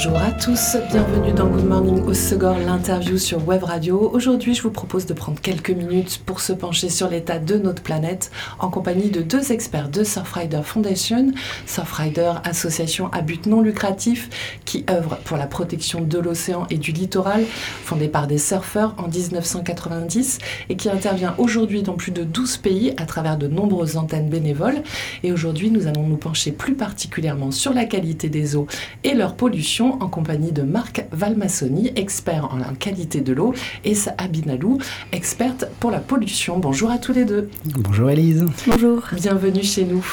Bonjour 0.00 0.22
à 0.22 0.30
tous, 0.30 0.76
bienvenue 0.92 1.32
dans 1.32 1.48
Good 1.48 1.64
Morning 1.64 2.04
au 2.04 2.14
Segor, 2.14 2.56
l'interview 2.56 3.18
sur 3.18 3.48
Web 3.48 3.64
Radio. 3.64 4.08
Aujourd'hui, 4.12 4.54
je 4.54 4.62
vous 4.62 4.70
propose 4.70 5.06
de 5.06 5.12
prendre 5.12 5.40
quelques 5.40 5.72
minutes 5.72 6.22
pour 6.24 6.38
se 6.38 6.52
pencher 6.52 6.88
sur 6.88 7.08
l'état 7.08 7.40
de 7.40 7.58
notre 7.58 7.82
planète 7.82 8.30
en 8.60 8.70
compagnie 8.70 9.10
de 9.10 9.22
deux 9.22 9.50
experts 9.50 9.88
de 9.88 10.04
Surfrider 10.04 10.60
Foundation. 10.62 11.32
Surfrider, 11.66 12.34
association 12.44 13.10
à 13.10 13.22
but 13.22 13.46
non 13.46 13.60
lucratif 13.60 14.30
qui 14.64 14.84
œuvre 14.88 15.18
pour 15.24 15.36
la 15.36 15.48
protection 15.48 16.00
de 16.02 16.18
l'océan 16.20 16.68
et 16.70 16.78
du 16.78 16.92
littoral, 16.92 17.42
fondée 17.82 18.06
par 18.06 18.28
des 18.28 18.38
surfeurs 18.38 18.94
en 18.98 19.08
1990 19.08 20.38
et 20.68 20.76
qui 20.76 20.88
intervient 20.90 21.34
aujourd'hui 21.38 21.82
dans 21.82 21.94
plus 21.94 22.12
de 22.12 22.22
12 22.22 22.58
pays 22.58 22.94
à 22.98 23.04
travers 23.04 23.36
de 23.36 23.48
nombreuses 23.48 23.96
antennes 23.96 24.28
bénévoles. 24.28 24.84
Et 25.24 25.32
aujourd'hui, 25.32 25.72
nous 25.72 25.88
allons 25.88 26.06
nous 26.06 26.16
pencher 26.16 26.52
plus 26.52 26.74
particulièrement 26.74 27.50
sur 27.50 27.74
la 27.74 27.84
qualité 27.84 28.28
des 28.28 28.54
eaux 28.54 28.68
et 29.02 29.14
leur 29.14 29.34
pollution 29.34 29.87
en 30.00 30.08
compagnie 30.08 30.52
de 30.52 30.62
Marc 30.62 31.04
Valmassoni, 31.12 31.92
expert 31.96 32.44
en 32.46 32.74
qualité 32.74 33.20
de 33.20 33.32
l'eau, 33.32 33.54
et 33.84 33.94
Abinalou, 34.18 34.78
experte 35.12 35.66
pour 35.80 35.90
la 35.90 35.98
pollution. 35.98 36.58
Bonjour 36.58 36.90
à 36.90 36.98
tous 36.98 37.12
les 37.12 37.24
deux. 37.24 37.48
Bonjour 37.64 38.10
Elise. 38.10 38.44
Bonjour. 38.66 39.02
Bienvenue 39.12 39.62
chez 39.62 39.84
nous. 39.84 40.04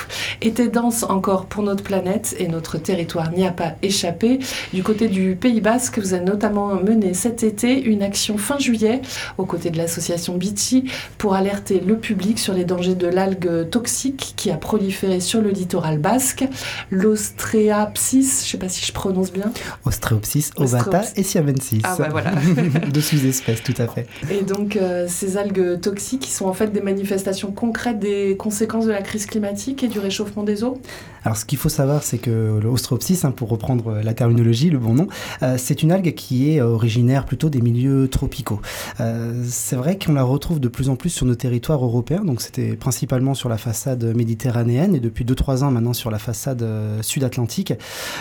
Été 0.42 0.68
dense 0.68 1.04
encore 1.04 1.46
pour 1.46 1.64
notre 1.64 1.84
planète 1.84 2.36
et 2.40 2.48
notre 2.48 2.78
territoire 2.78 3.32
n'y 3.32 3.46
a 3.46 3.52
pas 3.52 3.74
échappé. 3.82 4.40
Du 4.74 4.84
côté 4.84 5.08
du 5.08 5.36
Pays 5.36 5.62
Basque, 5.62 6.00
vous 6.00 6.14
avez 6.14 6.26
notamment 6.26 6.76
mené 6.76 7.14
cet 7.14 7.44
été 7.44 7.82
une 7.82 8.04
action 8.04 8.38
fin 8.38 8.60
juillet 8.60 9.02
aux 9.38 9.46
côtés 9.46 9.70
de 9.70 9.78
l'association 9.78 10.38
Beachy 10.38 10.86
pour 11.18 11.36
alerter 11.36 11.82
le 11.86 11.98
public 11.98 12.40
sur 12.40 12.54
les 12.54 12.66
dangers 12.66 12.96
de 12.96 13.08
l'algue 13.08 13.70
toxique 13.70 14.34
qui 14.36 14.52
a 14.52 14.58
proliféré 14.58 15.20
sur 15.20 15.42
le 15.42 15.50
littoral 15.50 16.00
basque, 16.00 16.46
l'Ostreapsis, 16.92 18.42
je 18.42 18.48
ne 18.48 18.52
sais 18.52 18.58
pas 18.58 18.70
si 18.70 18.86
je 18.86 18.94
prononce 18.94 19.32
bien. 19.32 19.52
Ostreopsis 19.86 20.52
ovata 20.56 21.04
et 21.16 21.24
siamensis. 21.24 21.82
Ah 21.84 21.96
bah 21.98 22.08
voilà. 22.12 22.32
Deux 22.94 23.02
sous-espèces, 23.02 23.64
tout 23.64 23.74
à 23.78 23.88
fait. 23.88 24.08
Et 24.30 24.42
donc, 24.42 24.76
euh, 24.76 25.06
ces 25.08 25.38
algues 25.38 25.80
toxiques 25.82 26.22
qui 26.22 26.32
sont 26.32 26.46
en 26.46 26.54
fait 26.54 26.68
des 26.68 26.82
manifestations 26.82 27.52
concrètes 27.52 28.00
des 28.00 28.36
conséquences 28.38 28.86
de 28.86 28.92
la 28.92 29.02
crise 29.02 29.26
climatique 29.26 29.84
et 29.84 29.88
du 29.88 30.00
réchauffement 30.00 30.44
des 30.44 30.64
eaux 30.64 30.82
Alors, 31.26 31.38
ce 31.38 31.46
qu'il 31.46 31.58
faut 31.58 31.70
savoir, 31.70 32.04
c'est 32.04 32.20
que 32.20 32.60
l'Ostreopsis, 32.62 33.26
hein, 33.26 33.32
pour 33.32 33.50
reprendre 33.50 34.00
la 34.04 34.14
terminologie, 34.14 34.70
le 34.70 34.78
bon 34.78 34.94
nom, 34.94 35.08
euh, 35.42 35.56
c'est 35.58 35.82
une 35.82 35.92
algue 35.92 36.14
qui 36.14 36.52
est 36.52 36.62
originaire 36.62 37.26
plutôt 37.26 37.50
des 37.50 37.62
milieux 37.62 38.08
tropicaux. 38.08 38.62
Euh, 39.00 39.44
c'est 39.50 39.76
vrai 39.76 39.98
qu'on 39.98 40.14
la 40.14 40.24
retrouve 40.24 40.60
de 40.60 40.68
plus 40.68 40.88
en 40.90 40.96
plus 40.96 41.10
sur 41.10 41.26
nos 41.26 41.36
territoires 41.36 41.84
européens, 41.84 42.24
donc 42.24 42.42
c'était 42.42 42.76
principalement 42.76 43.34
sur 43.34 43.50
la 43.50 43.58
façade 43.58 44.04
méditerranéenne 44.16 44.96
et 44.96 45.00
depuis 45.00 45.26
2-3 45.26 45.64
ans 45.64 45.72
maintenant 45.72 45.94
sur 45.94 46.12
la 46.12 46.20
façade 46.20 46.66
sud-atlantique. 47.02 47.74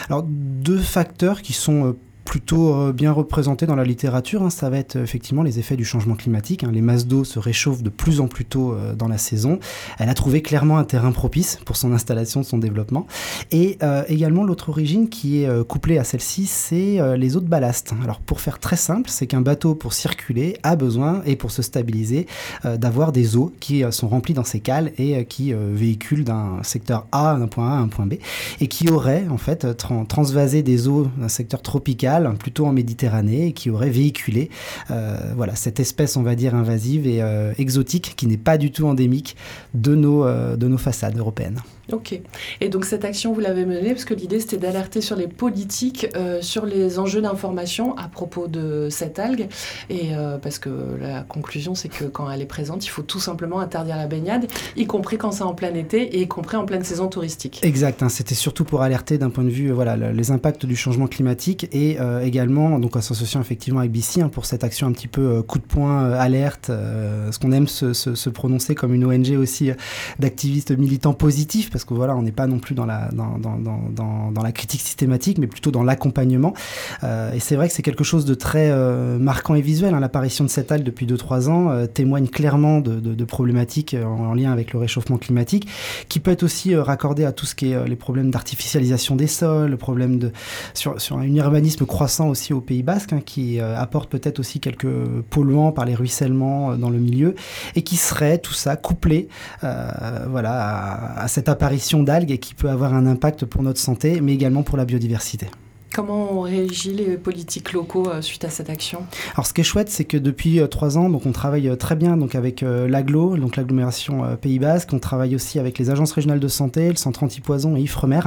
Alors, 0.08 0.24
deux 0.26 0.78
facteurs 0.78 1.42
qui 1.42 1.52
sont 1.52 1.88
euh, 1.88 1.92
plutôt 2.24 2.74
euh, 2.74 2.92
bien 2.92 3.12
représenté 3.12 3.66
dans 3.66 3.76
la 3.76 3.84
littérature, 3.84 4.42
hein. 4.42 4.50
ça 4.50 4.70
va 4.70 4.78
être 4.78 4.96
effectivement 4.96 5.42
les 5.42 5.58
effets 5.58 5.76
du 5.76 5.84
changement 5.84 6.14
climatique. 6.14 6.64
Hein. 6.64 6.70
Les 6.72 6.80
masses 6.80 7.06
d'eau 7.06 7.24
se 7.24 7.38
réchauffent 7.38 7.82
de 7.82 7.90
plus 7.90 8.20
en 8.20 8.28
plus 8.28 8.44
tôt 8.44 8.72
euh, 8.72 8.94
dans 8.94 9.08
la 9.08 9.18
saison. 9.18 9.58
Elle 9.98 10.08
a 10.08 10.14
trouvé 10.14 10.42
clairement 10.42 10.78
un 10.78 10.84
terrain 10.84 11.12
propice 11.12 11.58
pour 11.64 11.76
son 11.76 11.92
installation, 11.92 12.42
son 12.42 12.58
développement. 12.58 13.06
Et 13.52 13.78
euh, 13.82 14.02
également 14.08 14.44
l'autre 14.44 14.70
origine 14.70 15.08
qui 15.08 15.42
est 15.42 15.64
couplée 15.66 15.98
à 15.98 16.04
celle-ci, 16.04 16.46
c'est 16.46 16.98
les 17.16 17.36
eaux 17.36 17.40
de 17.40 17.48
ballast. 17.48 17.92
Alors 18.02 18.20
pour 18.20 18.40
faire 18.40 18.58
très 18.58 18.76
simple, 18.76 19.10
c'est 19.10 19.26
qu'un 19.26 19.40
bateau 19.40 19.74
pour 19.74 19.92
circuler 19.92 20.56
a 20.62 20.76
besoin 20.76 21.22
et 21.26 21.36
pour 21.36 21.50
se 21.50 21.62
stabiliser 21.62 22.26
d'avoir 22.64 23.12
des 23.12 23.36
eaux 23.36 23.52
qui 23.60 23.84
sont 23.90 24.08
remplies 24.08 24.34
dans 24.34 24.44
ses 24.44 24.60
cales 24.60 24.92
et 24.98 25.24
qui 25.26 25.52
véhiculent 25.52 26.24
d'un 26.24 26.62
secteur 26.62 27.06
A, 27.12 27.36
d'un 27.38 27.46
point 27.46 27.70
A 27.70 27.74
à 27.74 27.78
un 27.78 27.88
point 27.88 28.06
B, 28.06 28.14
et 28.60 28.68
qui 28.68 28.88
auraient 28.88 29.26
en 29.30 29.38
fait 29.38 29.76
transvasé 29.76 30.62
des 30.62 30.88
eaux 30.88 31.08
d'un 31.18 31.28
secteur 31.28 31.62
tropical 31.62 32.13
plutôt 32.34 32.66
en 32.66 32.72
Méditerranée, 32.72 33.52
qui 33.52 33.70
aurait 33.70 33.90
véhiculé 33.90 34.50
euh, 34.90 35.16
voilà, 35.36 35.54
cette 35.54 35.80
espèce, 35.80 36.16
on 36.16 36.22
va 36.22 36.34
dire, 36.34 36.54
invasive 36.54 37.06
et 37.06 37.22
euh, 37.22 37.52
exotique, 37.58 38.14
qui 38.16 38.26
n'est 38.26 38.36
pas 38.36 38.58
du 38.58 38.70
tout 38.70 38.86
endémique 38.86 39.36
de 39.74 39.94
euh, 39.94 40.56
de 40.56 40.68
nos 40.68 40.78
façades 40.78 41.16
européennes. 41.18 41.60
Ok. 41.92 42.18
Et 42.60 42.68
donc 42.68 42.84
cette 42.84 43.04
action, 43.04 43.32
vous 43.32 43.40
l'avez 43.40 43.66
menée 43.66 43.90
parce 43.90 44.04
que 44.04 44.14
l'idée 44.14 44.40
c'était 44.40 44.56
d'alerter 44.56 45.00
sur 45.00 45.16
les 45.16 45.28
politiques, 45.28 46.06
euh, 46.16 46.40
sur 46.40 46.64
les 46.64 46.98
enjeux 46.98 47.20
d'information 47.20 47.96
à 47.96 48.08
propos 48.08 48.46
de 48.46 48.88
cette 48.90 49.18
algue. 49.18 49.48
Et 49.90 50.14
euh, 50.14 50.38
parce 50.38 50.58
que 50.58 50.70
la 51.00 51.22
conclusion 51.22 51.74
c'est 51.74 51.88
que 51.88 52.04
quand 52.04 52.30
elle 52.30 52.40
est 52.40 52.46
présente, 52.46 52.86
il 52.86 52.88
faut 52.88 53.02
tout 53.02 53.20
simplement 53.20 53.60
interdire 53.60 53.96
la 53.96 54.06
baignade, 54.06 54.46
y 54.76 54.86
compris 54.86 55.18
quand 55.18 55.32
c'est 55.32 55.42
en 55.42 55.54
plein 55.54 55.74
été 55.74 56.02
et 56.16 56.22
y 56.22 56.28
compris 56.28 56.56
en 56.56 56.64
pleine 56.64 56.84
saison 56.84 57.08
touristique. 57.08 57.60
Exact. 57.62 58.02
Hein. 58.02 58.08
c'était 58.08 58.34
surtout 58.34 58.64
pour 58.64 58.82
alerter 58.82 59.18
d'un 59.18 59.30
point 59.30 59.44
de 59.44 59.50
vue 59.50 59.70
voilà 59.70 59.96
les 59.96 60.30
impacts 60.30 60.66
du 60.66 60.76
changement 60.76 61.06
climatique 61.06 61.68
et 61.72 61.98
euh, 62.00 62.20
également 62.20 62.78
donc 62.78 62.96
en 62.96 63.00
s'associant 63.00 63.40
effectivement 63.40 63.80
avec 63.80 63.92
BC 63.92 64.22
hein, 64.22 64.28
pour 64.28 64.46
cette 64.46 64.64
action 64.64 64.86
un 64.86 64.92
petit 64.92 65.08
peu 65.08 65.42
coup 65.42 65.58
de 65.58 65.64
poing 65.64 66.12
alerte, 66.12 66.66
ce 66.68 67.38
qu'on 67.38 67.52
aime 67.52 67.68
se, 67.68 67.92
se, 67.92 68.30
prononcer 68.30 68.74
comme 68.74 68.94
une 68.94 69.04
ONG 69.04 69.36
aussi 69.38 69.70
d'activistes 70.18 70.76
militants 70.76 71.14
positifs 71.14 71.70
parce 71.74 71.84
que 71.84 71.92
voilà, 71.92 72.14
on 72.14 72.22
n'est 72.22 72.30
pas 72.30 72.46
non 72.46 72.60
plus 72.60 72.76
dans 72.76 72.86
la, 72.86 74.52
critique 74.52 74.80
systématique, 74.80 75.38
mais 75.38 75.48
plutôt 75.48 75.72
dans 75.72 75.82
l'accompagnement. 75.82 76.54
Euh, 77.02 77.32
et 77.32 77.40
c'est 77.40 77.56
vrai 77.56 77.66
que 77.66 77.74
c'est 77.74 77.82
quelque 77.82 78.04
chose 78.04 78.24
de 78.24 78.34
très 78.34 78.70
euh, 78.70 79.18
marquant 79.18 79.56
et 79.56 79.60
visuel. 79.60 79.92
Hein. 79.92 79.98
L'apparition 79.98 80.44
de 80.44 80.50
cette 80.50 80.70
algue 80.70 80.84
depuis 80.84 81.04
2-3 81.04 81.48
ans 81.48 81.70
euh, 81.70 81.86
témoigne 81.86 82.28
clairement 82.28 82.78
de, 82.78 83.24
problématiques 83.24 83.96
en, 84.00 84.34
lien 84.34 84.52
avec 84.52 84.72
le 84.72 84.78
réchauffement 84.78 85.16
climatique, 85.16 85.66
qui 86.08 86.20
peut 86.20 86.30
être 86.30 86.44
aussi 86.44 86.76
raccordé 86.76 87.24
à 87.24 87.32
tout 87.32 87.46
ce 87.46 87.56
qui 87.56 87.72
est 87.72 87.88
les 87.88 87.96
problèmes 87.96 88.30
d'artificialisation 88.30 89.16
des 89.16 89.26
sols, 89.26 89.70
le 89.70 89.76
problème 89.76 90.20
de 90.20 90.30
sur, 90.74 91.00
sur 91.00 91.18
un 91.18 91.34
urbanisme 91.34 91.86
croissant 91.86 92.28
aussi 92.28 92.52
au 92.52 92.60
Pays 92.60 92.84
Basque, 92.84 93.14
hein, 93.14 93.20
qui 93.24 93.58
apporte 93.58 94.10
peut-être 94.10 94.38
aussi 94.38 94.60
quelques 94.60 94.86
polluants 95.30 95.72
par 95.72 95.86
les 95.86 95.96
ruissellements 95.96 96.76
dans 96.76 96.90
le 96.90 96.98
milieu, 96.98 97.34
et 97.74 97.82
qui 97.82 97.96
serait 97.96 98.38
tout 98.38 98.52
ça 98.52 98.76
couplé 98.76 99.28
voilà, 99.60 100.52
à, 100.52 101.22
à 101.22 101.28
cette 101.28 101.48
apparition 101.48 101.63
d'algues 102.02 102.38
qui 102.38 102.54
peut 102.54 102.68
avoir 102.68 102.94
un 102.94 103.06
impact 103.06 103.44
pour 103.44 103.62
notre 103.62 103.80
santé, 103.80 104.20
mais 104.20 104.34
également 104.34 104.62
pour 104.62 104.76
la 104.76 104.84
biodiversité. 104.84 105.46
Comment 105.94 106.32
ont 106.32 106.40
réagi 106.40 106.92
les 106.92 107.16
politiques 107.16 107.72
locaux 107.72 108.08
euh, 108.08 108.20
suite 108.20 108.44
à 108.44 108.50
cette 108.50 108.68
action? 108.68 109.06
Alors, 109.34 109.46
ce 109.46 109.54
qui 109.54 109.60
est 109.60 109.64
chouette, 109.64 109.88
c'est 109.88 110.04
que 110.04 110.16
depuis 110.16 110.58
euh, 110.58 110.66
trois 110.66 110.98
ans, 110.98 111.08
donc 111.08 111.24
on 111.24 111.30
travaille 111.30 111.68
euh, 111.68 111.76
très 111.76 111.94
bien 111.94 112.16
donc 112.16 112.34
avec 112.34 112.62
l'AGLO, 112.62 113.36
donc 113.36 113.54
l'agglomération 113.54 114.36
Pays 114.40 114.58
Basque. 114.58 114.92
On 114.92 114.98
travaille 114.98 115.36
aussi 115.36 115.60
avec 115.60 115.78
les 115.78 115.90
agences 115.90 116.10
régionales 116.10 116.40
de 116.40 116.48
santé, 116.48 116.88
le 116.88 116.96
centre 116.96 117.22
antipoison 117.22 117.76
et 117.76 117.80
Ifremer. 117.80 118.22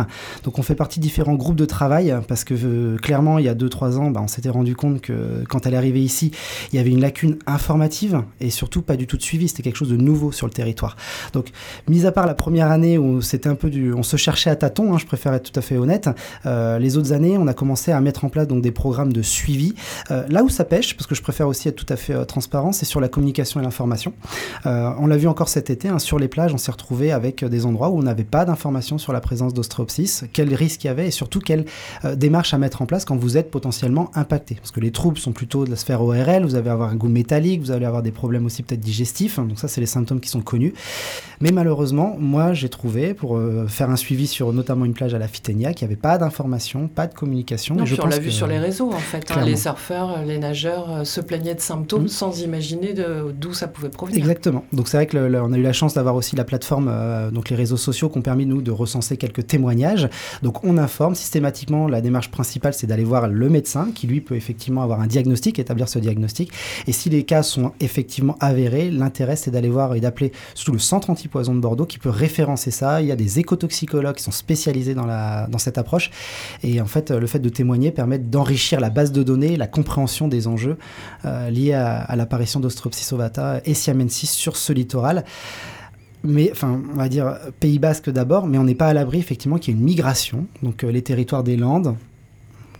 Donc, 0.45 0.59
on 0.59 0.61
fait 0.61 0.75
partie 0.75 1.01
de 1.01 1.03
différents 1.03 1.33
groupes 1.33 1.57
de 1.57 1.65
travail 1.65 2.15
parce 2.29 2.45
que 2.45 2.95
clairement, 2.95 3.37
il 3.37 3.43
y 3.43 3.49
a 3.49 3.53
deux 3.53 3.67
trois 3.67 3.99
ans, 3.99 4.11
bah, 4.11 4.21
on 4.23 4.29
s'était 4.29 4.49
rendu 4.49 4.73
compte 4.73 5.01
que 5.01 5.43
quand 5.49 5.65
elle 5.65 5.73
est 5.73 5.77
arrivée 5.77 6.01
ici, 6.01 6.31
il 6.71 6.77
y 6.77 6.79
avait 6.79 6.91
une 6.91 7.01
lacune 7.01 7.37
informative 7.47 8.23
et 8.39 8.49
surtout 8.49 8.81
pas 8.81 8.95
du 8.95 9.07
tout 9.07 9.17
de 9.17 9.23
suivi. 9.23 9.49
C'était 9.49 9.63
quelque 9.63 9.75
chose 9.77 9.89
de 9.89 9.97
nouveau 9.97 10.31
sur 10.31 10.47
le 10.47 10.53
territoire. 10.53 10.95
Donc, 11.33 11.49
mis 11.89 12.05
à 12.05 12.13
part 12.13 12.27
la 12.27 12.35
première 12.35 12.71
année 12.71 12.97
où 12.97 13.21
c'était 13.21 13.49
un 13.49 13.55
peu 13.55 13.69
du, 13.69 13.91
on 13.93 14.03
se 14.03 14.15
cherchait 14.15 14.49
à 14.49 14.55
tâtons, 14.55 14.93
hein, 14.93 14.97
je 14.97 15.05
préfère 15.05 15.33
être 15.33 15.51
tout 15.51 15.59
à 15.59 15.61
fait 15.61 15.75
honnête. 15.75 16.09
les 16.45 16.97
autres 16.97 17.11
années, 17.11 17.37
on 17.37 17.47
a 17.47 17.56
commencé 17.57 17.91
à 17.91 17.99
mettre 17.99 18.23
en 18.23 18.29
place 18.29 18.47
donc 18.47 18.61
des 18.61 18.71
programmes 18.71 19.11
de 19.11 19.21
suivi. 19.21 19.73
Euh, 20.11 20.25
là 20.29 20.43
où 20.43 20.49
ça 20.49 20.63
pêche, 20.63 20.95
parce 20.95 21.07
que 21.07 21.15
je 21.15 21.21
préfère 21.21 21.49
aussi 21.49 21.67
être 21.67 21.75
tout 21.75 21.91
à 21.91 21.97
fait 21.97 22.13
euh, 22.13 22.23
transparent, 22.23 22.71
c'est 22.71 22.85
sur 22.85 23.01
la 23.01 23.09
communication 23.09 23.59
et 23.59 23.63
l'information. 23.63 24.13
Euh, 24.65 24.91
on 24.99 25.07
l'a 25.07 25.17
vu 25.17 25.27
encore 25.27 25.49
cet 25.49 25.69
été, 25.69 25.89
hein, 25.89 25.99
sur 25.99 26.19
les 26.19 26.29
plages, 26.29 26.53
on 26.53 26.57
s'est 26.57 26.71
retrouvé 26.71 27.11
avec 27.11 27.43
des 27.43 27.65
endroits 27.65 27.89
où 27.89 27.97
on 27.97 28.03
n'avait 28.03 28.23
pas 28.23 28.45
d'informations 28.45 28.97
sur 28.97 29.11
la 29.11 29.19
présence 29.19 29.53
d'ostréopsis, 29.53 30.23
quels 30.31 30.53
risques 30.53 30.85
il 30.85 30.87
y 30.87 30.89
avait 30.89 31.07
et 31.07 31.11
surtout 31.11 31.39
quelles 31.39 31.65
démarches 32.15 32.53
à 32.53 32.57
mettre 32.57 32.81
en 32.81 32.85
place 32.85 33.03
quand 33.03 33.17
vous 33.17 33.37
êtes 33.37 33.49
potentiellement 33.51 34.11
impacté. 34.13 34.55
Parce 34.55 34.71
que 34.71 34.79
les 34.79 34.91
troubles 34.91 35.17
sont 35.17 35.31
plutôt 35.31 35.65
de 35.65 35.69
la 35.69 35.75
sphère 35.75 36.01
ORL, 36.01 36.43
vous 36.43 36.55
allez 36.55 36.69
avoir 36.69 36.89
un 36.89 36.95
goût 36.95 37.09
métallique, 37.09 37.61
vous 37.61 37.71
allez 37.71 37.85
avoir 37.85 38.03
des 38.03 38.11
problèmes 38.11 38.45
aussi 38.45 38.63
peut-être 38.63 38.79
digestifs, 38.79 39.39
donc 39.39 39.57
ça 39.57 39.67
c'est 39.67 39.81
les 39.81 39.87
symptômes 39.87 40.19
qui 40.19 40.29
sont 40.29 40.41
connus. 40.41 40.73
Mais 41.41 41.51
malheureusement, 41.51 42.15
moi 42.19 42.53
j'ai 42.53 42.69
trouvé, 42.69 43.13
pour 43.13 43.39
faire 43.67 43.89
un 43.89 43.95
suivi 43.95 44.27
sur 44.27 44.53
notamment 44.53 44.85
une 44.85 44.93
plage 44.93 45.13
à 45.13 45.19
la 45.19 45.27
Fiténia, 45.27 45.73
qu'il 45.73 45.87
n'y 45.87 45.93
avait 45.93 45.99
pas 45.99 46.17
d'informations, 46.17 46.87
pas 46.87 47.07
de 47.07 47.13
communication 47.13 47.46
communication. 47.47 47.75
Non, 47.75 47.85
on 48.03 48.07
l'a 48.07 48.19
vu 48.19 48.31
sur 48.31 48.47
les 48.47 48.59
réseaux, 48.59 48.91
en 48.91 48.99
fait. 48.99 49.31
Hein. 49.31 49.45
les 49.45 49.55
surfeurs, 49.55 50.23
les 50.25 50.37
nageurs 50.37 51.05
se 51.05 51.21
plaignaient 51.21 51.55
de 51.55 51.61
symptômes 51.61 52.03
mm. 52.03 52.09
sans 52.09 52.41
imaginer 52.41 52.93
d'où 52.93 53.53
ça 53.53 53.67
pouvait 53.67 53.89
provenir. 53.89 54.19
Exactement. 54.19 54.63
Donc 54.73 54.87
c'est 54.87 54.97
vrai 54.97 55.07
qu'on 55.07 55.53
a 55.53 55.57
eu 55.57 55.61
la 55.61 55.73
chance 55.73 55.93
d'avoir 55.93 56.15
aussi 56.15 56.35
la 56.35 56.43
plateforme, 56.43 56.91
donc 57.31 57.49
les 57.49 57.55
réseaux 57.55 57.77
sociaux 57.77 58.09
qui 58.09 58.17
ont 58.17 58.21
permis, 58.21 58.45
nous, 58.45 58.61
de 58.61 58.71
recenser 58.71 59.17
quelques 59.17 59.47
témoignages. 59.47 60.09
Donc 60.43 60.63
on 60.63 60.77
informe 60.77 61.15
systématiquement. 61.15 61.87
La 61.87 62.01
démarche 62.01 62.29
principale, 62.29 62.73
c'est 62.73 62.87
d'aller 62.87 63.03
voir 63.03 63.27
le 63.27 63.49
médecin 63.49 63.89
qui, 63.93 64.07
lui, 64.07 64.21
peut 64.21 64.35
effectivement 64.35 64.81
avoir 64.81 65.01
un 65.01 65.07
diagnostic, 65.07 65.59
établir 65.59 65.89
ce 65.89 65.99
diagnostic. 65.99 66.51
Et 66.87 66.91
si 66.91 67.09
les 67.09 67.23
cas 67.23 67.43
sont 67.43 67.71
effectivement 67.79 68.35
avérés, 68.39 68.91
l'intérêt, 68.91 69.35
c'est 69.35 69.51
d'aller 69.51 69.69
voir 69.69 69.95
et 69.95 70.01
d'appeler 70.01 70.31
surtout 70.53 70.73
le 70.73 70.79
centre 70.79 71.09
antipoison 71.09 71.55
de 71.55 71.59
Bordeaux 71.59 71.85
qui 71.85 71.99
peut 71.99 72.09
référencer 72.09 72.71
ça. 72.71 73.01
Il 73.01 73.07
y 73.07 73.11
a 73.11 73.15
des 73.15 73.39
écotoxicologues 73.39 74.15
qui 74.15 74.23
sont 74.23 74.31
spécialisés 74.31 74.93
dans, 74.93 75.05
la, 75.05 75.47
dans 75.47 75.57
cette 75.57 75.77
approche. 75.77 76.11
Et 76.63 76.81
en 76.81 76.85
fait, 76.85 77.11
le 77.11 77.27
fait 77.27 77.36
de 77.39 77.49
témoigner 77.49 77.91
permet 77.91 78.19
d'enrichir 78.19 78.79
la 78.79 78.89
base 78.89 79.11
de 79.11 79.23
données, 79.23 79.57
la 79.57 79.67
compréhension 79.67 80.27
des 80.27 80.47
enjeux 80.47 80.77
euh, 81.25 81.49
liés 81.49 81.73
à, 81.73 82.15
l'apparition 82.15 82.59
d'Ostropsis 82.59 83.13
ovata 83.13 83.61
et 83.65 83.73
siamensis 83.73 84.29
sur 84.29 84.57
ce 84.57 84.73
littoral 84.73 85.25
mais 86.23 86.51
enfin, 86.51 86.81
on 86.93 86.97
va 86.97 87.09
dire 87.09 87.37
Pays 87.59 87.79
Basque 87.79 88.09
d'abord, 88.09 88.47
mais 88.47 88.57
on 88.57 88.63
n'est 88.63 88.75
pas 88.75 88.87
à 88.87 88.93
l'abri 88.93 89.19
effectivement 89.19 89.57
qu'il 89.57 89.73
y 89.73 89.77
ait 89.77 89.79
une 89.79 89.85
migration, 89.85 90.47
donc 90.63 90.83
euh, 90.83 90.91
les 90.91 91.03
territoires 91.03 91.43
des 91.43 91.55
Landes, 91.55 91.95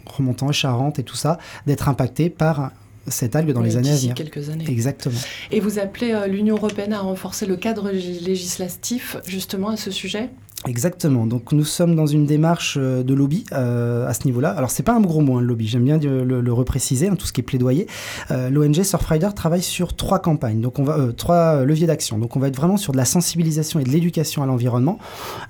remontant 0.05 0.51
Charente 0.51 0.99
et 0.99 1.03
tout 1.03 1.15
ça, 1.15 1.37
d'être 1.65 1.87
impactés 1.87 2.29
par 2.29 2.71
cette 3.07 3.35
algue 3.35 3.51
dans 3.51 3.61
les 3.61 3.77
années 3.77 3.91
à 3.91 3.95
venir. 3.95 4.13
quelques 4.15 4.49
années. 4.49 4.65
Exactement. 4.67 5.19
Et 5.51 5.59
vous 5.59 5.79
appelez 5.79 6.11
euh, 6.11 6.27
l'Union 6.27 6.55
européenne 6.55 6.93
à 6.93 6.99
renforcer 6.99 7.45
le 7.45 7.55
cadre 7.55 7.91
législatif 7.91 9.17
justement 9.25 9.69
à 9.69 9.77
ce 9.77 9.91
sujet? 9.91 10.29
Exactement. 10.65 11.27
Donc 11.27 11.51
nous 11.51 11.63
sommes 11.63 11.95
dans 11.95 12.07
une 12.07 12.25
démarche 12.25 12.77
euh, 12.79 13.03
de 13.03 13.13
lobby 13.13 13.45
euh, 13.51 14.07
à 14.07 14.13
ce 14.15 14.25
niveau-là. 14.25 14.49
Alors 14.49 14.71
c'est 14.71 14.81
pas 14.81 14.93
un 14.93 15.01
gros 15.01 15.21
mot 15.21 15.37
hein, 15.37 15.41
le 15.41 15.47
lobby. 15.47 15.67
J'aime 15.67 15.83
bien 15.83 15.99
le, 15.99 16.23
le, 16.23 16.53
repréciser. 16.53 17.07
Hein, 17.07 17.15
tout 17.15 17.27
ce 17.27 17.33
qui 17.33 17.41
est 17.41 17.43
plaidoyer. 17.43 17.85
Euh, 18.31 18.49
L'ONG 18.49 18.81
Surfrider 18.81 19.29
travaille 19.35 19.61
sur 19.61 19.95
trois 19.95 20.17
campagnes. 20.17 20.59
Donc 20.59 20.79
on 20.79 20.83
va 20.83 21.13
trois 21.15 21.63
leviers 21.63 21.85
d'action. 21.85 22.17
Donc 22.17 22.35
on 22.35 22.39
va 22.39 22.47
être 22.47 22.55
vraiment 22.55 22.77
sur 22.77 22.91
de 22.91 22.97
la 22.97 23.05
sensibilisation 23.05 23.79
et 23.79 23.83
de 23.83 23.89
l'éducation 23.89 24.41
à 24.41 24.47
l'environnement, 24.47 24.97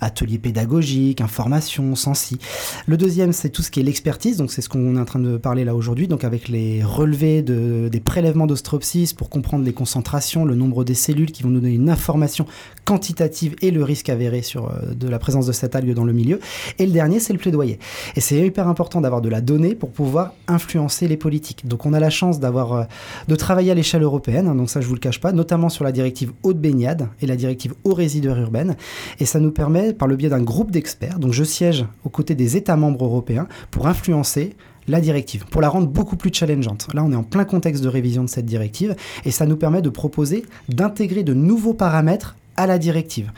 ateliers 0.01 0.39
pédagogiques, 0.39 1.21
information, 1.21 1.95
sensi. 1.95 2.38
Le 2.86 2.98
deuxième 2.98 3.31
c'est 3.31 3.50
tout 3.50 3.62
ce 3.62 3.71
qui 3.71 3.80
est 3.80 3.83
l'expertise. 3.83 4.36
Donc 4.36 4.51
c'est 4.51 4.62
ce 4.62 4.68
qu'on 4.68 4.98
est 4.98 5.00
en 5.00 5.06
train 5.06 5.19
de 5.19 5.38
parler 5.38 5.63
là 5.63 5.74
aujourd'hui. 5.74 6.09
Donc 6.09 6.25
avec 6.25 6.50
les 6.50 6.83
relevés 6.83 7.42
de, 7.42 7.88
des 7.89 8.01
prélèvements 8.01 8.45
d'ostropsis 8.45 9.13
pour 9.13 9.30
comprendre 9.30 9.63
les 9.63 9.74
concentrations, 9.74 10.44
le 10.44 10.56
nombre 10.56 10.83
des 10.83 10.95
cellules 10.95 11.31
qui 11.31 11.44
vont 11.44 11.50
nous 11.50 11.62
donner 11.62 11.75
une 11.75 11.89
information 11.89 12.45
quantitative 12.83 13.56
et 13.62 13.71
le 13.71 13.83
risque 13.83 14.09
avéré 14.09 14.42
sur 14.42 14.69
de 14.98 15.06
la 15.09 15.19
présence 15.19 15.45
de 15.45 15.51
cette 15.51 15.75
algue 15.75 15.94
dans 15.94 16.06
le 16.06 16.13
milieu. 16.13 16.39
Et 16.80 16.86
le 16.86 16.92
dernier, 16.92 17.19
c'est 17.19 17.33
le 17.33 17.39
plaidoyer. 17.39 17.80
Et 18.15 18.21
c'est 18.21 18.45
hyper 18.45 18.68
important 18.68 19.01
d'avoir 19.01 19.21
de 19.21 19.30
la 19.30 19.42
donnée 19.42 19.75
pour 19.75 19.92
pouvoir 19.92 20.33
influencer 20.48 21.07
les 21.07 21.18
politiques. 21.18 21.68
Donc 21.68 21.86
on 21.86 21.94
a 21.94 22.00
la 22.00 22.09
chance 22.09 22.39
d'avoir 22.39 22.74
euh, 22.74 22.83
de 23.27 23.36
travailler 23.36 23.71
à 23.71 23.75
l'échelle 23.75 24.04
européenne, 24.04 24.48
hein, 24.48 24.56
donc 24.56 24.69
ça 24.69 24.81
je 24.81 24.88
vous 24.88 24.94
le 24.94 25.00
cache 25.00 25.19
pas, 25.19 25.31
notamment 25.31 25.69
sur 25.69 25.83
la 25.83 25.92
directive 25.92 26.31
eau 26.44 26.54
de 26.54 26.59
baignade 26.59 27.07
et 27.21 27.25
la 27.25 27.36
directive 27.36 27.74
eau 27.83 27.94
résiduaire 27.94 28.39
urbaine. 28.39 28.75
Et 29.19 29.25
ça 29.25 29.39
nous 29.39 29.51
permet, 29.51 29.94
par 29.94 30.07
le 30.07 30.15
biais 30.15 30.30
d'un 30.30 30.42
groupe 30.42 30.71
d'experts, 30.71 31.19
donc 31.19 31.33
je 31.33 31.44
siège 31.44 31.86
aux 32.04 32.09
côtés 32.09 32.36
des 32.36 32.57
États 32.57 32.75
membres 32.75 33.06
européens 33.06 33.48
pour 33.71 33.88
influencer 33.88 34.56
la 34.88 35.01
directive, 35.01 35.45
pour 35.45 35.62
la 35.62 35.69
rendre 35.69 35.88
beaucoup 35.88 36.15
plus 36.15 36.31
challengeante. 36.33 36.88
Là, 36.94 37.04
on 37.04 37.12
est 37.12 37.15
en 37.15 37.24
plein 37.24 37.44
contexte 37.44 37.83
de 37.83 37.89
révision 37.89 38.24
de 38.24 38.30
cette 38.30 38.45
directive 38.45 38.95
et 39.25 39.31
ça 39.31 39.45
nous 39.45 39.57
permet 39.57 39.81
de 39.81 39.89
proposer 39.89 40.45
d'intégrer 40.69 41.24
de 41.24 41.33
nouveaux 41.33 41.74
paramètres 41.74 42.36
à 42.56 42.68
la 42.68 42.77
directive 42.77 43.31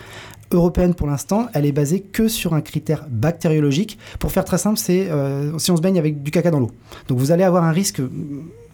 européenne 0.52 0.94
pour 0.94 1.08
l'instant, 1.08 1.48
elle 1.54 1.66
est 1.66 1.72
basée 1.72 2.02
que 2.02 2.28
sur 2.28 2.54
un 2.54 2.62
critère 2.62 3.06
bactériologique. 3.10 3.98
Pour 4.20 4.32
faire 4.32 4.46
très 4.46 4.58
simple, 4.58 4.78
c'est 4.78 5.10
euh, 5.10 5.58
si 5.60 5.72
on 5.72 5.78
se 5.78 5.82
baigne 5.82 6.00
avec 6.00 6.24
du 6.24 6.32
caca 6.32 6.52
dans 6.52 6.60
l'eau. 6.60 6.72
Donc 7.08 7.20
vous 7.20 7.32
allez 7.32 7.44
avoir 7.44 7.64
un 7.64 7.72
risque 7.72 8.02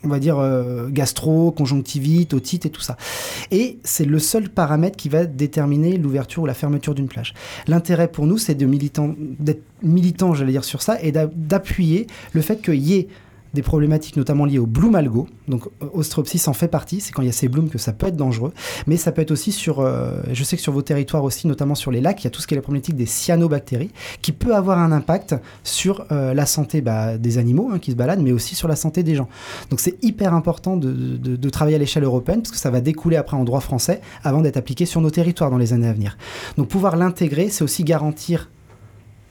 on 0.06 0.10
va 0.10 0.20
dire 0.20 0.38
euh, 0.40 0.88
gastro, 0.90 1.52
conjonctivite, 1.52 2.34
otite 2.34 2.66
et 2.66 2.70
tout 2.70 2.82
ça. 2.82 2.96
Et 3.52 3.80
c'est 3.84 4.06
le 4.06 4.20
seul 4.20 4.50
paramètre 4.50 4.96
qui 4.96 5.10
va 5.10 5.26
déterminer 5.26 5.98
l'ouverture 5.98 6.44
ou 6.44 6.46
la 6.46 6.54
fermeture 6.54 6.96
d'une 6.96 7.08
plage. 7.08 7.34
L'intérêt 7.68 8.08
pour 8.08 8.28
nous, 8.28 8.38
c'est 8.38 8.56
d'être 8.56 9.64
militant, 9.82 10.34
j'allais 10.34 10.52
dire, 10.52 10.64
sur 10.64 10.82
ça 10.82 11.02
et 11.02 11.12
d'appuyer 11.12 12.08
le 12.34 12.42
fait 12.42 12.62
qu'il 12.62 12.76
y 12.76 12.96
ait 12.96 13.08
des 13.56 13.64
problématiques 13.64 14.18
notamment 14.18 14.46
liées 14.46 14.60
au 14.60 14.68
bloom 14.68 14.94
algo. 14.94 15.28
Donc 15.48 15.64
Ostropsis 15.94 16.48
en 16.48 16.54
fait 16.54 16.68
partie, 16.68 17.02
c'est 17.02 17.12
quand 17.12 17.24
il 17.24 17.26
y 17.26 17.30
a 17.30 17.34
ces 17.34 17.48
blooms 17.48 17.70
que 17.70 17.80
ça 17.80 17.92
peut 17.94 18.06
être 18.08 18.16
dangereux, 18.16 18.54
mais 18.86 18.98
ça 18.98 19.12
peut 19.12 19.22
être 19.24 19.32
aussi 19.32 19.52
sur, 19.52 19.80
euh, 19.80 20.22
je 20.32 20.44
sais 20.44 20.56
que 20.56 20.62
sur 20.62 20.74
vos 20.74 20.84
territoires 20.84 21.24
aussi, 21.24 21.48
notamment 21.48 21.74
sur 21.74 21.90
les 21.90 22.02
lacs, 22.02 22.22
il 22.22 22.26
y 22.26 22.28
a 22.28 22.30
tout 22.30 22.42
ce 22.42 22.48
qui 22.48 22.54
est 22.54 22.58
la 22.58 22.62
problématique 22.62 22.96
des 22.96 23.08
cyanobactéries, 23.08 23.92
qui 24.22 24.32
peut 24.32 24.56
avoir 24.56 24.78
un 24.78 24.92
impact 24.92 25.36
sur 25.64 26.06
euh, 26.12 26.36
la 26.36 26.46
santé 26.46 26.82
bah, 26.82 27.18
des 27.18 27.40
animaux 27.40 27.72
hein, 27.74 27.80
qui 27.80 27.92
se 27.92 27.96
baladent, 27.96 28.22
mais 28.22 28.32
aussi 28.32 28.54
sur 28.54 28.68
la 28.68 28.76
santé 28.76 29.02
des 29.02 29.16
gens. 29.16 29.28
Donc 29.72 29.80
c'est 29.80 29.98
hyper 30.04 30.34
important 30.36 30.78
de, 30.78 30.92
de 31.18 31.50
travailler 31.50 31.78
à 31.78 31.80
l'échelle 31.80 32.04
européenne, 32.04 32.42
parce 32.42 32.52
que 32.52 32.60
ça 32.60 32.70
va 32.70 32.82
découler 32.82 33.18
après 33.18 33.38
en 33.38 33.44
droit 33.44 33.62
français, 33.62 34.02
avant 34.24 34.42
d'être 34.42 34.58
appliqué 34.58 34.86
sur 34.86 35.02
nos 35.02 35.10
territoires 35.10 35.50
dans 35.50 35.58
les 35.58 35.74
années 35.74 35.88
à 35.88 35.94
venir. 35.94 36.18
Donc 36.58 36.68
pouvoir 36.68 36.96
l'intégrer, 36.96 37.50
c'est 37.50 37.64
aussi 37.64 37.84
garantir 37.84 38.50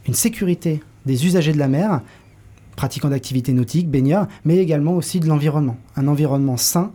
une 0.06 0.15
sécurité 0.15 0.82
des 1.06 1.26
usagers 1.26 1.53
de 1.53 1.59
la 1.59 1.69
mer, 1.69 2.00
pratiquants 2.76 3.09
d'activités 3.09 3.53
nautiques, 3.53 3.91
baigneurs, 3.91 4.26
mais 4.44 4.59
également 4.59 4.94
aussi 4.94 5.21
de 5.21 5.26
l'environnement. 5.26 5.76
Un 5.97 6.09
environnement 6.09 6.56
sain, 6.56 6.93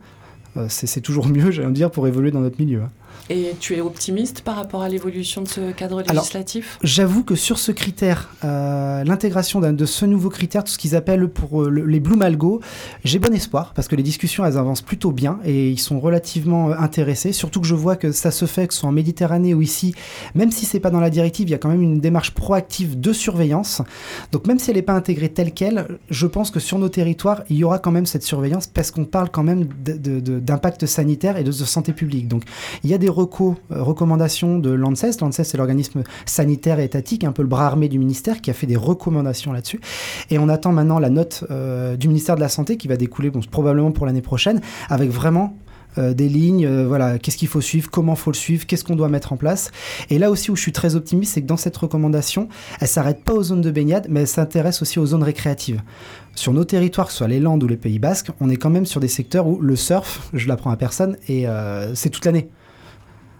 euh, 0.57 0.65
c'est 0.69 1.01
toujours 1.01 1.27
mieux, 1.29 1.51
j'allais 1.51 1.71
dire, 1.71 1.91
pour 1.91 2.07
évoluer 2.07 2.31
dans 2.31 2.41
notre 2.41 2.59
milieu. 2.59 2.83
Hein. 2.83 2.91
Et 3.31 3.53
tu 3.59 3.75
es 3.75 3.81
optimiste 3.81 4.41
par 4.41 4.55
rapport 4.55 4.81
à 4.81 4.89
l'évolution 4.89 5.43
de 5.43 5.47
ce 5.47 5.71
cadre 5.71 6.01
législatif 6.01 6.79
J'avoue 6.81 7.23
que 7.23 7.35
sur 7.35 7.59
ce 7.59 7.71
critère, 7.71 8.29
euh, 8.43 9.03
l'intégration 9.03 9.59
de 9.59 9.85
ce 9.85 10.05
nouveau 10.05 10.29
critère, 10.29 10.63
tout 10.63 10.71
ce 10.71 10.79
qu'ils 10.79 10.95
appellent 10.95 11.27
pour 11.27 11.61
euh, 11.61 11.69
les 11.69 11.99
Blue 11.99 12.15
Malgo, 12.15 12.59
j'ai 13.03 13.19
bon 13.19 13.31
espoir 13.33 13.73
parce 13.75 13.87
que 13.87 13.95
les 13.95 14.01
discussions 14.01 14.45
elles 14.45 14.57
avancent 14.57 14.81
plutôt 14.81 15.11
bien 15.11 15.39
et 15.45 15.69
ils 15.69 15.79
sont 15.79 15.99
relativement 15.99 16.71
euh, 16.71 16.75
intéressés. 16.79 17.31
Surtout 17.31 17.61
que 17.61 17.67
je 17.67 17.75
vois 17.75 17.95
que 17.95 18.11
ça 18.11 18.31
se 18.31 18.45
fait, 18.45 18.67
que 18.67 18.73
ce 18.73 18.79
soit 18.79 18.89
en 18.89 18.93
Méditerranée 18.93 19.53
ou 19.53 19.61
ici, 19.61 19.93
même 20.33 20.51
si 20.51 20.65
c'est 20.65 20.79
pas 20.79 20.89
dans 20.89 20.99
la 20.99 21.11
directive, 21.11 21.49
il 21.49 21.51
y 21.51 21.55
a 21.55 21.59
quand 21.59 21.69
même 21.69 21.83
une 21.83 21.99
démarche 21.99 22.31
proactive 22.31 22.99
de 22.99 23.13
surveillance. 23.13 23.83
Donc 24.31 24.47
même 24.47 24.57
si 24.57 24.71
elle 24.71 24.77
n'est 24.77 24.81
pas 24.81 24.93
intégrée 24.93 25.29
telle 25.29 25.53
qu'elle, 25.53 25.99
je 26.09 26.25
pense 26.25 26.49
que 26.49 26.59
sur 26.59 26.79
nos 26.79 26.89
territoires, 26.89 27.43
il 27.51 27.57
y 27.57 27.63
aura 27.63 27.77
quand 27.77 27.91
même 27.91 28.07
cette 28.07 28.23
surveillance 28.23 28.65
parce 28.65 28.89
qu'on 28.89 29.05
parle 29.05 29.29
quand 29.29 29.43
même 29.43 29.67
d'impact 29.85 30.87
sanitaire 30.87 31.37
et 31.37 31.43
de, 31.43 31.51
de 31.51 31.65
santé 31.65 31.93
publique. 31.93 32.27
Donc 32.27 32.43
il 32.83 32.89
y 32.89 32.95
a 32.95 32.97
des 32.97 33.18
recours, 33.19 33.55
euh, 33.71 33.83
recommandations 33.83 34.59
de 34.59 34.71
l'ANSES. 34.71 35.19
L'ANSES, 35.21 35.43
c'est 35.43 35.57
l'organisme 35.57 36.03
sanitaire 36.25 36.79
et 36.79 36.85
étatique, 36.85 37.23
un 37.23 37.31
peu 37.31 37.41
le 37.41 37.47
bras 37.47 37.65
armé 37.65 37.89
du 37.89 37.99
ministère, 37.99 38.41
qui 38.41 38.49
a 38.49 38.53
fait 38.53 38.67
des 38.67 38.77
recommandations 38.77 39.51
là-dessus. 39.51 39.81
Et 40.29 40.39
on 40.39 40.49
attend 40.49 40.71
maintenant 40.71 40.99
la 40.99 41.09
note 41.09 41.43
euh, 41.51 41.97
du 41.97 42.07
ministère 42.07 42.35
de 42.35 42.41
la 42.41 42.49
Santé 42.49 42.77
qui 42.77 42.87
va 42.87 42.97
découler 42.97 43.31
probablement 43.51 43.91
pour 43.91 44.05
l'année 44.05 44.21
prochaine, 44.21 44.61
avec 44.89 45.09
vraiment 45.09 45.57
euh, 45.97 46.13
des 46.13 46.29
lignes, 46.29 46.67
voilà, 46.85 47.17
qu'est-ce 47.19 47.37
qu'il 47.37 47.47
faut 47.47 47.61
suivre, 47.61 47.89
comment 47.89 48.15
faut 48.15 48.31
le 48.31 48.35
suivre, 48.35 48.65
qu'est-ce 48.65 48.83
qu'on 48.83 48.95
doit 48.95 49.09
mettre 49.09 49.33
en 49.33 49.37
place. 49.37 49.71
Et 50.09 50.19
là 50.19 50.29
aussi 50.29 50.51
où 50.51 50.55
je 50.55 50.61
suis 50.61 50.71
très 50.71 50.95
optimiste, 50.95 51.33
c'est 51.33 51.41
que 51.41 51.47
dans 51.47 51.57
cette 51.57 51.75
recommandation, 51.75 52.47
elle 52.79 52.87
s'arrête 52.87 53.23
pas 53.23 53.33
aux 53.33 53.43
zones 53.43 53.61
de 53.61 53.71
baignade, 53.71 54.07
mais 54.09 54.21
elle 54.21 54.27
s'intéresse 54.27 54.81
aussi 54.81 54.99
aux 54.99 55.07
zones 55.07 55.23
récréatives. 55.23 55.81
Sur 56.35 56.53
nos 56.53 56.63
territoires, 56.63 57.07
que 57.07 57.11
ce 57.11 57.17
soit 57.17 57.27
les 57.27 57.39
Landes 57.39 57.63
ou 57.63 57.67
les 57.67 57.75
Pays 57.75 57.99
Basques, 57.99 58.31
on 58.39 58.49
est 58.49 58.55
quand 58.55 58.69
même 58.69 58.85
sur 58.85 59.01
des 59.01 59.07
secteurs 59.07 59.47
où 59.47 59.59
le 59.59 59.75
surf, 59.75 60.29
je 60.33 60.47
l'apprends 60.47 60.71
à 60.71 60.77
personne, 60.77 61.17
et 61.27 61.45
c'est 61.95 62.09
toute 62.09 62.25
l'année. 62.25 62.49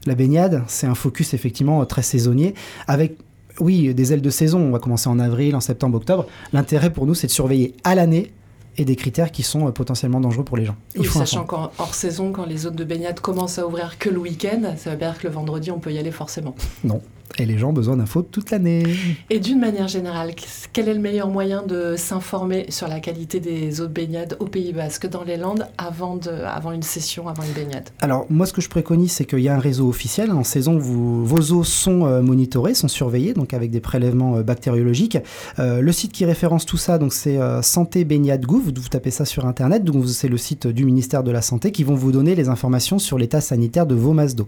La 0.10 0.16
baignade, 0.16 0.64
c'est 0.66 0.88
un 0.88 0.96
focus 0.96 1.36
effectivement 1.36 1.86
très 1.86 2.02
saisonnier 2.02 2.56
avec 2.88 3.16
oui, 3.60 3.94
des 3.94 4.12
ailes 4.12 4.24
de 4.24 4.30
saison. 4.32 4.60
On 4.60 4.72
va 4.72 4.80
commencer 4.80 5.08
en 5.08 5.20
avril, 5.20 5.56
en 5.56 5.60
septembre, 5.60 5.98
octobre. 5.98 6.26
L'intérêt 6.52 6.92
pour 6.92 7.06
nous, 7.06 7.14
c'est 7.14 7.28
de 7.28 7.32
surveiller 7.32 7.76
à 7.84 7.94
l'année 7.94 8.34
et 8.78 8.86
des 8.86 8.96
critères 8.96 9.32
qui 9.32 9.44
sont 9.44 9.68
euh, 9.68 9.72
potentiellement 9.72 10.20
dangereux 10.20 10.44
pour 10.44 10.58
les 10.58 10.66
gens. 10.66 10.76
Il 10.96 11.06
sachant 11.06 11.44
qu'en 11.44 11.70
hors 11.78 11.94
saison, 11.94 12.32
quand 12.32 12.48
les 12.48 12.58
zones 12.58 12.76
de 12.76 12.84
baignade 12.84 13.20
commencent 13.20 13.60
à 13.60 13.68
ouvrir 13.68 14.00
que 14.00 14.10
le 14.10 14.18
week-end, 14.18 14.74
ça 14.78 14.90
veut 14.90 14.98
dire 14.98 15.16
que 15.16 15.28
le 15.28 15.34
vendredi, 15.34 15.70
on 15.70 15.78
peut 15.78 15.94
y 15.94 16.00
aller 16.00 16.10
forcément. 16.10 16.56
Non, 16.84 17.04
et 17.38 17.46
les 17.46 17.58
gens 17.58 17.70
ont 17.70 17.74
besoin 17.74 17.98
d'infos 17.98 18.22
toute 18.22 18.52
l'année. 18.52 18.84
Et 19.30 19.40
d'une 19.40 19.60
manière 19.60 19.88
générale, 19.88 20.32
quel 20.74 20.90
est 20.90 20.94
le 20.94 21.00
meilleur 21.00 21.30
moyen 21.30 21.64
de 21.64 21.96
s'informer 21.96 22.66
sur 22.70 22.88
la 22.88 23.00
qualité 23.00 23.40
des 23.40 23.82
eaux 23.82 23.88
de 23.88 23.94
baignade 23.94 24.36
au 24.40 24.46
Pays 24.46 24.74
Basque, 24.74 25.08
dans 25.08 25.24
les 25.24 25.38
Landes, 25.38 25.68
avant, 25.78 26.16
de, 26.16 26.30
avant 26.30 26.72
une 26.72 26.84
session, 26.84 27.28
avant 27.28 27.44
une 27.44 27.54
baignade? 27.54 27.90
Alors, 28.02 28.26
moi, 28.30 28.46
ce 28.46 28.54
que 28.54 28.62
je 28.62 28.70
préconise, 28.70 29.12
c'est 29.12 29.26
qu'il 29.26 29.40
y 29.40 29.50
a 29.50 29.56
un 29.56 29.60
réseau 29.60 29.88
officiel. 29.88 30.32
En 30.32 30.44
saison, 30.44 30.78
vous, 30.78 31.26
vos 31.26 31.52
eaux 31.52 31.64
sont 31.64 32.06
euh, 32.06 32.22
monitorées, 32.22 32.74
sont 32.74 32.88
surveillées, 32.88 33.34
donc 33.34 33.54
avec 33.54 33.72
des 33.72 33.82
prélèvements 33.82 34.38
euh, 34.38 34.44
bactériologiques. 34.44 35.18
Euh, 35.60 35.82
le 35.82 35.92
site 35.92 36.12
qui 36.12 36.26
référence 36.26 36.66
tout 36.66 36.78
ça, 36.78 36.98
donc 36.98 37.14
c'est 37.14 37.40
Santé 37.62 38.06
Baignade 38.06 38.46
Gouv. 38.46 38.72
Vous 38.76 38.90
tapez 38.90 39.12
ça 39.12 39.26
sur 39.26 39.46
Internet. 39.46 39.84
Donc, 39.84 40.08
c'est 40.08 40.28
le 40.28 40.38
site 40.38 40.68
du 40.68 40.86
ministère 40.86 41.24
de 41.24 41.32
la 41.32 41.42
Santé 41.42 41.72
qui 41.72 41.84
vont 41.84 41.96
vous 41.96 42.12
donner 42.12 42.36
les 42.36 42.50
informations 42.50 43.00
sur 43.00 43.18
l'état 43.18 43.42
sanitaire 43.42 43.86
de 43.86 43.96
vos 43.96 44.14
masses 44.14 44.36
d'eau. 44.36 44.48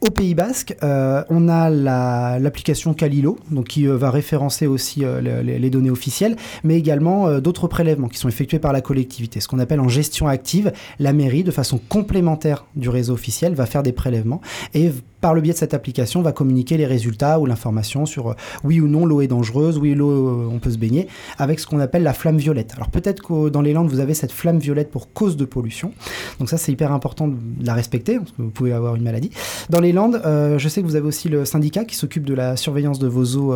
Au 0.00 0.10
Pays 0.10 0.34
Basque, 0.34 0.76
on 0.82 1.48
a 1.48 1.70
la 1.70 2.11
l'application 2.38 2.94
Calilo, 2.94 3.38
qui 3.68 3.86
va 3.86 4.10
référencer 4.10 4.66
aussi 4.66 5.04
les, 5.22 5.58
les, 5.58 5.70
données 5.70 5.90
officielles, 5.90 6.36
mais 6.64 6.76
également 6.76 7.40
d'autres 7.40 7.68
prélèvements 7.68 8.08
qui 8.08 8.18
sont 8.18 8.28
effectués 8.28 8.58
par 8.58 8.72
la 8.72 8.80
collectivité. 8.80 9.40
Ce 9.40 9.48
qu'on 9.48 9.58
appelle 9.58 9.80
en 9.80 9.88
gestion 9.88 10.26
active, 10.28 10.72
la 10.98 11.12
mairie, 11.12 11.44
de 11.44 11.50
façon 11.50 11.80
complémentaire 11.88 12.66
du 12.76 12.88
réseau 12.88 13.14
officiel, 13.14 13.54
va 13.54 13.66
faire 13.66 13.82
des 13.82 13.92
prélèvements 13.92 14.40
et 14.74 14.90
par 15.22 15.34
le 15.34 15.40
biais 15.40 15.52
de 15.52 15.58
cette 15.58 15.72
application, 15.72 16.20
va 16.20 16.32
communiquer 16.32 16.76
les 16.76 16.84
résultats 16.84 17.38
ou 17.38 17.46
l'information 17.46 18.04
sur 18.06 18.30
euh, 18.30 18.34
oui 18.64 18.80
ou 18.80 18.88
non 18.88 19.06
l'eau 19.06 19.20
est 19.20 19.28
dangereuse, 19.28 19.78
oui 19.78 19.94
l'eau 19.94 20.10
euh, 20.10 20.48
on 20.52 20.58
peut 20.58 20.72
se 20.72 20.78
baigner, 20.78 21.06
avec 21.38 21.60
ce 21.60 21.66
qu'on 21.66 21.78
appelle 21.78 22.02
la 22.02 22.12
flamme 22.12 22.38
violette. 22.38 22.72
Alors 22.76 22.90
peut-être 22.90 23.22
que 23.22 23.48
dans 23.48 23.62
les 23.62 23.72
Landes, 23.72 23.88
vous 23.88 24.00
avez 24.00 24.14
cette 24.14 24.32
flamme 24.32 24.58
violette 24.58 24.90
pour 24.90 25.12
cause 25.12 25.36
de 25.36 25.44
pollution. 25.44 25.92
Donc 26.40 26.50
ça, 26.50 26.58
c'est 26.58 26.72
hyper 26.72 26.92
important 26.92 27.28
de 27.28 27.36
la 27.64 27.72
respecter, 27.72 28.18
parce 28.18 28.32
que 28.32 28.42
vous 28.42 28.50
pouvez 28.50 28.72
avoir 28.72 28.96
une 28.96 29.04
maladie. 29.04 29.30
Dans 29.70 29.80
les 29.80 29.92
Landes, 29.92 30.20
euh, 30.26 30.58
je 30.58 30.68
sais 30.68 30.82
que 30.82 30.86
vous 30.86 30.96
avez 30.96 31.06
aussi 31.06 31.28
le 31.28 31.44
syndicat 31.44 31.84
qui 31.84 31.94
s'occupe 31.94 32.24
de 32.24 32.34
la 32.34 32.56
surveillance 32.56 32.98
de 32.98 33.06
vos 33.06 33.36
eaux 33.36 33.54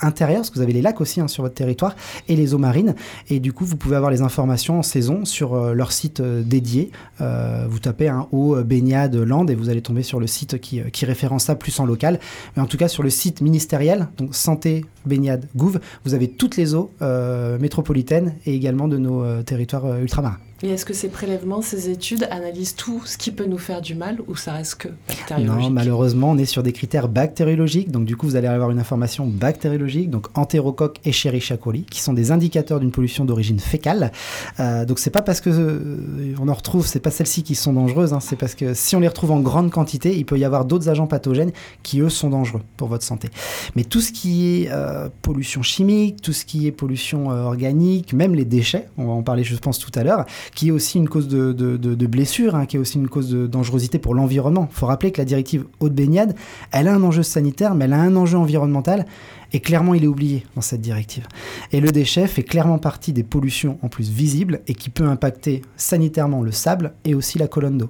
intérieures, 0.00 0.40
parce 0.40 0.50
que 0.50 0.54
vous 0.54 0.62
avez 0.62 0.72
les 0.72 0.82
lacs 0.82 1.00
aussi 1.02 1.20
hein, 1.20 1.28
sur 1.28 1.42
votre 1.42 1.54
territoire, 1.54 1.94
et 2.28 2.36
les 2.36 2.54
eaux 2.54 2.58
marines. 2.58 2.94
Et 3.28 3.38
du 3.38 3.52
coup, 3.52 3.66
vous 3.66 3.76
pouvez 3.76 3.96
avoir 3.96 4.10
les 4.10 4.22
informations 4.22 4.78
en 4.78 4.82
saison 4.82 5.26
sur 5.26 5.74
leur 5.74 5.92
site 5.92 6.22
dédié. 6.22 6.90
vous 7.20 7.78
tapez 7.78 8.08
un 8.08 8.26
eau 8.32 8.56
baignade 8.62 9.14
Landes 9.14 9.50
et 9.50 9.54
vous 9.54 9.68
allez 9.68 9.82
tomber 9.82 10.02
sur 10.02 10.18
le 10.18 10.26
site 10.26 10.58
qui 10.58 10.80
référence 11.06 11.44
ça 11.44 11.54
plus 11.54 11.78
en 11.80 11.86
local. 11.86 12.18
Mais 12.56 12.62
en 12.62 12.66
tout 12.66 12.76
cas, 12.76 12.88
sur 12.88 13.02
le 13.02 13.10
site 13.10 13.40
ministériel, 13.40 14.08
donc 14.16 14.34
santé, 14.34 14.84
baignade, 15.06 15.46
gouv, 15.56 15.80
vous 16.04 16.14
avez 16.14 16.28
toutes 16.28 16.56
les 16.56 16.74
eaux 16.74 16.90
euh, 17.02 17.58
métropolitaines 17.58 18.34
et 18.46 18.54
également 18.54 18.88
de 18.88 18.98
nos 18.98 19.22
euh, 19.22 19.42
territoires 19.42 19.86
euh, 19.86 20.00
ultramarins. 20.00 20.38
Et 20.64 20.70
est-ce 20.70 20.84
que 20.84 20.94
ces 20.94 21.08
prélèvements, 21.08 21.60
ces 21.60 21.90
études 21.90 22.28
analysent 22.30 22.76
tout 22.76 23.02
ce 23.04 23.18
qui 23.18 23.32
peut 23.32 23.46
nous 23.46 23.58
faire 23.58 23.80
du 23.80 23.96
mal 23.96 24.18
ou 24.28 24.36
ça 24.36 24.52
reste 24.52 24.76
que 24.76 24.88
bactériologique 25.08 25.60
Non, 25.64 25.70
malheureusement, 25.70 26.30
on 26.30 26.38
est 26.38 26.44
sur 26.44 26.62
des 26.62 26.72
critères 26.72 27.08
bactériologiques. 27.08 27.90
Donc, 27.90 28.04
du 28.04 28.16
coup, 28.16 28.26
vous 28.26 28.36
allez 28.36 28.46
avoir 28.46 28.70
une 28.70 28.78
information 28.78 29.26
bactériologique, 29.26 30.08
donc 30.08 30.28
entérocoque 30.38 31.00
et 31.04 31.08
Escherichia 31.08 31.56
coli, 31.56 31.82
qui 31.82 32.00
sont 32.00 32.12
des 32.12 32.30
indicateurs 32.30 32.78
d'une 32.78 32.92
pollution 32.92 33.24
d'origine 33.24 33.58
fécale. 33.58 34.12
Euh, 34.60 34.84
donc, 34.84 35.00
c'est 35.00 35.10
pas 35.10 35.22
parce 35.22 35.40
que 35.40 35.50
euh, 35.50 36.36
on 36.40 36.46
en 36.46 36.54
retrouve, 36.54 36.86
c'est 36.86 37.00
pas 37.00 37.10
celles-ci 37.10 37.42
qui 37.42 37.56
sont 37.56 37.72
dangereuses. 37.72 38.12
Hein, 38.12 38.20
c'est 38.20 38.36
parce 38.36 38.54
que 38.54 38.72
si 38.72 38.94
on 38.94 39.00
les 39.00 39.08
retrouve 39.08 39.32
en 39.32 39.40
grande 39.40 39.72
quantité, 39.72 40.16
il 40.16 40.24
peut 40.24 40.38
y 40.38 40.44
avoir 40.44 40.64
d'autres 40.64 40.88
agents 40.88 41.08
pathogènes 41.08 41.50
qui 41.82 42.00
eux 42.00 42.08
sont 42.08 42.30
dangereux 42.30 42.62
pour 42.76 42.86
votre 42.86 43.04
santé. 43.04 43.30
Mais 43.74 43.82
tout 43.82 44.00
ce 44.00 44.12
qui 44.12 44.62
est 44.62 44.68
euh, 44.70 45.08
pollution 45.22 45.62
chimique, 45.62 46.22
tout 46.22 46.32
ce 46.32 46.44
qui 46.44 46.68
est 46.68 46.72
pollution 46.72 47.30
organique, 47.30 48.12
même 48.12 48.36
les 48.36 48.44
déchets, 48.44 48.86
on 48.96 49.06
va 49.06 49.12
en 49.12 49.22
parler, 49.22 49.42
je 49.42 49.56
pense, 49.56 49.80
tout 49.80 49.90
à 49.96 50.04
l'heure 50.04 50.24
qui 50.54 50.68
est 50.68 50.70
aussi 50.70 50.98
une 50.98 51.08
cause 51.08 51.28
de, 51.28 51.52
de, 51.52 52.06
blessure, 52.06 52.54
hein, 52.54 52.66
qui 52.66 52.76
est 52.76 52.78
aussi 52.78 52.98
une 52.98 53.08
cause 53.08 53.30
de 53.30 53.46
dangerosité 53.46 53.98
pour 53.98 54.14
l'environnement. 54.14 54.68
Il 54.70 54.74
faut 54.76 54.86
rappeler 54.86 55.10
que 55.10 55.18
la 55.18 55.24
directive 55.24 55.64
haute 55.80 55.94
baignade, 55.94 56.34
elle 56.72 56.88
a 56.88 56.94
un 56.94 57.02
enjeu 57.02 57.22
sanitaire, 57.22 57.74
mais 57.74 57.86
elle 57.86 57.94
a 57.94 58.00
un 58.00 58.14
enjeu 58.16 58.36
environnemental, 58.36 59.06
et 59.52 59.60
clairement 59.60 59.94
il 59.94 60.04
est 60.04 60.08
oublié 60.08 60.44
dans 60.54 60.60
cette 60.60 60.80
directive. 60.80 61.26
Et 61.72 61.80
le 61.80 61.90
déchet 61.90 62.26
fait 62.26 62.42
clairement 62.42 62.78
partie 62.78 63.12
des 63.12 63.22
pollutions 63.22 63.78
en 63.82 63.88
plus 63.88 64.10
visibles 64.10 64.60
et 64.66 64.74
qui 64.74 64.90
peut 64.90 65.06
impacter 65.06 65.62
sanitairement 65.76 66.42
le 66.42 66.52
sable 66.52 66.92
et 67.04 67.14
aussi 67.14 67.38
la 67.38 67.48
colonne 67.48 67.78
d'eau. 67.78 67.88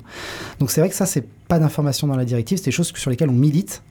Donc 0.61 0.71
c'est 0.71 0.81
vrai 0.81 0.91
que 0.91 0.97
ça, 0.97 1.07
c'est 1.07 1.27
pas 1.49 1.59
d'information 1.59 2.07
dans 2.07 2.17
la 2.17 2.25
directive, 2.25 2.59
c'est 2.59 2.67
des 2.67 2.71
choses 2.71 2.93
sur 2.95 3.11
lesquelles 3.11 3.31
on 3.31 3.35
milite 3.35 3.83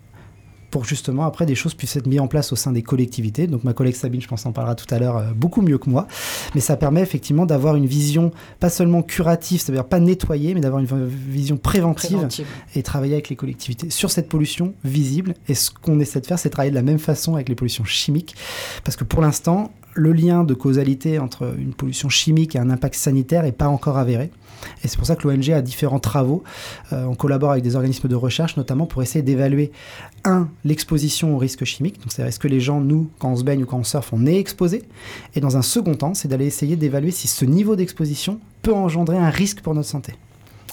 pour 0.72 0.86
justement 0.86 1.26
après 1.26 1.46
des 1.46 1.54
choses 1.54 1.74
puissent 1.74 1.98
être 1.98 2.08
mises 2.08 2.22
en 2.22 2.28
place 2.28 2.52
au 2.52 2.56
sein 2.56 2.72
des 2.72 2.82
collectivités. 2.82 3.46
Donc 3.46 3.64
ma 3.64 3.74
collègue 3.74 3.96
Sabine, 3.96 4.22
je 4.22 4.28
pense, 4.28 4.46
en 4.46 4.54
parlera 4.54 4.74
tout 4.76 4.92
à 4.94 4.98
l'heure 4.98 5.18
euh, 5.18 5.32
beaucoup 5.36 5.62
mieux 5.62 5.78
que 5.78 5.90
moi. 5.90 6.08
Mais 6.56 6.62
ça 6.62 6.78
permet 6.78 7.02
effectivement 7.02 7.46
d'avoir 7.46 7.76
une 7.76 7.86
vision 7.86 8.32
pas 8.60 8.70
seulement 8.70 9.04
curative, 9.04 9.62
c'est-à-dire 9.62 9.86
pas 9.86 10.00
nettoyer, 10.00 10.54
mais 10.54 10.62
d'avoir 10.62 10.82
une 10.82 11.08
vision 11.08 11.58
préventive, 11.58 12.28
et 12.74 12.84
travailler 12.84 13.14
avec 13.14 13.30
les 13.30 13.36
collectivités 13.36 13.90
sur 13.90 14.10
cette 14.10 14.30
pollution 14.30 14.74
visible. 14.84 15.34
Et 15.48 15.54
ce 15.54 15.70
qu'on 15.70 16.00
essaie 16.00 16.22
de 16.22 16.26
faire, 16.26 16.40
c'est 16.40 16.50
travailler 16.50 16.72
de 16.72 16.76
la 16.76 16.82
même 16.82 17.00
façon 17.00 17.36
avec 17.36 17.50
les 17.50 17.56
pollutions 17.56 17.84
chimiques. 17.84 18.36
Parce 18.84 18.96
que 18.96 19.04
pour 19.04 19.22
l'instant, 19.22 19.72
le 19.94 20.14
lien 20.14 20.44
de 20.44 20.54
causalité 20.54 21.20
entre 21.20 21.54
une 21.58 21.74
pollution 21.74 22.10
chimique 22.10 22.56
et 22.56 22.60
un 22.60 22.70
impact 22.70 22.96
sanitaire 22.96 23.44
n'est 23.44 23.52
pas 23.52 23.68
encore 23.68 23.98
avéré. 23.98 24.32
Et 24.84 24.88
c'est 24.88 24.98
pour 24.98 25.08
ça 25.08 25.16
que 25.16 25.28
l'ONG 25.28 25.50
a 25.52 25.62
différents 25.62 26.00
travaux. 26.00 26.44
Euh, 26.94 27.06
on 27.06 27.16
collabore 27.16 27.52
avec 27.52 27.64
des 27.64 27.76
organismes 27.76 28.08
de 28.08 28.16
recherche, 28.16 28.58
notamment 28.58 28.86
pour 28.86 29.02
essayer 29.02 29.22
d'évaluer, 29.24 29.72
un, 30.24 30.50
l'exposition 30.64 31.36
aux 31.36 31.38
risques 31.38 31.66
chimiques. 31.66 32.00
Donc, 32.00 32.12
c'est 32.12 32.24
est-ce 32.24 32.40
que 32.40 32.48
les 32.48 32.60
gens, 32.60 32.80
nous, 32.80 33.10
quand 33.20 33.32
on 33.32 33.36
se 33.36 33.44
baigne 33.44 33.64
ou 33.64 33.66
quand 33.66 33.80
on 33.80 33.84
surfe, 33.84 34.14
on 34.14 34.26
est 34.26 34.38
exposé 34.38 34.84
Et 35.36 35.40
dans 35.40 35.58
un 35.58 35.62
second 35.62 35.96
temps, 35.96 36.14
c'est 36.14 36.28
d'aller 36.28 36.46
essayer 36.46 36.76
d'évaluer 36.76 37.12
si 37.12 37.28
ce 37.28 37.46
niveau 37.46 37.76
d'exposition 37.76 38.40
peut 38.62 38.74
engendrer 38.74 39.18
un 39.18 39.30
risque 39.30 39.62
pour 39.62 39.74
notre 39.74 39.90
santé. 39.90 40.14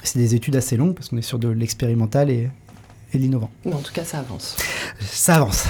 C'est 0.03 0.19
des 0.19 0.35
études 0.35 0.57
assez 0.57 0.77
longues 0.77 0.95
parce 0.95 1.09
qu'on 1.09 1.17
est 1.17 1.23
sur 1.23 1.39
de 1.39 1.49
l'expérimental 1.49 2.31
et, 2.31 2.49
et 3.13 3.19
de 3.19 3.23
l'innovant. 3.23 3.51
En 3.67 3.79
tout 3.79 3.93
cas, 3.93 4.05
ça 4.05 4.19
avance. 4.19 4.57
Ça 5.01 5.37
avance. 5.37 5.65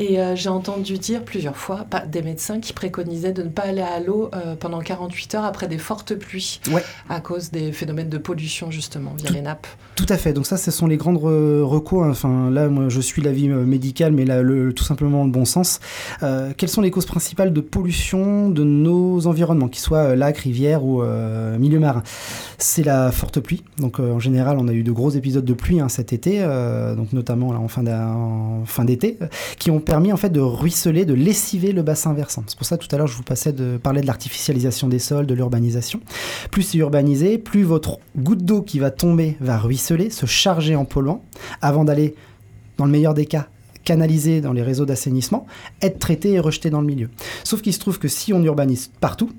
Et 0.00 0.18
euh, 0.18 0.34
j'ai 0.34 0.48
entendu 0.48 0.96
dire 0.96 1.22
plusieurs 1.22 1.58
fois 1.58 1.84
des 2.08 2.22
médecins 2.22 2.58
qui 2.58 2.72
préconisaient 2.72 3.34
de 3.34 3.42
ne 3.42 3.50
pas 3.50 3.64
aller 3.64 3.82
à 3.82 4.00
l'eau 4.00 4.30
euh, 4.34 4.56
pendant 4.56 4.80
48 4.80 5.34
heures 5.34 5.44
après 5.44 5.68
des 5.68 5.76
fortes 5.76 6.14
pluies, 6.14 6.58
à 7.10 7.20
cause 7.20 7.50
des 7.50 7.70
phénomènes 7.70 8.08
de 8.08 8.16
pollution 8.16 8.70
justement 8.70 9.12
via 9.18 9.30
les 9.30 9.42
nappes. 9.42 9.66
Tout 9.96 10.06
à 10.08 10.16
fait. 10.16 10.32
Donc 10.32 10.46
ça, 10.46 10.56
ce 10.56 10.70
sont 10.70 10.86
les 10.86 10.96
grandes 10.96 11.18
recours. 11.18 12.04
Hein. 12.04 12.12
Enfin, 12.12 12.48
là, 12.50 12.70
moi, 12.70 12.88
je 12.88 13.00
suis 13.02 13.20
l'avis 13.20 13.50
euh, 13.50 13.66
médical, 13.66 14.12
mais 14.12 14.24
là, 14.24 14.40
le, 14.40 14.72
tout 14.72 14.84
simplement 14.84 15.24
le 15.24 15.30
bon 15.30 15.44
sens. 15.44 15.80
quelles 16.56 16.70
sont 16.70 16.80
les 16.80 16.90
causes 16.90 17.04
principales 17.04 17.52
de 17.52 17.60
pollution 17.60 18.48
de 18.48 18.64
nos 18.64 19.26
environnements, 19.26 19.68
qu'ils 19.68 19.82
soient 19.82 20.16
lacs, 20.16 20.38
rivières 20.38 20.82
ou 20.82 21.02
milieu 21.58 21.78
marin 21.78 22.02
C'est 22.56 22.84
la 22.84 23.12
forte 23.12 23.40
pluie. 23.40 23.62
Donc 23.76 24.00
en 24.00 24.18
général, 24.18 24.56
on 24.58 24.66
a 24.68 24.72
eu 24.72 24.82
de 24.82 24.92
gros 24.92 25.10
épisodes 25.10 25.44
de 25.44 25.52
pluie 25.52 25.80
hein, 25.80 25.90
cet 25.90 26.14
été, 26.14 26.40
donc 26.96 27.12
notamment 27.12 27.52
là, 27.52 27.58
en 27.58 27.68
fin 28.64 28.84
d'été, 28.84 29.18
qui 29.58 29.70
ont 29.70 29.80
permis 29.90 30.12
en 30.12 30.16
fait 30.16 30.30
de 30.30 30.38
ruisseler, 30.38 31.04
de 31.04 31.14
lessiver 31.14 31.72
le 31.72 31.82
bassin 31.82 32.14
versant. 32.14 32.44
C'est 32.46 32.56
pour 32.56 32.64
ça 32.64 32.78
tout 32.78 32.86
à 32.92 32.96
l'heure 32.96 33.08
je 33.08 33.16
vous 33.16 33.24
passais 33.24 33.52
de 33.52 33.76
parler 33.76 34.02
de 34.02 34.06
l'artificialisation 34.06 34.86
des 34.86 35.00
sols, 35.00 35.26
de 35.26 35.34
l'urbanisation. 35.34 36.00
Plus 36.52 36.62
c'est 36.62 36.78
urbanisé, 36.78 37.38
plus 37.38 37.64
votre 37.64 37.98
goutte 38.16 38.44
d'eau 38.44 38.62
qui 38.62 38.78
va 38.78 38.92
tomber 38.92 39.36
va 39.40 39.58
ruisseler, 39.58 40.10
se 40.10 40.26
charger 40.26 40.76
en 40.76 40.84
polluant, 40.84 41.24
avant 41.60 41.82
d'aller, 41.82 42.14
dans 42.76 42.84
le 42.84 42.92
meilleur 42.92 43.14
des 43.14 43.26
cas, 43.26 43.48
canaliser 43.82 44.40
dans 44.40 44.52
les 44.52 44.62
réseaux 44.62 44.86
d'assainissement, 44.86 45.44
être 45.82 45.98
traité 45.98 46.34
et 46.34 46.38
rejeté 46.38 46.70
dans 46.70 46.80
le 46.80 46.86
milieu. 46.86 47.10
Sauf 47.42 47.60
qu'il 47.60 47.74
se 47.74 47.80
trouve 47.80 47.98
que 47.98 48.06
si 48.06 48.32
on 48.32 48.44
urbanise 48.44 48.92
partout, 49.00 49.32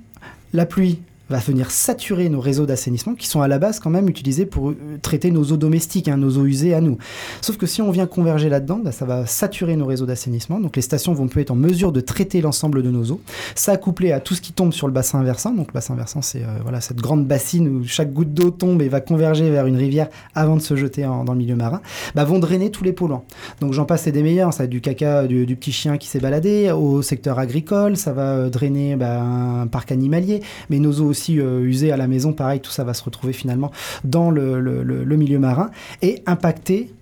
la 0.51 0.65
pluie 0.65 0.99
va 1.31 1.39
venir 1.39 1.71
saturer 1.71 2.29
nos 2.29 2.39
réseaux 2.39 2.65
d'assainissement 2.65 3.15
qui 3.15 3.27
sont 3.27 3.41
à 3.41 3.47
la 3.47 3.59
base 3.59 3.79
quand 3.79 3.89
même 3.89 4.07
utilisés 4.07 4.45
pour 4.45 4.69
euh, 4.69 4.77
traiter 5.01 5.31
nos 5.31 5.43
eaux 5.43 5.57
domestiques, 5.57 6.07
hein, 6.07 6.17
nos 6.17 6.37
eaux 6.37 6.45
usées 6.45 6.73
à 6.73 6.81
nous. 6.81 6.97
Sauf 7.41 7.57
que 7.57 7.65
si 7.65 7.81
on 7.81 7.91
vient 7.91 8.07
converger 8.07 8.49
là-dedans, 8.49 8.79
bah, 8.83 8.91
ça 8.91 9.05
va 9.05 9.25
saturer 9.25 9.75
nos 9.75 9.85
réseaux 9.85 10.05
d'assainissement. 10.05 10.59
Donc 10.59 10.75
les 10.75 10.81
stations 10.81 11.13
vont 11.13 11.27
plus 11.27 11.41
être 11.41 11.51
en 11.51 11.55
mesure 11.55 11.91
de 11.91 12.01
traiter 12.01 12.41
l'ensemble 12.41 12.83
de 12.83 12.91
nos 12.91 13.11
eaux. 13.11 13.21
Ça 13.55 13.77
couplé 13.77 14.11
à 14.11 14.19
tout 14.19 14.35
ce 14.35 14.41
qui 14.41 14.53
tombe 14.53 14.73
sur 14.73 14.87
le 14.87 14.93
bassin 14.93 15.23
versant. 15.23 15.53
Donc 15.53 15.67
le 15.67 15.73
bassin 15.73 15.95
versant, 15.95 16.21
c'est 16.21 16.43
euh, 16.43 16.59
voilà 16.63 16.81
cette 16.81 16.97
grande 16.97 17.25
bassine 17.25 17.67
où 17.67 17.83
chaque 17.85 18.13
goutte 18.13 18.33
d'eau 18.33 18.51
tombe 18.51 18.81
et 18.81 18.89
va 18.89 19.01
converger 19.01 19.49
vers 19.49 19.65
une 19.65 19.77
rivière 19.77 20.07
avant 20.35 20.55
de 20.55 20.61
se 20.61 20.75
jeter 20.75 21.03
dans 21.03 21.31
le 21.31 21.37
milieu 21.37 21.55
marin. 21.55 21.81
Bah, 22.15 22.23
vont 22.23 22.39
drainer 22.39 22.71
tous 22.71 22.83
les 22.83 22.93
polluants. 22.93 23.25
Donc 23.59 23.73
j'en 23.73 23.85
passe, 23.85 24.03
c'est 24.03 24.11
des 24.11 24.23
meilleurs. 24.23 24.53
Ça 24.53 24.63
va 24.63 24.67
du 24.67 24.81
caca 24.81 25.27
du, 25.27 25.55
petit 25.55 25.71
chien 25.71 25.97
qui 25.97 26.07
s'est 26.07 26.19
baladé 26.19 26.71
au 26.71 27.01
secteur 27.01 27.39
agricole. 27.39 27.97
Ça 27.97 28.13
va 28.13 28.33
euh, 28.33 28.49
drainer 28.49 28.95
bah, 28.95 29.21
un 29.21 29.67
parc 29.67 29.91
animalier, 29.91 30.41
mais 30.69 30.79
nos 30.79 30.99
eaux 30.99 31.05
aussi 31.05 31.20
aussi 31.21 31.39
euh, 31.39 31.93
à 31.93 31.97
la 31.97 32.07
maison, 32.07 32.33
pareil, 32.33 32.59
tout 32.59 32.71
ça 32.71 32.83
va 32.83 32.93
se 32.93 33.03
retrouver 33.03 33.33
finalement 33.33 33.71
dans 34.03 34.31
le, 34.31 35.05
milieu 35.17 35.39
marin 35.39 35.69
et 36.01 36.23
impacter 36.25 36.93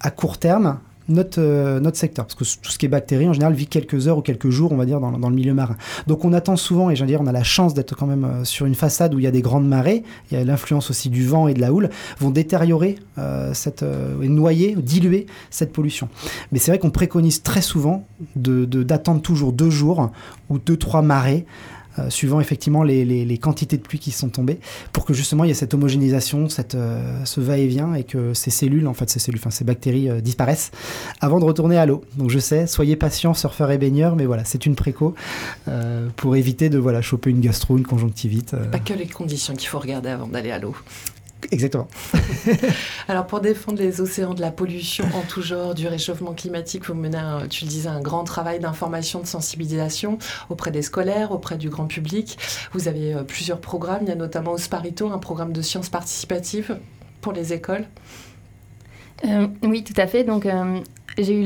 à 0.00 0.10
court 0.10 0.38
terme 0.38 0.78
notre, 1.08 1.40
euh, 1.40 1.80
notre 1.80 1.96
secteur. 1.96 2.24
Parce 2.24 2.34
que 2.34 2.44
tout 2.62 2.70
ce 2.70 2.78
qui 2.78 2.86
est 2.86 2.88
bactéries, 2.88 3.28
en 3.28 3.32
général, 3.32 3.52
vit 3.52 3.66
quelques 3.66 4.08
heures 4.08 4.18
ou 4.18 4.22
quelques 4.22 4.50
jours, 4.50 4.72
on 4.72 4.76
va 4.76 4.86
dire, 4.86 5.00
dans, 5.00 5.28
le 5.28 5.34
milieu 5.34 5.54
marin. 5.54 5.76
Donc 6.06 6.24
on 6.24 6.32
attend 6.32 6.56
souvent, 6.56 6.90
et 6.90 6.96
j'allais 6.96 7.12
dire, 7.12 7.20
on 7.20 7.26
a 7.26 7.32
la 7.32 7.42
chance 7.42 7.74
d'être 7.74 7.94
quand 7.94 8.06
même 8.06 8.24
euh, 8.24 8.44
sur 8.44 8.66
une 8.66 8.74
façade 8.74 9.14
où 9.14 9.18
il 9.18 9.24
y 9.24 9.26
a 9.26 9.30
des 9.30 9.42
grandes 9.42 9.66
marées, 9.66 10.02
il 10.30 10.38
y 10.38 10.40
a 10.40 10.44
l'influence 10.44 10.90
aussi 10.90 11.10
du 11.10 11.26
vent 11.26 11.48
et 11.48 11.54
de 11.54 11.60
la 11.60 11.72
houle, 11.72 11.90
vont 12.20 12.30
détériorer 12.30 12.96
cette, 13.52 13.84
et 14.22 14.28
noyer, 14.28 14.76
diluer 14.76 15.26
cette 15.50 15.72
pollution. 15.72 16.08
Mais 16.52 16.58
c'est 16.58 16.70
vrai 16.70 16.78
qu'on 16.78 16.90
préconise 16.90 17.42
très 17.42 17.62
souvent 17.62 18.06
d'attendre 18.36 19.18
de, 19.18 19.22
toujours 19.22 19.52
deux 19.52 19.70
jours 19.70 20.10
ou 20.48 20.58
deux, 20.58 20.76
trois 20.76 21.02
marées 21.02 21.46
euh, 21.98 22.10
suivant 22.10 22.40
effectivement 22.40 22.82
les, 22.82 23.38
quantités 23.38 23.76
de 23.76 23.82
pluie 23.82 23.98
qui 23.98 24.10
sont 24.10 24.28
tombées, 24.28 24.58
pour 24.92 25.04
que 25.04 25.14
justement 25.14 25.44
il 25.44 25.48
y 25.48 25.50
ait 25.50 25.54
cette 25.54 25.74
homogénéisation, 25.74 26.48
cette, 26.48 26.74
euh, 26.74 27.24
ce 27.24 27.40
va-et-vient, 27.40 27.94
et 27.94 28.04
que 28.04 28.34
ces 28.34 28.50
cellules, 28.50 28.86
en 28.86 28.94
fait 28.94 29.10
ces 29.10 29.18
cellules, 29.18 29.40
enfin 29.40 29.50
ces 29.50 29.64
bactéries 29.64 30.10
euh, 30.10 30.20
disparaissent 30.20 30.70
avant 31.20 31.38
de 31.38 31.44
retourner 31.44 31.76
à 31.76 31.86
l'eau. 31.86 32.02
Donc 32.16 32.30
je 32.30 32.38
sais, 32.38 32.66
soyez 32.66 32.96
patients, 32.96 33.34
surfeurs 33.34 33.70
et 33.70 33.78
baigneurs, 33.78 34.16
mais 34.16 34.26
voilà, 34.26 34.44
c'est 34.44 34.66
une 34.66 34.74
préco 34.74 35.14
pour 36.16 36.36
éviter 36.36 36.68
de 36.68 36.78
voilà, 36.78 37.02
choper 37.02 37.30
une 37.30 37.40
gastro, 37.40 37.76
une 37.76 37.86
conjonctivite. 37.86 38.54
Pas 38.70 38.78
que 38.78 38.94
les 38.94 39.06
conditions 39.06 39.54
qu'il 39.54 39.68
faut 39.68 39.78
regarder 39.78 40.10
avant 40.10 40.26
d'aller 40.26 40.50
à 40.50 40.58
l'eau. 40.58 40.74
Exactement. 41.50 41.88
Alors 43.08 43.26
pour 43.26 43.40
défendre 43.40 43.78
les 43.78 44.00
océans 44.00 44.34
de 44.34 44.40
la 44.40 44.50
pollution 44.50 45.04
en 45.14 45.22
tout 45.22 45.42
genre, 45.42 45.74
du 45.74 45.86
réchauffement 45.86 46.32
climatique, 46.32 46.86
vous 46.86 46.94
menez, 46.94 47.18
tu 47.50 47.64
le 47.64 47.70
disais, 47.70 47.88
un 47.88 48.00
grand 48.00 48.24
travail 48.24 48.60
d'information, 48.60 49.20
de 49.20 49.26
sensibilisation 49.26 50.18
auprès 50.48 50.70
des 50.70 50.82
scolaires, 50.82 51.32
auprès 51.32 51.56
du 51.56 51.68
grand 51.68 51.86
public. 51.86 52.38
Vous 52.72 52.88
avez 52.88 53.14
euh, 53.14 53.22
plusieurs 53.22 53.60
programmes, 53.60 54.00
il 54.02 54.08
y 54.08 54.12
a 54.12 54.16
notamment 54.16 54.52
Osparito, 54.52 55.10
un 55.10 55.18
programme 55.18 55.52
de 55.52 55.62
sciences 55.62 55.88
participatives 55.88 56.78
pour 57.20 57.32
les 57.32 57.52
écoles. 57.52 57.86
Euh, 59.24 59.46
oui, 59.62 59.84
tout 59.84 59.98
à 59.98 60.06
fait. 60.06 60.24
Donc, 60.24 60.46
euh, 60.46 60.80
j'ai 61.18 61.40
eu 61.40 61.44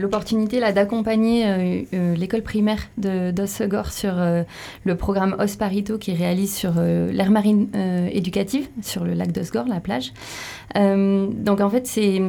l'opportunité 0.00 0.60
d'accompagner 0.72 1.86
l'école 1.92 2.42
primaire 2.42 2.88
de 2.98 3.30
d'Ossegor 3.30 3.92
sur 3.92 4.14
le 4.84 4.94
programme 4.96 5.36
Osparito 5.38 5.98
qui 5.98 6.14
réalise 6.14 6.54
sur 6.54 6.72
l'aire 6.80 7.30
marine 7.30 7.68
éducative 8.12 8.68
sur 8.82 9.04
le 9.04 9.14
lac 9.14 9.32
d'Osgore, 9.32 9.66
la 9.66 9.80
plage. 9.80 10.12
donc 10.74 11.60
en 11.60 11.70
fait, 11.70 11.86
c'est 11.86 12.22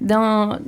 dans 0.00 0.58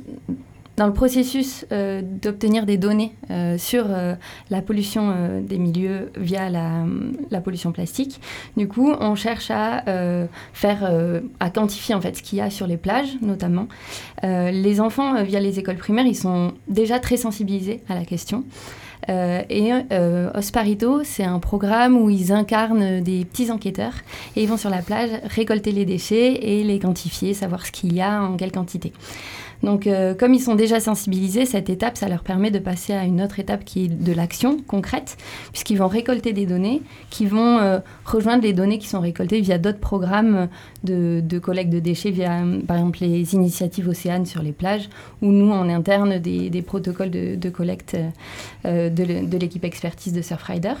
dans 0.79 0.87
le 0.87 0.93
processus 0.93 1.65
euh, 1.73 2.01
d'obtenir 2.01 2.65
des 2.65 2.77
données 2.77 3.13
euh, 3.31 3.57
sur 3.57 3.87
euh, 3.89 4.15
la 4.49 4.61
pollution 4.61 5.13
des 5.41 5.57
milieux 5.57 6.09
via 6.15 6.49
la, 6.49 7.41
pollution 7.41 7.73
plastique, 7.73 8.21
du 8.55 8.69
coup, 8.69 8.89
on 8.89 9.15
cherche 9.15 9.51
à 9.51 9.83
faire, 10.53 10.91
à 11.39 11.49
quantifier 11.49 11.95
en 11.95 12.01
fait 12.01 12.17
ce 12.17 12.23
qu'il 12.23 12.37
y 12.37 12.41
a 12.41 12.49
sur 12.49 12.67
les 12.67 12.77
plages, 12.77 13.17
notamment. 13.21 13.67
les 14.23 14.81
enfants, 14.81 15.23
via 15.23 15.39
les 15.39 15.59
écoles 15.59 15.77
primaires, 15.77 16.05
ils 16.05 16.15
sont 16.15 16.53
déjà 16.67 16.99
très 16.99 17.17
sensibilisés 17.17 17.81
à 17.87 17.95
la 17.95 18.05
question. 18.05 18.43
et 19.07 19.71
Osparito, 20.33 21.03
c'est 21.03 21.23
un 21.23 21.39
programme 21.39 21.97
où 21.97 22.09
ils 22.09 22.31
incarnent 22.31 23.01
des 23.01 23.25
petits 23.25 23.51
enquêteurs 23.51 23.95
et 24.35 24.43
ils 24.43 24.49
vont 24.49 24.57
sur 24.57 24.69
la 24.69 24.81
plage 24.81 25.11
récolter 25.23 25.71
les 25.71 25.85
déchets 25.85 26.33
et 26.33 26.63
les 26.63 26.79
quantifier, 26.79 27.33
savoir 27.33 27.65
ce 27.65 27.71
qu'il 27.71 27.93
y 27.93 28.01
a 28.01 28.21
en 28.21 28.35
quelle 28.35 28.51
quantité. 28.51 28.91
Donc, 29.63 29.87
euh, 29.87 30.13
comme 30.13 30.33
ils 30.33 30.39
sont 30.39 30.55
déjà 30.55 30.79
sensibilisés, 30.79 31.45
cette 31.45 31.69
étape, 31.69 31.97
ça 31.97 32.07
leur 32.07 32.23
permet 32.23 32.51
de 32.51 32.59
passer 32.59 32.93
à 32.93 33.03
une 33.03 33.21
autre 33.21 33.39
étape 33.39 33.65
qui 33.65 33.85
est 33.85 33.87
de 33.87 34.13
l'action 34.13 34.57
concrète, 34.67 35.17
puisqu'ils 35.51 35.77
vont 35.77 35.87
récolter 35.87 36.33
des 36.33 36.45
données 36.45 36.81
qui 37.09 37.25
vont 37.25 37.59
euh, 37.59 37.79
rejoindre 38.05 38.43
les 38.43 38.53
données 38.53 38.79
qui 38.79 38.87
sont 38.87 39.01
récoltées 39.01 39.41
via 39.41 39.57
d'autres 39.57 39.79
programmes 39.79 40.47
de, 40.83 41.39
collecte 41.39 41.71
de 41.71 41.79
déchets, 41.79 42.11
via 42.11 42.43
par 42.67 42.77
exemple 42.77 42.99
les 43.01 43.33
initiatives 43.33 43.87
Océane 43.87 44.25
sur 44.25 44.41
les 44.41 44.53
plages, 44.53 44.89
ou 45.21 45.31
nous 45.31 45.51
en 45.51 45.67
interne 45.69 46.19
des, 46.19 46.61
protocoles 46.61 47.11
de, 47.11 47.49
collecte 47.49 47.97
euh, 48.65 48.89
de 48.89 49.37
l'équipe 49.37 49.65
expertise 49.65 50.13
de 50.13 50.21
Surfrider. 50.21 50.75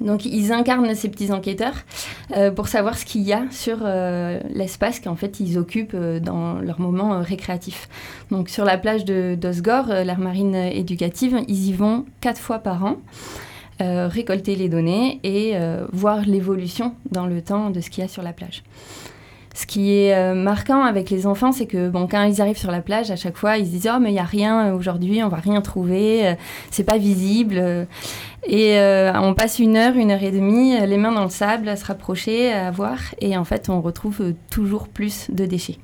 Donc 0.00 0.24
ils 0.24 0.52
incarnent 0.52 0.94
ces 0.94 1.08
petits 1.08 1.32
enquêteurs 1.32 1.74
euh, 2.36 2.50
pour 2.50 2.68
savoir 2.68 2.98
ce 2.98 3.04
qu'il 3.04 3.22
y 3.22 3.32
a 3.32 3.44
sur 3.50 3.78
euh, 3.82 4.40
l'espace 4.50 5.00
qu'en 5.00 5.16
fait 5.16 5.40
ils 5.40 5.58
occupent 5.58 5.94
euh, 5.94 6.20
dans 6.20 6.54
leur 6.54 6.80
moment 6.80 7.20
récréatif. 7.20 7.88
Donc 8.30 8.48
sur 8.48 8.64
la 8.64 8.78
plage 8.78 9.04
de 9.04 9.36
d'Osgore, 9.40 9.86
l'aire 9.88 10.18
marine 10.18 10.54
éducative, 10.54 11.38
ils 11.48 11.68
y 11.68 11.72
vont 11.72 12.04
quatre 12.20 12.40
fois 12.40 12.58
par 12.58 12.84
an. 12.84 12.96
récolter 13.80 14.54
les 14.56 14.68
données 14.68 15.20
et 15.24 15.56
voir 15.92 16.20
l'évolution 16.26 16.94
dans 17.10 17.26
le 17.26 17.42
temps 17.42 17.70
de 17.70 17.80
ce 17.80 17.90
qu'il 17.90 18.02
y 18.02 18.06
a 18.06 18.08
sur 18.08 18.22
la 18.22 18.32
plage. 18.32 18.62
Ce 19.52 19.66
qui 19.66 19.96
est 19.96 20.34
marquant 20.34 20.84
avec 20.84 21.10
les 21.10 21.26
enfants, 21.26 21.52
c'est 21.52 21.66
que 21.66 21.88
bon, 21.88 22.06
quand 22.08 22.22
ils 22.24 22.40
arrivent 22.40 22.58
sur 22.58 22.70
la 22.70 22.80
plage, 22.80 23.10
à 23.10 23.16
chaque 23.16 23.36
fois, 23.36 23.56
ils 23.58 23.66
se 23.66 23.70
disent 23.70 23.90
Oh, 23.92 23.98
mais 24.00 24.10
il 24.10 24.14
n'y 24.14 24.20
a 24.20 24.24
rien 24.24 24.72
aujourd'hui, 24.74 25.22
on 25.22 25.28
va 25.28 25.38
rien 25.38 25.60
trouver, 25.60 26.36
c'est 26.70 26.84
pas 26.84 26.98
visible. 26.98 27.86
Et 28.46 28.78
euh, 28.78 29.12
on 29.14 29.34
passe 29.34 29.58
une 29.58 29.76
heure, 29.76 29.96
une 29.96 30.10
heure 30.10 30.22
et 30.22 30.30
demie, 30.30 30.76
euh, 30.76 30.86
les 30.86 30.98
mains 30.98 31.12
dans 31.12 31.24
le 31.24 31.30
sable, 31.30 31.68
à 31.68 31.76
se 31.76 31.84
rapprocher, 31.84 32.52
à 32.52 32.70
voir. 32.70 32.98
Et 33.20 33.36
en 33.36 33.44
fait, 33.44 33.68
on 33.68 33.80
retrouve 33.80 34.20
euh, 34.20 34.32
toujours 34.50 34.88
plus 34.88 35.30
de 35.30 35.46
déchets. 35.46 35.78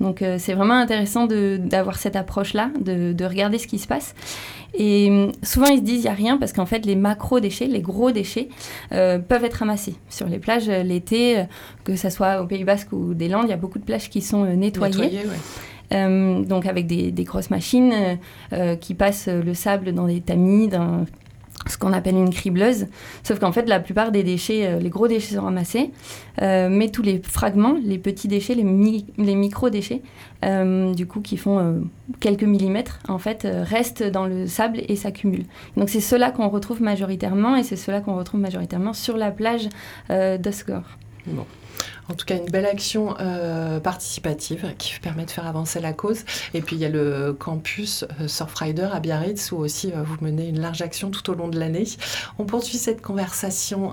Donc 0.00 0.24
c'est 0.38 0.54
vraiment 0.54 0.74
intéressant 0.74 1.28
d'avoir 1.28 1.98
cette 1.98 2.16
approche-là, 2.16 2.70
de, 2.80 3.24
regarder 3.24 3.58
ce 3.58 3.68
qui 3.68 3.78
se 3.78 3.86
passe. 3.86 4.16
Et 4.76 5.28
souvent 5.44 5.68
ils 5.68 5.78
se 5.78 5.82
disent 5.82 6.00
il 6.00 6.06
n'y 6.06 6.08
a 6.08 6.14
rien 6.14 6.36
parce 6.36 6.52
qu'en 6.52 6.66
fait 6.66 6.84
les 6.84 6.96
macro-déchets, 6.96 7.68
les 7.68 7.80
gros 7.80 8.10
déchets 8.10 8.48
peuvent 8.90 9.44
être 9.44 9.54
ramassés. 9.54 9.94
Sur 10.08 10.26
les 10.26 10.40
plages 10.40 10.66
l'été, 10.66 11.44
que 11.84 11.94
ce 11.94 12.10
soit 12.10 12.42
au 12.42 12.46
Pays 12.46 12.64
Basque 12.64 12.92
ou 12.92 13.14
des 13.14 13.28
Landes, 13.28 13.44
il 13.44 13.50
y 13.50 13.52
a 13.52 13.56
beaucoup 13.56 13.78
de 13.78 13.84
plages 13.84 14.10
qui 14.10 14.20
sont 14.20 14.44
nettoyées. 14.44 15.26
donc 15.92 16.66
avec 16.66 16.88
des, 16.88 17.12
des 17.12 17.24
grosses 17.24 17.50
machines 17.50 18.18
qui 18.80 18.94
passent 18.94 19.28
le 19.28 19.54
sable 19.54 19.92
dans 19.92 20.08
des 20.08 20.20
tamis, 20.20 20.66
dans 20.66 21.04
ce 21.66 21.78
qu'on 21.78 21.92
appelle 21.92 22.14
une 22.14 22.32
cribleuse. 22.32 22.86
Sauf 23.22 23.38
qu'en 23.38 23.52
fait, 23.52 23.68
la 23.68 23.80
plupart 23.80 24.12
des 24.12 24.22
déchets, 24.22 24.66
euh, 24.66 24.78
les 24.78 24.90
gros 24.90 25.08
déchets 25.08 25.34
sont 25.36 25.42
ramassés, 25.42 25.90
euh, 26.42 26.68
mais 26.70 26.88
tous 26.88 27.02
les 27.02 27.20
fragments, 27.22 27.76
les 27.82 27.98
petits 27.98 28.28
déchets, 28.28 28.54
les, 28.54 29.34
micro-déchets, 29.34 30.02
euh, 30.44 30.92
du 30.94 31.06
coup, 31.06 31.20
qui 31.20 31.36
font 31.36 31.84
quelques 32.20 32.44
millimètres, 32.44 32.98
en 33.08 33.18
fait, 33.18 33.46
restent 33.50 34.02
dans 34.02 34.26
le 34.26 34.46
sable 34.46 34.80
et 34.88 34.96
s'accumulent. 34.96 35.46
Donc 35.76 35.88
c'est 35.88 36.00
cela 36.00 36.30
qu'on 36.30 36.48
retrouve 36.48 36.82
majoritairement, 36.82 37.56
et 37.56 37.62
c'est 37.62 37.76
cela 37.76 38.00
qu'on 38.00 38.16
retrouve 38.16 38.40
majoritairement 38.40 38.92
sur 38.92 39.16
la 39.16 39.30
plage 39.30 39.68
d'Osgore. 40.10 40.84
En 42.08 42.14
tout 42.14 42.26
cas, 42.26 42.36
une 42.36 42.50
belle 42.50 42.66
action 42.66 43.16
euh, 43.20 43.80
participative 43.80 44.74
qui 44.78 44.98
permet 45.00 45.24
de 45.24 45.30
faire 45.30 45.46
avancer 45.46 45.80
la 45.80 45.92
cause. 45.92 46.24
Et 46.52 46.60
puis, 46.60 46.76
il 46.76 46.82
y 46.82 46.84
a 46.84 46.90
le 46.90 47.32
campus 47.32 48.04
euh, 48.20 48.28
Surfrider 48.28 48.88
à 48.92 49.00
Biarritz 49.00 49.52
où 49.52 49.56
aussi 49.56 49.90
euh, 49.92 50.02
vous 50.02 50.16
menez 50.20 50.48
une 50.48 50.60
large 50.60 50.82
action 50.82 51.10
tout 51.10 51.30
au 51.30 51.34
long 51.34 51.48
de 51.48 51.58
l'année. 51.58 51.84
On 52.38 52.44
poursuit 52.44 52.78
cette 52.78 53.00
conversation 53.02 53.92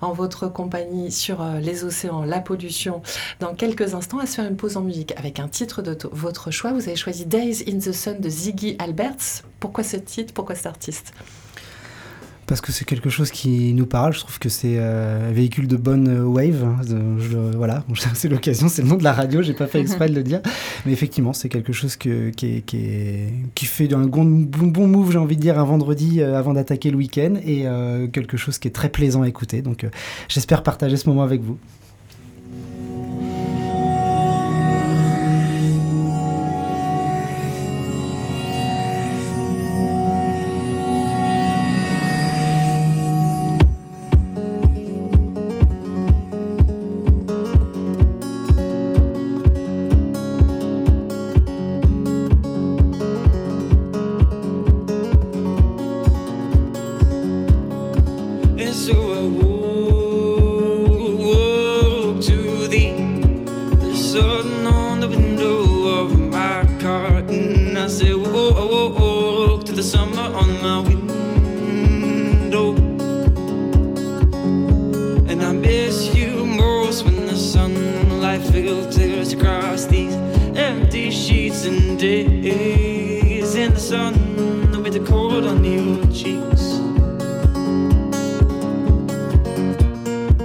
en 0.00 0.12
votre 0.12 0.48
compagnie 0.48 1.10
sur 1.10 1.44
les 1.60 1.84
océans, 1.84 2.24
la 2.24 2.40
pollution. 2.40 3.02
Dans 3.40 3.54
quelques 3.54 3.94
instants, 3.94 4.18
à 4.18 4.26
se 4.26 4.36
faire 4.36 4.46
une 4.46 4.56
pause 4.56 4.76
en 4.76 4.82
musique 4.82 5.12
avec 5.16 5.40
un 5.40 5.48
titre 5.48 5.82
de 5.82 5.96
votre 6.12 6.50
choix. 6.50 6.72
Vous 6.72 6.88
avez 6.88 6.96
choisi 6.96 7.26
Days 7.26 7.64
in 7.68 7.78
the 7.78 7.92
Sun 7.92 8.20
de 8.20 8.28
Ziggy 8.28 8.76
Alberts. 8.78 9.42
Pourquoi 9.60 9.84
ce 9.84 9.96
titre? 9.96 10.34
Pourquoi 10.34 10.54
cet 10.54 10.66
artiste? 10.66 11.12
Parce 12.52 12.60
que 12.60 12.70
c'est 12.70 12.84
quelque 12.84 13.08
chose 13.08 13.30
qui 13.30 13.72
nous 13.72 13.86
parle. 13.86 14.12
Je 14.12 14.18
trouve 14.18 14.38
que 14.38 14.50
c'est 14.50 14.74
euh, 14.76 15.30
un 15.30 15.32
véhicule 15.32 15.66
de 15.66 15.76
bonne 15.76 16.06
euh, 16.06 16.22
wave. 16.22 16.62
Hein. 16.62 16.82
voilà, 17.56 17.82
c'est 18.14 18.28
l'occasion, 18.28 18.68
c'est 18.68 18.82
le 18.82 18.88
nom 18.88 18.96
de 18.96 19.04
la 19.04 19.14
radio, 19.14 19.40
j'ai 19.40 19.54
pas 19.54 19.66
fait 19.66 19.80
exprès 19.80 20.10
de 20.10 20.14
le 20.14 20.22
dire. 20.22 20.42
Mais 20.84 20.92
effectivement, 20.92 21.32
c'est 21.32 21.48
quelque 21.48 21.72
chose 21.72 21.96
qui, 21.96 22.10
fait 23.62 23.94
un 23.94 24.04
bon, 24.04 24.26
bon 24.66 24.86
move, 24.86 25.12
j'ai 25.12 25.18
envie 25.18 25.36
de 25.36 25.40
dire, 25.40 25.58
un 25.58 25.64
vendredi 25.64 26.20
euh, 26.20 26.38
avant 26.38 26.52
d'attaquer 26.52 26.90
le 26.90 26.98
week-end 26.98 27.36
et 27.42 27.64
quelque 28.12 28.36
chose 28.36 28.58
qui 28.58 28.68
est 28.68 28.72
très 28.72 28.90
plaisant 28.90 29.22
à 29.22 29.28
écouter. 29.28 29.62
Donc 29.62 29.86
j'espère 30.28 30.62
partager 30.62 30.98
ce 30.98 31.08
moment 31.08 31.22
avec 31.22 31.40
vous. 31.40 31.56
days 82.12 83.54
in 83.54 83.72
the 83.72 83.80
sun 83.80 84.82
with 84.82 84.92
the 84.92 85.00
cold 85.00 85.46
on 85.46 85.64
your 85.64 86.04
cheeks. 86.12 86.64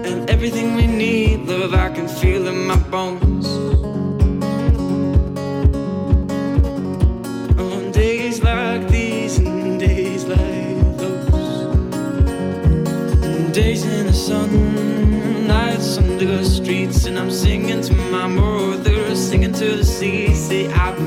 And 0.07 0.29
everything 0.29 0.75
we 0.75 0.87
need, 0.87 1.47
love, 1.47 1.73
I 1.73 1.89
can 1.89 2.07
feel 2.07 2.47
in 2.47 2.67
my 2.67 2.77
bones. 2.89 3.26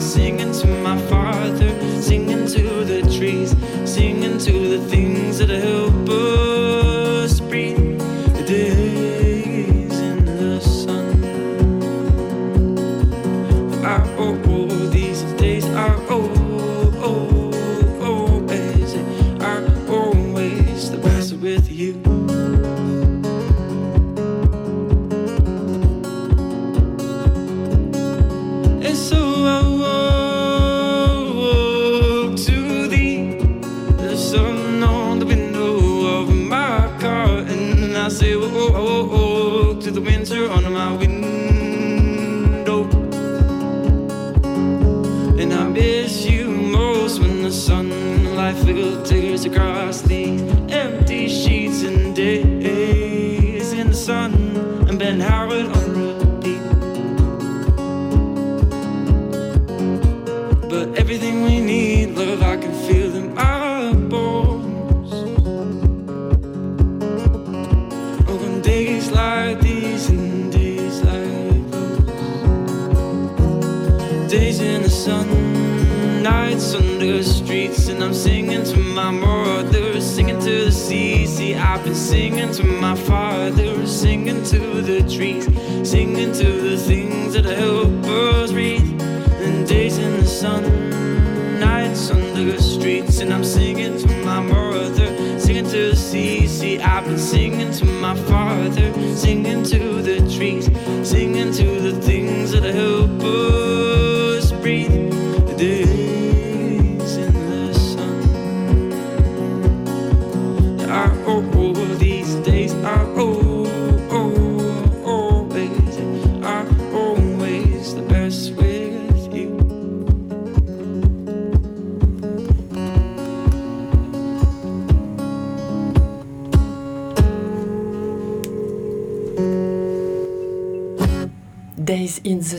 singing 0.01 0.53
to 0.53 0.67
my 0.83 0.99
father, 1.09 1.71
singing 2.01 2.47
to 2.47 2.85
the 2.85 3.03
trees, 3.17 3.55
singing 3.85 4.39
to 4.39 4.79
the 4.79 4.79
things 4.89 5.39
that 5.39 5.51
I 5.51 5.61
I 48.51 48.53
feel 48.53 49.01
tears 49.05 49.45
across 49.45 50.01
the 50.01 50.20
and 78.01 78.09
I'm 78.09 78.15
singing 78.15 78.65
to 78.65 78.79
my 78.79 79.11
mother, 79.11 80.01
singing 80.01 80.39
to 80.41 80.65
the 80.65 80.73
sea. 80.73 81.27
See, 81.27 81.55
I've 81.55 81.85
been 81.85 81.95
singing 81.95 82.51
to 82.53 82.65
my 82.65 82.95
father, 82.95 83.87
singing 83.87 84.43
to 84.45 84.81
the 84.81 85.03
trees, 85.03 85.45
singing 85.87 86.33
to 86.33 86.51
the 86.71 86.79
things 86.79 87.35
that 87.35 87.45
help 87.45 87.93
us 88.07 88.53
breathe. 88.53 89.03
And 89.43 89.69
days 89.69 89.99
in 89.99 90.17
the 90.17 90.27
sun, 90.27 90.63
nights 91.61 92.11
under 92.11 92.53
the 92.53 92.63
streets, 92.63 93.21
and 93.21 93.35
I'm 93.35 93.45
singing 93.45 93.99
to 93.99 94.09
my 94.25 94.41
mother, 94.41 95.39
singing 95.39 95.67
to 95.67 95.91
the 95.91 95.97
sea. 95.97 96.47
See, 96.47 96.81
I've 96.81 97.05
been 97.05 97.19
singing 97.19 97.71
to 97.73 97.85
my 97.85 98.15
father, 98.15 99.15
singing 99.15 99.63
to 99.65 100.01
the 100.01 100.21
trees, 100.35 100.71
singing 101.07 101.53
to 101.53 101.81
the 101.81 102.01
things 102.01 102.53
that 102.53 102.63
help 102.63 103.23
us 103.23 103.90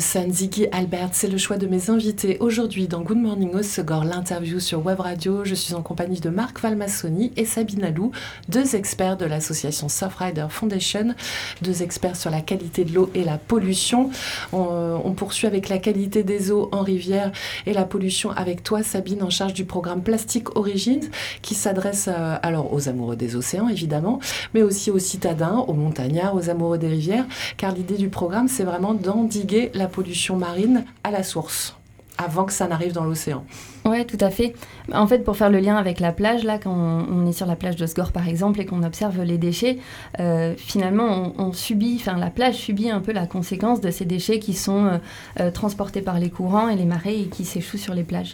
Ziggy 0.01 0.65
Albert, 0.71 1.09
c'est 1.11 1.27
le 1.27 1.37
choix 1.37 1.57
de 1.57 1.67
mes 1.67 1.91
invités 1.91 2.37
aujourd'hui 2.39 2.87
dans 2.87 3.01
Good 3.01 3.19
Morning 3.19 3.53
Osegor, 3.53 4.03
l'interview 4.03 4.59
sur 4.59 4.83
Web 4.83 4.99
Radio. 4.99 5.45
Je 5.45 5.53
suis 5.53 5.75
en 5.75 5.83
compagnie 5.83 6.19
de 6.19 6.29
Marc 6.29 6.59
Valmassoni 6.59 7.31
et 7.37 7.45
Sabine 7.45 7.83
Alou, 7.83 8.11
deux 8.49 8.75
experts 8.75 9.15
de 9.15 9.25
l'association 9.25 9.89
Surfrider 9.89 10.47
Foundation, 10.49 11.13
deux 11.61 11.83
experts 11.83 12.15
sur 12.15 12.31
la 12.31 12.41
qualité 12.41 12.83
de 12.83 12.93
l'eau 12.93 13.11
et 13.13 13.23
la 13.23 13.37
pollution. 13.37 14.09
On, 14.51 14.99
on 15.05 15.11
poursuit 15.13 15.45
avec 15.45 15.69
la 15.69 15.77
qualité 15.77 16.23
des 16.23 16.51
eaux 16.51 16.69
en 16.71 16.81
rivière 16.81 17.31
et 17.67 17.73
la 17.73 17.83
pollution 17.83 18.31
avec 18.31 18.63
toi, 18.63 18.81
Sabine, 18.81 19.21
en 19.21 19.29
charge 19.29 19.53
du 19.53 19.65
programme 19.65 20.01
Plastic 20.01 20.57
Origins, 20.57 21.09
qui 21.43 21.53
s'adresse 21.53 22.09
euh, 22.11 22.37
alors 22.41 22.73
aux 22.73 22.89
amoureux 22.89 23.15
des 23.15 23.35
océans, 23.35 23.69
évidemment, 23.69 24.19
mais 24.55 24.63
aussi 24.63 24.89
aux 24.89 24.99
citadins, 24.99 25.63
aux 25.67 25.73
montagnards, 25.73 26.35
aux 26.35 26.49
amoureux 26.49 26.79
des 26.79 26.87
rivières, 26.87 27.25
car 27.57 27.71
l'idée 27.71 27.97
du 27.97 28.09
programme, 28.09 28.47
c'est 28.47 28.63
vraiment 28.63 28.95
d'endiguer 28.95 29.69
la 29.75 29.90
pollution 29.91 30.37
marine 30.37 30.85
à 31.03 31.11
la 31.11 31.23
source, 31.23 31.75
avant 32.17 32.45
que 32.45 32.53
ça 32.53 32.67
n'arrive 32.67 32.93
dans 32.93 33.05
l'océan. 33.05 33.43
Ouais, 33.83 34.05
tout 34.05 34.17
à 34.19 34.29
fait. 34.29 34.53
En 34.93 35.07
fait, 35.07 35.19
pour 35.23 35.35
faire 35.35 35.49
le 35.49 35.59
lien 35.59 35.75
avec 35.75 35.99
la 35.99 36.11
plage, 36.11 36.43
là, 36.43 36.59
quand 36.59 36.71
on 36.71 37.25
est 37.25 37.31
sur 37.31 37.47
la 37.47 37.55
plage 37.55 37.75
de 37.77 37.85
Sgor, 37.87 38.11
par 38.11 38.27
exemple, 38.27 38.61
et 38.61 38.65
qu'on 38.65 38.83
observe 38.83 39.23
les 39.23 39.39
déchets, 39.39 39.79
euh, 40.19 40.53
finalement, 40.55 41.33
on, 41.39 41.51
subit, 41.51 41.97
enfin, 41.99 42.17
la 42.17 42.29
plage 42.29 42.55
subit 42.55 42.91
un 42.91 42.99
peu 42.99 43.11
la 43.11 43.25
conséquence 43.25 43.81
de 43.81 43.89
ces 43.89 44.05
déchets 44.05 44.39
qui 44.39 44.53
sont 44.53 44.85
euh, 44.85 44.97
euh, 45.39 45.51
transportés 45.51 46.01
par 46.01 46.19
les 46.19 46.29
courants 46.29 46.69
et 46.69 46.75
les 46.75 46.85
marées 46.85 47.21
et 47.21 47.25
qui 47.25 47.43
s'échouent 47.43 47.77
sur 47.77 47.95
les 47.95 48.03
plages. 48.03 48.33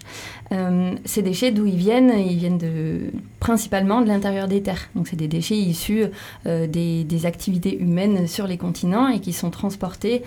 Ces 1.05 1.21
déchets, 1.21 1.51
d'où 1.51 1.65
ils 1.65 1.75
viennent? 1.75 2.13
Ils 2.17 2.37
viennent 2.37 2.59
principalement 3.39 4.01
de 4.01 4.07
l'intérieur 4.07 4.47
des 4.47 4.61
terres. 4.61 4.89
Donc, 4.95 5.07
c'est 5.09 5.17
des 5.17 5.27
déchets 5.27 5.57
issus 5.57 6.05
des 6.45 7.25
activités 7.25 7.77
humaines 7.77 8.27
sur 8.27 8.47
les 8.47 8.57
continents 8.57 9.09
et 9.09 9.19
qui 9.19 9.33
sont 9.33 9.49
transportés 9.49 10.23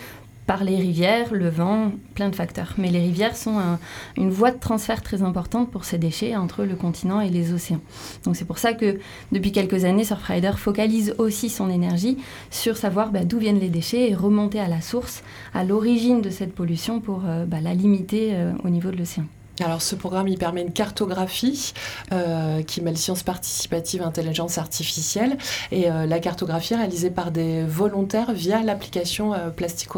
par 0.50 0.64
les 0.64 0.74
rivières, 0.74 1.32
le 1.32 1.48
vent, 1.48 1.92
plein 2.16 2.28
de 2.28 2.34
facteurs. 2.34 2.74
Mais 2.76 2.90
les 2.90 2.98
rivières 2.98 3.36
sont 3.36 3.56
un- 3.60 3.78
une 4.16 4.30
voie 4.30 4.50
de 4.50 4.58
transfert 4.58 5.00
très 5.00 5.22
importante 5.22 5.70
pour 5.70 5.84
ces 5.84 5.96
déchets 5.96 6.34
entre 6.34 6.64
le 6.64 6.74
continent 6.74 7.20
et 7.20 7.30
les 7.30 7.52
océans. 7.52 7.78
Donc 8.24 8.34
c'est 8.34 8.44
pour 8.46 8.58
ça 8.58 8.72
que 8.72 8.98
depuis 9.30 9.52
quelques 9.52 9.84
années, 9.84 10.02
Surfrider 10.02 10.50
focalise 10.56 11.14
aussi 11.18 11.50
son 11.50 11.70
énergie 11.70 12.16
sur 12.50 12.76
savoir 12.76 13.12
bah, 13.12 13.22
d'où 13.22 13.38
viennent 13.38 13.60
les 13.60 13.68
déchets 13.68 14.10
et 14.10 14.14
remonter 14.16 14.58
à 14.58 14.66
la 14.66 14.80
source, 14.80 15.22
à 15.54 15.62
l'origine 15.62 16.20
de 16.20 16.30
cette 16.30 16.52
pollution 16.52 16.98
pour 17.00 17.22
euh, 17.26 17.44
bah, 17.46 17.60
la 17.60 17.72
limiter 17.72 18.30
euh, 18.32 18.50
au 18.64 18.70
niveau 18.70 18.90
de 18.90 18.96
l'océan. 18.96 19.26
Alors 19.60 19.82
ce 19.82 19.94
programme, 19.94 20.28
il 20.28 20.38
permet 20.38 20.62
une 20.62 20.72
cartographie 20.72 21.74
euh, 22.12 22.62
qui 22.62 22.80
mêle 22.80 22.96
sciences 22.96 23.22
participatives, 23.22 24.02
intelligence 24.02 24.58
artificielle, 24.58 25.36
et 25.70 25.90
euh, 25.90 26.06
la 26.06 26.18
cartographie 26.18 26.74
réalisée 26.74 27.10
par 27.10 27.30
des 27.30 27.62
volontaires 27.64 28.32
via 28.32 28.62
l'application 28.62 29.34
euh, 29.34 29.50
Plastic. 29.50 29.90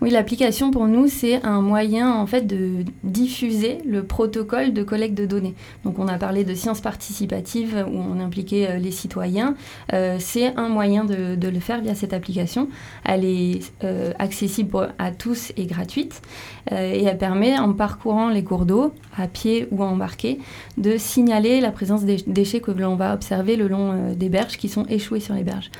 Oui, 0.00 0.10
l'application 0.10 0.70
pour 0.70 0.86
nous, 0.86 1.08
c'est 1.08 1.44
un 1.44 1.60
moyen 1.60 2.12
en 2.14 2.26
fait 2.26 2.46
de 2.46 2.84
diffuser 3.02 3.78
le 3.84 4.04
protocole 4.04 4.72
de 4.72 4.84
collecte 4.84 5.18
de 5.18 5.26
données. 5.26 5.56
Donc 5.84 5.98
on 5.98 6.06
a 6.06 6.18
parlé 6.18 6.44
de 6.44 6.54
sciences 6.54 6.80
participatives 6.80 7.84
où 7.90 7.98
on 7.98 8.20
impliquait 8.20 8.68
euh, 8.70 8.78
les 8.78 8.92
citoyens. 8.92 9.56
Euh, 9.92 10.18
c'est 10.20 10.56
un 10.56 10.68
moyen 10.68 11.04
de, 11.04 11.48
le 11.48 11.60
faire 11.60 11.80
via 11.80 11.96
cette 11.96 12.12
application. 12.12 12.68
Elle 13.04 13.24
est 13.24 13.72
euh, 13.82 14.12
accessible 14.20 14.94
à 14.98 15.10
tous 15.10 15.52
et 15.56 15.66
gratuite. 15.66 16.22
Et 16.70 17.04
elle 17.04 17.16
permet, 17.16 17.58
en 17.58 17.72
parcourant 17.72 18.28
les 18.28 18.44
cours 18.44 18.66
d'eau, 18.66 18.92
à 19.16 19.26
pied 19.26 19.68
ou 19.70 19.82
embarqué, 19.82 20.38
de 20.76 20.98
signaler 20.98 21.62
la 21.62 21.70
présence 21.70 22.04
des 22.04 22.16
déchets 22.26 22.60
que 22.60 22.70
l'on 22.70 22.94
va 22.94 23.14
observer 23.14 23.56
le 23.56 23.68
long 23.68 24.12
des 24.14 24.28
berges 24.28 24.58
qui 24.58 24.68
sont 24.68 24.84
échoués 24.84 25.20
sur 25.20 25.32
les 25.32 25.44
berges. 25.44 25.70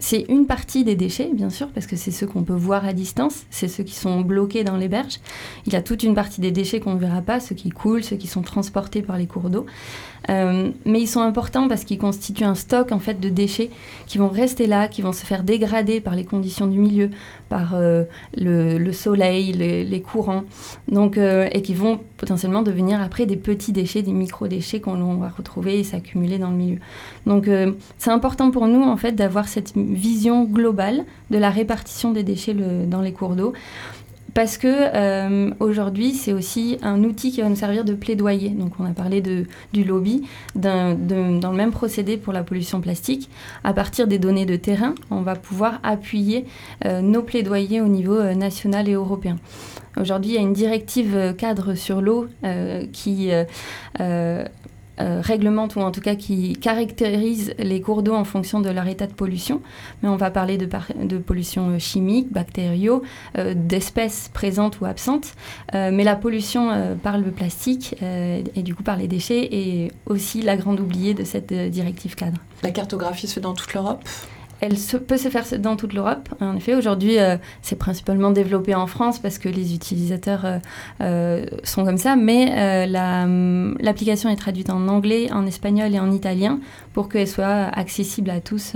C'est 0.00 0.26
une 0.28 0.46
partie 0.46 0.84
des 0.84 0.96
déchets, 0.96 1.30
bien 1.32 1.48
sûr, 1.48 1.68
parce 1.68 1.86
que 1.86 1.96
c'est 1.96 2.10
ceux 2.10 2.26
qu'on 2.26 2.42
peut 2.42 2.52
voir 2.52 2.84
à 2.84 2.92
distance, 2.92 3.46
ceux 3.68 3.84
qui 3.84 3.94
sont 3.94 4.20
bloqués 4.20 4.64
dans 4.64 4.76
les 4.76 4.88
berges. 4.88 5.18
Il 5.66 5.72
y 5.72 5.76
a 5.76 5.82
toute 5.82 6.02
une 6.02 6.14
partie 6.14 6.40
des 6.40 6.50
déchets 6.50 6.80
qu'on 6.80 6.94
ne 6.94 6.98
verra 6.98 7.22
pas, 7.22 7.40
ceux 7.40 7.54
qui 7.54 7.70
coulent, 7.70 8.04
ceux 8.04 8.16
qui 8.16 8.26
sont 8.26 8.42
transportés 8.42 9.02
par 9.02 9.18
les 9.18 9.26
cours 9.26 9.50
d'eau. 9.50 9.66
Euh, 10.30 10.70
mais 10.84 11.00
ils 11.00 11.06
sont 11.06 11.20
importants 11.20 11.68
parce 11.68 11.84
qu'ils 11.84 11.98
constituent 11.98 12.44
un 12.44 12.54
stock 12.54 12.92
en 12.92 12.98
fait 12.98 13.20
de 13.20 13.28
déchets 13.28 13.70
qui 14.06 14.18
vont 14.18 14.28
rester 14.28 14.66
là, 14.66 14.88
qui 14.88 15.02
vont 15.02 15.12
se 15.12 15.24
faire 15.24 15.42
dégrader 15.42 16.00
par 16.00 16.14
les 16.14 16.24
conditions 16.24 16.66
du 16.66 16.78
milieu, 16.78 17.10
par 17.48 17.74
euh, 17.74 18.04
le, 18.36 18.78
le 18.78 18.92
soleil, 18.92 19.52
les, 19.52 20.00
courants, 20.00 20.44
donc 20.88 21.18
euh, 21.18 21.48
et 21.52 21.62
qui 21.62 21.74
vont 21.74 22.00
potentiellement 22.16 22.62
devenir 22.62 23.00
après 23.00 23.26
des 23.26 23.36
petits 23.36 23.72
déchets, 23.72 24.02
des 24.02 24.12
micro-déchets 24.12 24.80
qu'on 24.80 25.16
va 25.16 25.28
retrouver 25.28 25.78
et 25.78 25.84
s'accumuler 25.84 26.38
dans 26.38 26.50
le 26.50 26.56
milieu. 26.56 26.78
Donc 27.26 27.48
c'est 27.98 28.10
important 28.10 28.50
pour 28.50 28.66
nous 28.66 28.82
en 28.82 28.96
fait 28.96 29.12
d'avoir 29.12 29.48
cette 29.48 29.74
vision 29.76 30.44
globale 30.44 31.04
de 31.30 31.38
la 31.38 31.50
répartition 31.50 32.12
des 32.12 32.22
déchets 32.22 32.54
dans 32.54 33.00
les 33.00 33.12
cours 33.12 33.34
d'eau. 33.34 33.52
Parce 34.34 34.58
que 34.58 34.66
euh, 34.68 35.50
aujourd'hui, 35.60 36.12
c'est 36.12 36.32
aussi 36.32 36.76
un 36.82 37.04
outil 37.04 37.30
qui 37.30 37.40
va 37.40 37.48
nous 37.48 37.54
servir 37.54 37.84
de 37.84 37.94
plaidoyer. 37.94 38.48
Donc, 38.50 38.72
on 38.80 38.84
a 38.84 38.90
parlé 38.90 39.20
de, 39.20 39.44
du 39.72 39.84
lobby, 39.84 40.26
de- 40.56 41.38
dans 41.38 41.50
le 41.52 41.56
même 41.56 41.70
procédé 41.70 42.16
pour 42.16 42.32
la 42.32 42.42
pollution 42.42 42.80
plastique. 42.80 43.30
À 43.62 43.72
partir 43.72 44.08
des 44.08 44.18
données 44.18 44.44
de 44.44 44.56
terrain, 44.56 44.96
on 45.12 45.20
va 45.22 45.36
pouvoir 45.36 45.78
appuyer 45.84 46.46
euh, 46.84 47.00
nos 47.00 47.22
plaidoyers 47.22 47.80
au 47.80 47.86
niveau 47.86 48.16
euh, 48.16 48.34
national 48.34 48.88
et 48.88 48.94
européen. 48.94 49.36
Aujourd'hui, 49.96 50.32
il 50.32 50.34
y 50.34 50.38
a 50.38 50.40
une 50.42 50.52
directive 50.52 51.14
euh, 51.14 51.32
cadre 51.32 51.74
sur 51.74 52.00
l'eau 52.00 52.26
euh, 52.42 52.86
qui 52.92 53.30
euh, 55.00 55.20
réglemente 55.20 55.76
ou 55.76 55.80
en 55.80 55.90
tout 55.90 56.00
cas 56.00 56.14
qui 56.14 56.52
caractérise 56.52 57.54
les 57.58 57.80
cours 57.80 58.02
d'eau 58.02 58.14
en 58.14 58.24
fonction 58.24 58.60
de 58.60 58.70
leur 58.70 58.86
état 58.86 59.06
de 59.06 59.12
pollution. 59.12 59.60
Mais 60.02 60.08
on 60.08 60.16
va 60.16 60.30
parler 60.30 60.58
de, 60.58 61.18
pollution 61.18 61.70
euh, 61.70 61.78
chimique, 61.78 62.32
bactériaux, 62.32 63.02
euh, 63.38 63.54
d'espèces 63.56 64.30
présentes 64.32 64.80
ou 64.80 64.84
absentes. 64.84 65.34
Euh, 65.74 65.90
mais 65.92 66.04
la 66.04 66.16
pollution 66.16 66.96
par 67.02 67.18
le 67.18 67.30
plastique 67.30 67.96
et 68.02 68.62
du 68.62 68.74
coup 68.74 68.82
par 68.82 68.96
les 68.96 69.08
déchets 69.08 69.48
est 69.52 69.92
aussi 70.06 70.42
la 70.42 70.56
grande 70.56 70.80
oubliée 70.80 71.14
de 71.14 71.24
cette 71.24 71.52
directive 71.52 72.14
cadre. 72.14 72.38
La 72.62 72.70
cartographie 72.70 73.26
se 73.26 73.34
fait 73.34 73.40
dans 73.40 73.54
toute 73.54 73.72
l'Europe? 73.74 74.02
Elle 74.60 74.74
peut 75.06 75.16
se 75.16 75.28
faire 75.28 75.44
dans 75.58 75.76
toute 75.76 75.92
l'Europe. 75.92 76.28
En 76.40 76.56
effet, 76.56 76.74
aujourd'hui, 76.74 77.18
euh, 77.18 77.36
c'est 77.62 77.76
principalement 77.76 78.30
développé 78.30 78.74
en 78.74 78.86
France 78.86 79.18
parce 79.18 79.38
que 79.38 79.48
les 79.48 79.74
utilisateurs 79.74 80.44
euh, 80.44 80.58
euh, 81.00 81.46
sont 81.64 81.84
comme 81.84 81.98
ça, 81.98 82.16
mais 82.16 82.50
hum, 82.96 83.76
l'application 83.80 84.30
est 84.30 84.36
traduite 84.36 84.70
en 84.70 84.88
anglais, 84.88 85.30
en 85.32 85.46
espagnol 85.46 85.94
et 85.94 86.00
en 86.00 86.10
italien 86.10 86.60
pour 86.94 87.10
qu'elle 87.10 87.28
soit 87.28 87.64
accessible 87.76 88.30
à 88.30 88.40
tous 88.40 88.74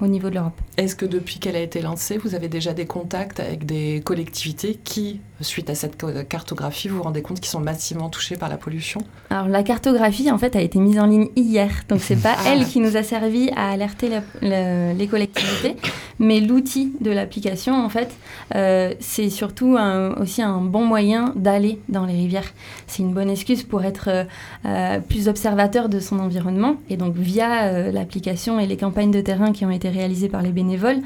au 0.00 0.06
niveau 0.06 0.28
de 0.28 0.34
l'Europe. 0.34 0.60
Est-ce 0.76 0.94
que 0.94 1.06
depuis 1.06 1.38
qu'elle 1.38 1.56
a 1.56 1.60
été 1.60 1.80
lancée, 1.80 2.18
vous 2.18 2.34
avez 2.34 2.48
déjà 2.48 2.74
des 2.74 2.84
contacts 2.84 3.40
avec 3.40 3.64
des 3.64 4.02
collectivités 4.04 4.78
qui, 4.82 5.20
suite 5.40 5.70
à 5.70 5.74
cette 5.74 5.96
cartographie, 6.28 6.88
vous 6.88 6.96
vous 6.96 7.02
rendez 7.04 7.22
compte 7.22 7.40
qu'ils 7.40 7.50
sont 7.50 7.60
massivement 7.60 8.10
touchés 8.10 8.36
par 8.36 8.48
la 8.48 8.58
pollution? 8.58 9.02
Alors 9.30 9.48
la 9.48 9.62
cartographie, 9.62 10.30
en 10.30 10.38
fait, 10.38 10.56
a 10.56 10.60
été 10.60 10.78
mise 10.78 10.98
en 10.98 11.06
ligne 11.06 11.28
hier, 11.36 11.70
donc 11.88 12.00
c'est 12.00 12.20
pas 12.20 12.34
ah. 12.36 12.52
elle 12.52 12.66
qui 12.66 12.80
nous 12.80 12.96
a 12.96 13.02
servi 13.02 13.50
à 13.56 13.70
alerter 13.70 14.10
les 14.42 15.08
collectivités 15.08 15.76
mais 16.20 16.38
l'outil 16.40 16.92
de 17.00 17.10
l'application, 17.10 17.74
en 17.74 17.88
fait, 17.88 18.14
euh, 18.54 18.92
c'est 19.00 19.30
surtout 19.30 19.78
aussi 20.18 20.42
un 20.42 20.60
bon 20.60 20.84
moyen 20.84 21.32
d'aller 21.34 21.80
dans 21.88 22.04
les 22.04 22.12
rivières. 22.12 22.52
C'est 22.86 23.02
une 23.02 23.14
bonne 23.14 23.30
excuse 23.30 23.62
pour 23.62 23.82
être 23.84 24.08
euh, 24.08 24.24
euh, 24.66 25.00
plus 25.00 25.28
observateur 25.28 25.88
de 25.88 25.98
son 25.98 26.18
environnement. 26.18 26.76
Et 26.90 26.98
donc, 26.98 27.16
via 27.16 27.59
l'application 27.92 28.60
et 28.60 28.66
les 28.66 28.76
campagnes 28.76 29.10
de 29.10 29.20
terrain 29.20 29.52
qui 29.52 29.64
ont 29.64 29.70
été 29.70 29.88
réalisées 29.88 30.28
par 30.28 30.42
les 30.42 30.50
bénévoles, 30.50 31.00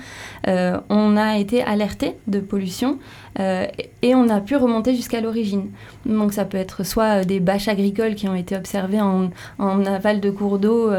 on 0.47 1.17
a 1.17 1.39
été 1.39 1.63
alerté 1.63 2.17
de 2.27 2.41
pollution 2.41 2.99
euh, 3.41 3.67
et 4.03 4.15
on 4.15 4.29
a 4.29 4.41
pu 4.41 4.57
remonter 4.57 4.95
jusqu'à 4.95 5.21
l'origine. 5.21 5.71
Donc 6.07 6.33
ça 6.33 6.45
peut 6.45 6.57
être 6.57 6.85
soit 6.85 7.21
euh, 7.21 7.25
des 7.25 7.41
bâches 7.41 7.69
agricoles 7.69 8.15
qui 8.15 8.29
ont 8.29 8.35
été 8.35 8.57
observées 8.57 9.01
en, 9.01 9.31
aval 9.59 10.21
de 10.21 10.31
cours 10.31 10.59
d'eau 10.59 10.91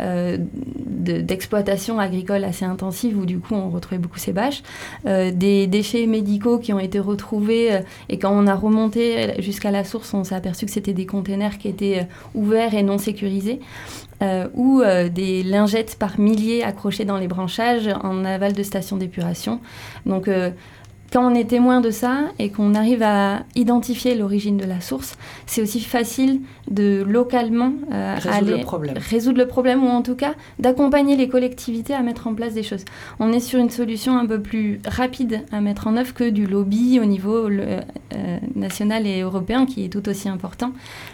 euh, 0.00 0.38
d'exploitation 0.38 1.98
agricole 1.98 2.44
assez 2.44 2.64
intensive 2.64 3.18
où 3.18 3.26
du 3.26 3.38
coup 3.38 3.54
on 3.54 3.68
retrouvait 3.68 3.98
beaucoup 3.98 4.18
ces 4.18 4.32
bâches, 4.32 4.62
des 5.04 5.66
déchets 5.66 6.06
médicaux 6.06 6.58
qui 6.58 6.72
ont 6.72 6.78
été 6.78 6.98
retrouvés 6.98 7.80
et 8.08 8.18
quand 8.18 8.32
on 8.32 8.46
a 8.46 8.54
remonté 8.54 9.40
jusqu'à 9.40 9.70
la 9.70 9.84
source 9.84 10.14
on 10.14 10.24
s'est 10.24 10.34
aperçu 10.34 10.66
que 10.66 10.72
c'était 10.72 10.92
des 10.92 11.06
containers 11.06 11.58
qui 11.58 11.68
étaient 11.68 12.06
ouverts 12.34 12.74
et 12.74 12.82
non 12.82 12.98
sécurisés. 12.98 13.60
Ou 14.54 14.82
des 15.12 15.42
lingettes 15.42 15.96
par 15.98 16.18
milliers 16.18 16.62
accrochées 16.62 17.04
dans 17.04 17.18
les 17.18 17.28
branchages 17.28 17.88
en 18.02 18.24
aval 18.24 18.52
de 18.52 18.62
stations 18.62 18.96
d'épuration. 18.96 19.60
Donc 20.06 20.28
quand 21.14 21.30
on 21.30 21.34
est 21.36 21.44
témoin 21.44 21.80
de 21.80 21.90
ça 21.92 22.24
et 22.40 22.50
qu'on 22.50 22.74
arrive 22.74 23.04
à 23.04 23.44
identifier 23.54 24.16
l'origine 24.16 24.56
de 24.56 24.64
la 24.64 24.80
source, 24.80 25.14
c'est 25.46 25.62
aussi 25.62 25.78
facile 25.78 26.40
de 26.68 27.04
localement 27.06 27.72
euh, 27.92 28.16
résoudre, 28.18 28.56
le 28.56 28.62
problème. 28.62 28.94
résoudre 28.98 29.38
le 29.38 29.46
problème 29.46 29.84
ou 29.84 29.88
en 29.88 30.02
tout 30.02 30.16
cas 30.16 30.34
d'accompagner 30.58 31.14
les 31.14 31.28
collectivités 31.28 31.94
à 31.94 32.02
mettre 32.02 32.26
en 32.26 32.34
place 32.34 32.54
des 32.54 32.64
choses. 32.64 32.84
On 33.20 33.32
est 33.32 33.38
sur 33.38 33.60
une 33.60 33.70
solution 33.70 34.18
un 34.18 34.26
peu 34.26 34.40
plus 34.40 34.80
rapide 34.84 35.42
à 35.52 35.60
mettre 35.60 35.86
en 35.86 35.96
œuvre 35.96 36.14
que 36.14 36.28
du 36.28 36.46
lobby 36.46 36.98
au 36.98 37.04
niveau 37.04 37.48
euh, 37.48 37.80
national 38.56 39.06
et 39.06 39.20
européen 39.20 39.66
qui 39.66 39.84
est 39.84 39.90
tout 39.90 40.08
aussi 40.08 40.28
important. 40.28 40.72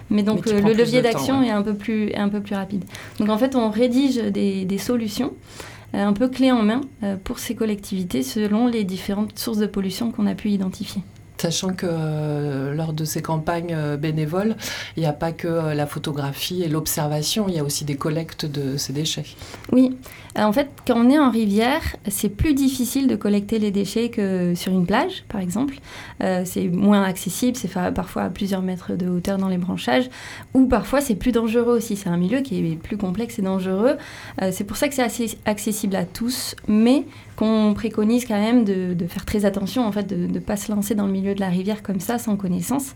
Mais 0.09 0.23
donc 0.23 0.47
euh, 0.47 0.63
le 0.63 0.73
levier 0.73 1.03
d'action 1.03 1.43
est 1.43 1.51
un 1.51 1.61
peu, 1.61 1.75
plus, 1.75 2.11
un 2.15 2.31
peu 2.31 2.41
plus 2.41 2.55
rapide. 2.55 2.85
Donc 3.19 3.29
en 3.29 3.37
fait, 3.37 3.55
on 3.55 3.69
rédige 3.69 4.17
des, 4.17 4.65
des 4.65 4.79
solutions 4.79 5.33
euh, 5.33 5.80
un 5.99 6.13
peu 6.13 6.29
clé 6.29 6.53
en 6.53 6.63
main 6.63 6.81
euh, 7.03 7.17
pour 7.23 7.39
ces 7.39 7.55
collectivités 7.55 8.23
selon 8.23 8.67
les 8.67 8.85
différentes 8.85 9.39
sources 9.39 9.59
de 9.59 9.67
pollution 9.67 10.11
qu'on 10.13 10.27
a 10.27 10.35
pu 10.35 10.51
identifier. 10.51 11.03
Sachant 11.41 11.73
que 11.73 11.87
euh, 11.89 12.75
lors 12.75 12.93
de 12.93 13.05
ces 13.05 13.23
campagnes 13.23 13.97
bénévoles, 13.97 14.57
il 14.97 15.01
n'y 15.01 15.09
a 15.09 15.15
pas 15.15 15.33
que 15.33 15.75
la 15.75 15.87
photographie 15.87 16.63
et 16.63 16.69
l'observation, 16.69 17.47
il 17.49 17.55
y 17.55 17.59
a 17.59 17.65
aussi 17.65 17.87
des 17.87 17.97
collectes 17.97 18.45
de 18.45 18.77
ces 18.77 18.93
déchets. 18.93 19.25
Oui, 19.73 19.97
euh, 20.39 20.43
en 20.43 20.53
fait, 20.53 20.69
quand 20.87 20.97
on 20.97 21.11
est 21.11 21.19
en 21.19 21.31
rivière, 21.31 21.83
c'est 22.09 22.29
plus 22.29 22.55
difficile 22.55 23.09
de 23.09 23.17
collecter 23.17 23.59
les 23.59 23.71
déchets 23.71 24.11
que 24.11 24.55
sur 24.55 24.73
une 24.73 24.87
plage, 24.87 25.25
par 25.29 25.41
exemple. 25.41 25.75
Euh, 26.23 26.43
c'est 26.45 26.69
moins 26.69 27.03
accessible, 27.03 27.57
c'est 27.57 27.73
parfois 27.95 28.23
à 28.23 28.31
plusieurs 28.31 28.63
mètres 28.63 28.95
de 28.95 29.09
hauteur 29.09 29.39
dans 29.39 29.49
les 29.49 29.59
branchages, 29.59 30.09
ou 30.55 30.67
parfois 30.67 31.01
c'est 31.01 31.15
plus 31.15 31.33
dangereux 31.33 31.77
aussi. 31.77 31.97
C'est 31.97 32.09
un 32.09 32.17
milieu 32.17 32.41
qui 32.41 32.59
est 32.59 32.77
plus 32.77 32.97
complexe 32.97 33.39
et 33.39 33.43
dangereux. 33.43 33.97
Euh, 34.43 34.51
c'est 34.53 34.65
pour 34.65 34.77
ça 34.77 34.89
que 34.89 34.95
c'est 34.95 35.03
assez 35.03 35.39
accessible 35.45 35.97
à 35.97 36.05
tous, 36.05 36.55
mais 36.69 37.05
qu'on 37.41 37.73
préconise 37.75 38.27
quand 38.27 38.39
même 38.39 38.65
de, 38.65 38.95
faire 39.09 39.25
très 39.25 39.47
attention, 39.47 39.87
en 39.87 39.93
fait, 39.93 40.07
de 40.07 40.27
ne 40.27 40.39
pas 40.39 40.57
se 40.57 40.71
lancer 40.71 40.95
dans 40.95 41.07
le 41.07 41.13
milieu 41.13 41.35
de 41.35 41.41
la 41.41 41.49
rivière 41.49 41.83
comme 41.83 41.99
ça, 41.99 42.19
sans 42.19 42.37
connaissance. 42.37 42.95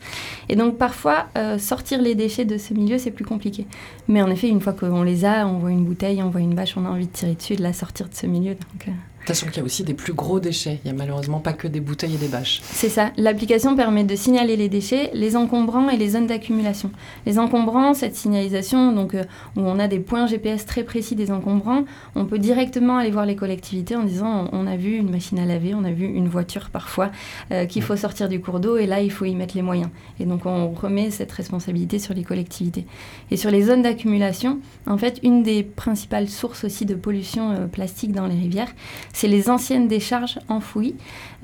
Et 0.51 0.57
donc 0.57 0.77
parfois, 0.77 1.27
sortir 1.59 2.03
les 2.03 2.15
déchets 2.15 2.45
de 2.45 2.59
ce 2.59 2.75
milieu, 2.75 2.99
c'est 2.99 3.11
plus 3.11 3.25
compliqué. 3.25 3.67
Mais 4.07 4.23
en 4.23 4.31
effet, 4.31 4.49
une 4.49 4.61
fois 4.61 4.75
qu'on 4.75 5.03
les 5.03 5.25
a, 5.25 5.47
on 5.47 5.59
voit 5.59 5.71
une 5.71 5.85
bouteille, 5.85 6.23
on 6.23 6.29
voit 6.29 6.43
une 6.43 6.55
bâche, 6.55 6.77
on 6.77 6.85
a 6.85 6.91
envie 6.91 7.07
de 7.07 7.13
tirer 7.13 7.35
dessus 7.35 7.57
de 7.57 7.63
la 7.63 7.73
sortir 7.73 8.09
de 8.09 8.15
ce 8.15 8.27
milieu. 8.27 8.53
Euh, 8.53 8.91
Sachant 9.27 9.47
qu'il 9.47 9.57
y 9.57 9.61
a 9.61 9.65
aussi 9.65 9.85
des 9.85 9.95
plus 9.95 10.13
gros 10.13 10.39
déchets. 10.39 10.81
Il 10.85 10.91
n'y 10.91 10.91
a 10.91 10.99
malheureusement 10.99 11.41
pas 11.41 11.55
que 11.55 11.67
des 11.67 11.81
bouteilles 11.81 12.15
et 12.15 12.19
des 12.19 12.29
bâches. 12.29 12.61
C'est 12.63 12.91
ça. 12.91 13.11
L'application 13.17 13.75
permet 13.75 14.05
de 14.05 14.15
signaler 14.17 14.55
les 14.57 14.69
déchets, 14.69 15.11
les 15.15 15.35
encombrants 15.35 15.89
et 15.89 15.97
les 15.97 16.11
zones 16.11 16.27
d'accumulation. 16.27 16.91
Les 17.25 17.39
encombrants, 17.39 17.95
cette 17.95 18.17
signalisation, 18.17 18.93
donc 18.93 19.15
euh, 19.15 19.25
où 19.57 19.61
on 19.61 19.79
a 19.79 19.89
des 19.89 19.99
points 19.99 20.27
GPS 20.27 20.67
très 20.67 20.83
précis 20.83 21.15
des 21.15 21.31
encombrants, 21.31 21.85
on 22.17 22.27
peut 22.27 22.39
directement 22.39 22.99
aller 22.99 23.11
voir 23.11 23.25
les 23.25 23.35
collectivités 23.35 23.97
en 23.97 24.05
disant 24.05 24.49
on, 24.53 24.67
a 24.67 24.77
vu 24.77 24.97
une 24.97 25.11
machine 25.11 25.39
à 25.39 25.47
laver, 25.47 25.75
on 25.75 25.85
a 25.85 25.91
vu 25.91 26.05
une 26.05 26.29
voiture 26.29 26.69
parfois 26.71 27.11
euh, 27.51 27.65
qu'il 27.65 27.83
faut 27.83 27.97
sortir 27.97 28.29
du 28.29 28.41
cours 28.41 28.61
d'eau 28.61 28.77
et 28.77 28.87
là 28.87 29.01
il 29.01 29.11
faut 29.11 29.25
y 29.25 29.35
mettre 29.35 29.57
les 29.57 29.63
moyens. 29.63 29.89
Et 30.21 30.27
donc 30.27 30.45
on 30.45 30.71
remet 30.71 31.11
cette 31.11 31.33
responsabilité 31.33 31.99
sur 31.99 32.13
les 32.13 32.25
collectivités. 32.25 32.87
Et 33.31 33.39
sur 33.39 33.51
les 33.51 33.63
zones 33.63 33.83
d'accumulation, 33.83 34.61
en 34.87 34.99
fait, 34.99 35.19
une 35.23 35.43
des 35.43 35.63
principales 35.63 36.29
sources 36.29 36.65
aussi 36.65 36.85
de 36.85 36.95
pollution 36.95 37.53
euh, 37.53 37.67
plastique 37.67 38.13
dans 38.13 38.27
les 38.27 38.35
rivières, 38.35 38.73
c'est 39.15 39.29
les 39.29 39.49
anciennes 39.49 39.89
décharges 39.89 40.39
enfouies, 40.49 40.97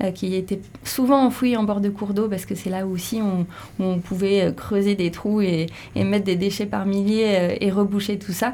euh, 0.03 0.11
qui 0.11 0.35
étaient 0.35 0.59
souvent 0.83 1.25
enfouies 1.25 1.55
en 1.55 1.63
bord 1.63 1.79
de 1.79 1.89
cours 1.89 2.13
d'eau, 2.13 2.27
parce 2.27 2.45
que 2.45 2.53
c'est 2.53 2.69
là 2.69 2.85
aussi 2.85 3.21
on, 3.21 3.47
on 3.79 3.99
pouvait 3.99 4.49
euh, 4.49 4.51
creuser 4.51 4.95
des 4.95 5.09
trous 5.09 5.41
et, 5.41 5.67
mettre 5.95 6.25
des 6.25 6.35
déchets 6.35 6.65
par 6.65 6.85
milliers 6.85 7.37
euh, 7.37 7.55
et 7.61 7.71
reboucher 7.71 8.19
tout 8.19 8.33
ça. 8.33 8.53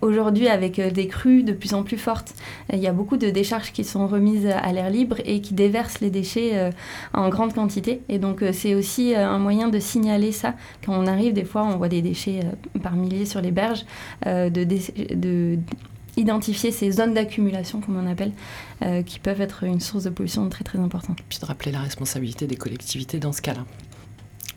Aujourd'hui, 0.00 0.46
avec 0.46 0.80
des 0.80 1.08
crues 1.08 1.42
de 1.42 1.52
plus 1.52 1.74
en 1.74 1.82
plus 1.82 1.98
fortes, 1.98 2.34
il 2.72 2.78
y 2.78 2.86
a 2.86 2.92
beaucoup 2.92 3.16
de 3.16 3.28
décharges 3.28 3.72
qui 3.72 3.82
sont 3.82 4.06
remises 4.06 4.46
à 4.46 4.72
l'air 4.72 4.88
libre 4.88 5.16
et 5.24 5.40
qui 5.40 5.54
déversent 5.54 6.00
les 6.00 6.10
déchets 6.10 6.70
en 7.12 7.28
grande 7.28 7.52
quantité. 7.52 8.02
Et 8.08 8.18
donc, 8.18 8.44
c'est 8.52 8.76
aussi 8.76 9.16
un 9.16 9.38
moyen 9.38 9.68
de 9.68 9.80
signaler 9.80 10.30
ça. 10.30 10.54
Quand 10.84 10.94
on 10.94 11.06
arrive, 11.08 11.32
des 11.32 11.44
fois, 11.44 11.64
on 11.64 11.76
voit 11.76 11.88
des 11.88 12.02
déchets 12.02 12.40
par 12.82 12.94
milliers 12.94 13.26
sur 13.26 13.40
les 13.40 13.50
berges, 13.50 13.84
identifier 16.16 16.70
ces 16.70 16.90
zones 16.90 17.14
d'accumulation, 17.14 17.80
comme 17.80 17.96
on 17.96 18.10
appelle, 18.10 18.32
euh, 18.82 19.02
qui 19.02 19.18
peuvent 19.18 19.40
être 19.40 19.64
une 19.64 19.80
source 19.80 20.04
de 20.04 20.10
pollution 20.10 20.48
très 20.48 20.64
très 20.64 20.78
importante. 20.78 21.18
Puis 21.28 21.38
de 21.38 21.46
rappeler 21.46 21.72
la 21.72 21.80
responsabilité 21.80 22.46
des 22.46 22.56
collectivités 22.56 23.18
dans 23.18 23.32
ce 23.32 23.42
cas-là. 23.42 23.64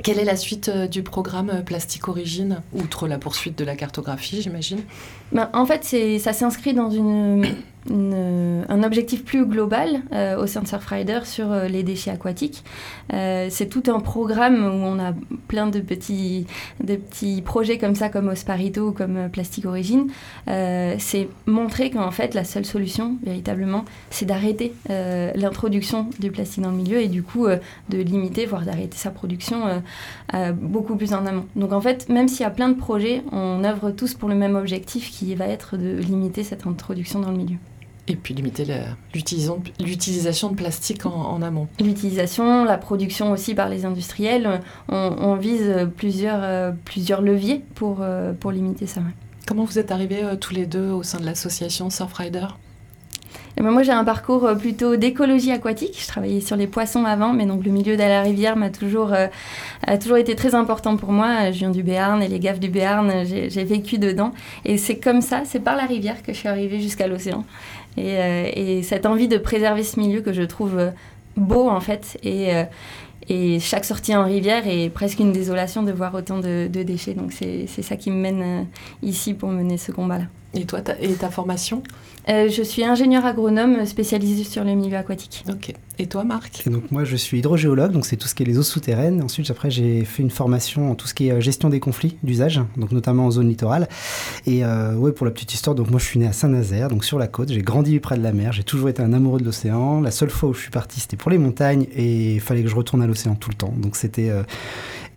Quelle 0.04 0.20
est 0.20 0.26
la 0.26 0.36
suite 0.36 0.70
euh, 0.70 0.88
du 0.88 1.04
programme 1.04 1.50
euh, 1.50 1.62
Plastique 1.62 2.08
Origine, 2.08 2.62
outre 2.74 3.08
la 3.08 3.18
poursuite 3.18 3.58
de 3.58 3.64
la 3.64 3.76
cartographie, 3.76 4.42
j'imagine? 4.42 4.82
Ben, 5.32 5.50
En 5.54 5.66
fait, 5.66 5.84
ça 6.20 6.34
s'inscrit 6.34 6.74
dans 6.74 6.90
un 7.92 8.84
objectif 8.84 9.24
plus 9.24 9.46
global 9.46 10.02
euh, 10.12 10.42
au 10.42 10.48
sein 10.48 10.62
de 10.62 10.68
Surfrider 10.68 11.20
sur 11.24 11.52
euh, 11.52 11.68
les 11.68 11.84
déchets 11.84 12.12
aquatiques. 12.12 12.64
Euh, 13.14 13.48
c'est 13.50 13.68
tout 13.68 13.84
un 13.88 14.00
programme 14.00 14.66
où 14.66 14.86
on 14.86 15.00
a 15.00 15.14
plein 15.48 15.68
de 15.68 15.80
petits, 15.80 16.48
de 16.84 16.96
petits 16.96 17.42
projets 17.42 17.78
comme 17.78 17.96
ça, 17.96 18.10
comme 18.10 18.30
Osparito 18.30 18.88
ou 18.88 18.92
comme 18.92 19.30
Plastique 19.30 19.66
Origine. 19.66 20.08
c'est 20.48 21.28
montrer 21.46 21.92
qu'en 21.92 22.12
fait, 22.12 22.34
la 22.34 22.44
seule 22.44 22.66
solution, 22.66 23.18
véritablement, 23.24 23.86
c'est 24.10 24.26
d'arrêter 24.26 24.74
l'introduction 24.90 26.10
du 26.20 26.32
plastique 26.32 26.64
dans 26.64 26.72
le 26.72 26.78
milieu 26.78 27.00
et 27.02 27.08
du 27.08 27.24
coup 27.24 27.48
de 27.48 27.98
limiter, 27.98 28.46
voire 28.46 28.64
d'arrêter 28.64 28.98
sa 28.98 29.12
production 29.12 29.82
beaucoup 30.56 30.96
plus 30.96 31.14
en 31.14 31.26
amont. 31.26 31.46
Donc 31.56 31.72
en 31.72 31.82
fait, 31.82 32.10
même 32.10 32.28
s'il 32.28 32.42
y 32.42 32.46
a 32.46 32.50
plein 32.50 32.70
de 32.70 32.78
projets, 32.78 33.24
on 33.32 33.64
œuvre 33.64 33.92
tous 33.92 34.14
pour 34.14 34.30
le 34.30 34.36
même 34.36 34.56
objectif 34.56 35.10
qui 35.16 35.34
va 35.36 35.48
être 35.48 35.78
de 35.78 35.98
limiter 35.98 36.44
cette 36.44 36.68
introduction 36.68 37.20
dans 37.20 37.32
le 37.32 37.38
milieu. 37.38 37.58
Et 38.08 38.16
puis 38.16 38.34
limiter 38.34 38.66
l'utilisation 39.80 40.50
de 40.50 40.56
plastique 40.56 41.06
en, 41.06 41.42
amont. 41.42 41.68
L'utilisation, 41.80 42.64
la 42.64 42.78
production 42.78 43.32
aussi 43.32 43.56
par 43.56 43.68
les 43.70 43.86
industriels, 43.86 44.62
on, 44.90 45.36
vise 45.36 45.88
plusieurs, 45.96 46.44
euh, 46.44 46.72
plusieurs 46.84 47.22
leviers 47.22 47.64
pour, 47.74 48.00
euh, 48.02 48.34
pour 48.34 48.52
limiter 48.52 48.86
ça. 48.86 49.02
Comment 49.48 49.64
vous 49.64 49.80
êtes 49.80 49.92
arrivés 49.92 50.24
euh, 50.24 50.36
tous 50.36 50.54
les 50.54 50.68
deux 50.68 50.92
au 50.92 51.02
sein 51.02 51.20
de 51.20 51.26
l'association 51.26 51.90
Surfrider? 51.90 52.48
Eh 53.58 53.64
ben 53.64 53.72
moi, 53.72 53.84
j'ai 53.84 53.94
un 53.94 54.04
parcours 54.04 54.50
plutôt 54.60 54.98
d'écologie 54.98 55.52
aquatique. 55.52 55.98
Je 56.02 56.08
travaillais 56.08 56.42
sur 56.42 56.58
les 56.58 56.68
poissons 56.68 57.06
avant, 57.06 57.32
mais 57.32 57.46
donc 57.46 57.64
le 57.64 57.72
milieu 57.72 57.96
de 57.96 58.02
la 58.02 58.22
rivière 58.22 58.58
m'a 58.58 58.70
toujours, 58.70 59.14
a 59.88 59.98
toujours 59.98 60.18
été 60.18 60.36
très 60.36 60.56
important 60.56 60.98
pour 60.98 61.14
moi. 61.14 61.52
Je 61.52 61.60
viens 61.60 61.70
du 61.72 61.82
Béarn 61.82 62.22
et 62.22 62.28
les 62.28 62.40
gaffes 62.40 62.60
du 62.60 62.68
Béarn, 62.68 63.24
j'ai 63.26 63.64
vécu 63.64 63.98
dedans. 63.98 64.34
Et 64.66 64.78
c'est 64.78 64.98
comme 64.98 65.22
ça, 65.22 65.44
c'est 65.46 65.62
par 65.62 65.78
la 65.78 65.86
rivière 65.86 66.22
que 66.22 66.34
je 66.34 66.38
suis 66.38 66.50
arrivée 66.50 66.82
jusqu'à 66.82 67.08
l'océan. 67.08 67.46
Euh, 67.98 68.50
et, 68.54 68.84
cette 68.84 69.06
envie 69.06 69.28
de 69.28 69.38
préserver 69.38 69.84
ce 69.84 70.00
milieu 70.00 70.22
que 70.22 70.34
je 70.34 70.44
trouve 70.44 70.78
euh, 70.78 70.92
beau 71.38 71.70
en 71.70 71.80
fait. 71.80 72.20
Euh, 72.26 72.64
et 73.28 73.60
chaque 73.60 73.86
sortie 73.86 74.16
en 74.16 74.26
rivière 74.26 74.68
est 74.68 74.90
presque 74.90 75.20
une 75.20 75.32
désolation 75.32 75.84
de 75.84 75.92
voir 75.92 76.14
autant 76.14 76.40
de, 76.40 76.68
déchets. 76.68 77.14
Donc 77.14 77.34
c'est 77.34 77.68
ça 77.68 77.96
qui 77.96 78.12
me 78.12 78.18
mène 78.18 78.68
ici 79.02 79.34
pour 79.34 79.50
mener 79.50 79.78
ce 79.78 79.92
combat-là. 79.92 80.26
Et 80.54 80.66
toi, 80.66 80.82
ta, 80.82 80.98
et 81.02 81.14
ta 81.14 81.30
formation 81.30 81.84
Euh, 82.28 82.50
je 82.50 82.64
suis 82.64 82.84
ingénieur 82.84 83.24
agronome 83.24 83.86
spécialisé 83.86 84.44
sur 84.44 84.64
le 84.64 84.74
milieu 84.74 84.98
aquatique. 84.98 85.44
Ok. 85.48 85.74
Et 86.00 86.08
toi, 86.08 86.24
Marc 86.24 86.64
Et 86.66 86.70
donc 86.70 86.92
moi 86.92 87.04
je 87.04 87.16
suis 87.16 87.38
hydrogéologue, 87.38 87.92
donc 87.92 88.06
c'est 88.06 88.18
tout 88.18 88.28
ce 88.28 88.36
qui 88.36 88.44
est 88.44 88.46
les 88.46 88.58
eaux 88.58 88.64
souterraines. 88.64 89.22
Ensuite 89.22 89.50
après 89.52 89.70
j'ai 89.70 90.04
fait 90.04 90.24
une 90.24 90.32
formation 90.32 90.92
en 90.92 90.96
tout 90.96 91.08
ce 91.08 91.14
qui 91.14 91.28
est 91.28 91.32
euh, 91.32 91.40
gestion 91.40 91.70
des 91.70 91.80
conflits 91.80 92.18
d'usage, 92.24 92.60
donc 92.78 92.92
notamment 92.92 93.28
en 93.28 93.32
zone 93.32 93.48
littorale. 93.48 93.88
Et 94.48 94.66
euh, 94.66 94.96
ouais 94.96 95.12
pour 95.12 95.26
la 95.26 95.32
petite 95.32 95.54
histoire, 95.54 95.76
donc 95.76 95.92
moi 95.92 96.00
je 96.00 96.06
suis 96.06 96.20
né 96.20 96.26
à 96.26 96.34
Saint-Nazaire, 96.34 96.90
donc 96.90 97.06
sur 97.06 97.20
la 97.20 97.28
côte. 97.28 97.52
J'ai 97.52 97.62
grandi 97.62 98.00
près 98.00 98.18
de 98.18 98.24
la 98.24 98.34
mer. 98.34 98.52
J'ai 98.54 98.64
toujours 98.64 98.90
été 98.90 99.04
un 99.04 99.14
amoureux 99.14 99.40
de 99.40 99.46
l'océan. 99.46 100.02
La 100.02 100.12
seule 100.12 100.32
fois 100.32 100.50
où 100.50 100.54
je 100.54 100.62
suis 100.62 100.72
parti 100.72 101.00
c'était 101.00 101.18
pour 101.18 101.30
les 101.30 101.38
montagnes 101.38 101.86
et 101.96 102.34
il 102.34 102.42
fallait 102.42 102.64
que 102.64 102.70
je 102.70 102.76
retourne 102.76 103.04
à 103.04 103.05
l'océan 103.06 103.36
tout 103.36 103.50
le 103.50 103.56
temps. 103.56 103.74
Donc 103.78 103.96
c'était 103.96 104.30
euh, 104.30 104.44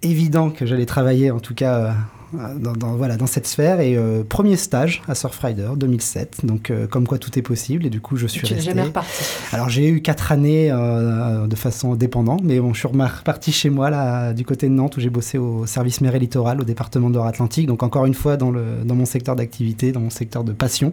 évident 0.03 0.51
que 0.51 0.67
j'allais 0.67 0.87
travailler 0.87 1.31
en 1.31 1.41
tout 1.41 1.55
cas. 1.55 1.95
Dans, 2.33 2.73
dans- 2.73 2.97
voilà, 2.97 3.17
dans 3.17 3.27
cette 3.27 3.47
sphère. 3.47 3.81
Et 3.81 3.97
euh, 3.97 4.23
premier 4.29 4.57
stage 4.57 5.03
à 5.09 5.15
Surfrider 5.15 5.69
2007 5.77 6.41
donc 6.45 6.71
euh, 6.71 6.87
comme 6.87 7.07
quoi 7.07 7.19
tout 7.19 7.37
est 7.39 7.43
possible. 7.43 7.87
Et 7.87 7.91
du 7.91 8.01
coup 8.01 8.17
je 8.17 8.27
suis 8.27 8.43
Tu 8.47 8.55
resté. 8.55 8.71
jamais 8.71 8.83
reparti. 8.83 9.25
alors 9.53 9.69
j'ai 9.69 9.89
eu 9.89 10.01
quatre 10.03 10.33
années 10.33 10.71
euh, 10.71 11.47
de 11.47 11.57
façon 11.57 11.95
dépendante, 11.95 12.41
mais 12.45 12.61
bon, 12.61 12.73
je 12.75 12.79
suis 12.81 12.89
reparti 12.89 13.53
chez 13.53 13.71
moi 13.71 13.91
là, 13.91 14.33
du 14.33 14.45
côté 14.45 14.69
de 14.69 14.75
Nantes 14.75 14.97
où 14.97 15.01
j'ai 15.01 15.11
bossé 15.11 15.39
au 15.39 15.67
service 15.67 16.01
mer 16.01 16.15
et 16.15 16.19
littoral 16.19 16.61
au 16.61 16.65
département 16.65 17.11
de 17.11 17.19
Atlantique. 17.19 17.67
Donc 17.67 17.83
encore 17.83 18.07
une 18.07 18.15
fois 18.15 18.37
dans, 18.37 18.51
le, 18.51 18.63
dans 18.85 18.95
mon 18.95 19.07
secteur 19.07 19.37
d'activité, 19.37 19.93
dans 19.93 20.01
mon 20.01 20.11
secteur 20.11 20.45
de 20.45 20.53
passion, 20.53 20.93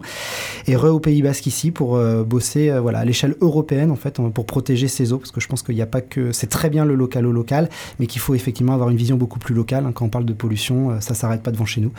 et 0.66 0.76
re 0.76 0.84
au 0.94 1.00
Pays 1.00 1.22
Basque 1.22 1.46
ici 1.46 1.70
pour 1.70 1.98
bosser 2.24 2.70
voilà 2.80 3.00
à 3.00 3.04
l'échelle 3.04 3.34
européenne 3.40 3.90
en 3.90 3.96
fait 3.96 4.20
pour 4.34 4.46
protéger 4.46 4.88
ces 4.88 5.12
eaux. 5.12 5.18
Parce 5.18 5.30
que 5.32 5.40
je 5.40 5.48
pense 5.48 5.62
qu'il 5.62 5.74
n'y 5.74 5.82
a 5.82 5.86
pas 5.86 6.00
que 6.00 6.32
c'est 6.32 6.46
très 6.48 6.70
bien 6.70 6.84
le 6.84 6.94
local 6.94 7.26
au 7.26 7.32
local, 7.32 7.68
mais 7.98 8.06
qu'il 8.06 8.20
faut 8.20 8.34
effectivement 8.34 8.72
avoir 8.74 8.90
une 8.90 8.96
vision 8.96 9.16
beaucoup 9.16 9.38
plus 9.38 9.54
locale 9.54 9.84
hein. 9.86 9.92
quand 9.94 10.04
on 10.04 10.08
parle 10.08 10.24
de 10.24 10.32
pollution, 10.32 10.90
euh, 10.90 11.00
ça 11.00 11.14
s'arrête 11.26 11.42
pas 11.42 11.50
devant 11.50 11.66
chez 11.66 11.80
nous. 11.80 11.92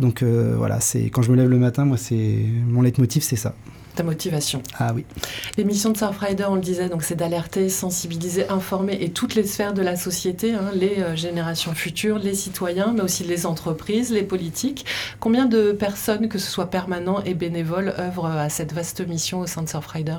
Donc 0.00 0.22
euh, 0.22 0.54
voilà, 0.56 0.80
c'est 0.80 1.10
quand 1.10 1.22
je 1.22 1.30
me 1.30 1.36
lève 1.36 1.48
le 1.48 1.58
matin, 1.58 1.84
moi 1.84 1.96
c'est 1.96 2.38
mon 2.66 2.82
leitmotiv 2.82 3.22
c'est 3.22 3.36
ça. 3.36 3.54
Ta 3.94 4.02
motivation. 4.02 4.62
Ah 4.78 4.92
oui. 4.94 5.04
Les 5.58 5.64
missions 5.64 5.90
de 5.90 5.98
Surfrider, 5.98 6.46
on 6.48 6.54
le 6.54 6.62
disait, 6.62 6.88
donc 6.88 7.02
c'est 7.02 7.14
d'alerter, 7.14 7.68
sensibiliser, 7.68 8.48
informer 8.48 8.96
et 9.02 9.10
toutes 9.10 9.34
les 9.34 9.44
sphères 9.44 9.74
de 9.74 9.82
la 9.82 9.96
société, 9.96 10.54
hein, 10.54 10.70
les 10.74 11.00
euh, 11.00 11.14
générations 11.14 11.74
futures, 11.74 12.18
les 12.18 12.32
citoyens, 12.32 12.94
mais 12.94 13.02
aussi 13.02 13.22
les 13.22 13.44
entreprises, 13.44 14.10
les 14.10 14.22
politiques. 14.22 14.86
Combien 15.20 15.44
de 15.44 15.72
personnes, 15.72 16.28
que 16.28 16.38
ce 16.38 16.50
soit 16.50 16.70
permanents 16.70 17.22
et 17.24 17.34
bénévoles, 17.34 17.92
œuvrent 17.98 18.24
à 18.24 18.48
cette 18.48 18.72
vaste 18.72 19.06
mission 19.06 19.40
au 19.40 19.46
sein 19.46 19.62
de 19.62 19.68
Surfrider 19.68 20.16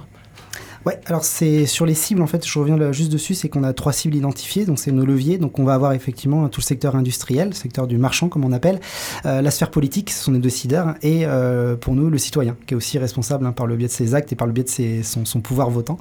Ouais, 0.86 1.00
alors 1.06 1.24
c'est 1.24 1.66
sur 1.66 1.86
les 1.86 1.94
cibles 1.94 2.22
en 2.22 2.28
fait, 2.28 2.46
je 2.46 2.60
reviens 2.60 2.76
là 2.76 2.92
juste 2.92 3.10
dessus, 3.10 3.36
c'est 3.36 3.48
qu'on 3.48 3.64
a 3.64 3.72
trois 3.72 3.94
cibles 3.94 4.16
identifiées, 4.16 4.66
donc 4.66 4.80
c'est 4.80 4.92
nos 4.92 5.06
leviers, 5.06 5.38
donc 5.38 5.58
on 5.58 5.64
va 5.64 5.76
avoir 5.76 5.94
effectivement 5.94 6.50
tout 6.50 6.60
le 6.60 6.66
secteur 6.66 6.98
industriel, 6.98 7.50
le 7.50 7.54
secteur 7.54 7.88
du 7.88 7.98
marchand 7.98 8.28
comme 8.28 8.44
on 8.44 8.52
appelle, 8.52 8.82
euh, 9.26 9.42
la 9.42 9.50
sphère 9.50 9.72
politique, 9.72 10.10
ce 10.10 10.22
sont 10.22 10.34
les 10.34 10.40
deux 10.40 10.50
CIDR, 10.50 10.96
et 11.02 11.22
euh, 11.26 11.78
pour 11.78 11.94
nous 11.96 12.10
le 12.10 12.18
citoyen, 12.18 12.58
qui 12.68 12.74
est 12.74 12.78
aussi 12.78 12.98
responsable 12.98 13.46
hein, 13.46 13.54
par 13.54 13.66
le 13.66 13.78
biais 13.78 13.88
de 13.88 13.94
ses 13.94 14.14
actes 14.14 14.34
et 14.34 14.36
par 14.36 14.46
le 14.46 14.52
biais 14.52 14.66
de 14.66 15.04
son, 15.04 15.40
pouvoir 15.40 15.70
votant. 15.70 15.98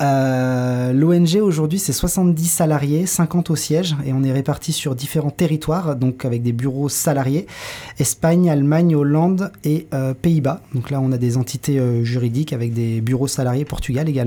Euh, 0.00 0.94
L'ONG 0.94 1.36
aujourd'hui 1.36 1.78
c'est 1.78 1.92
70 1.92 2.46
salariés, 2.46 3.04
50 3.04 3.50
au 3.50 3.56
siège, 3.56 3.96
et 4.06 4.14
on 4.14 4.22
est 4.22 4.32
répartis 4.32 4.72
sur 4.72 4.94
différents 4.94 5.30
territoires, 5.30 5.94
donc 5.94 6.24
avec 6.24 6.42
des 6.42 6.52
bureaux 6.52 6.88
salariés, 6.88 7.46
Espagne, 7.98 8.48
Allemagne, 8.48 8.96
Hollande 8.96 9.52
et 9.64 9.88
Pays-Bas. 10.22 10.62
Donc 10.74 10.90
là, 10.90 11.00
on 11.00 11.12
a 11.12 11.18
des 11.18 11.36
entités 11.36 11.80
juridiques 12.04 12.52
avec 12.52 12.72
des 12.72 13.00
bureaux 13.00 13.28
salariés, 13.28 13.64
Portugal 13.64 14.08
également. 14.08 14.21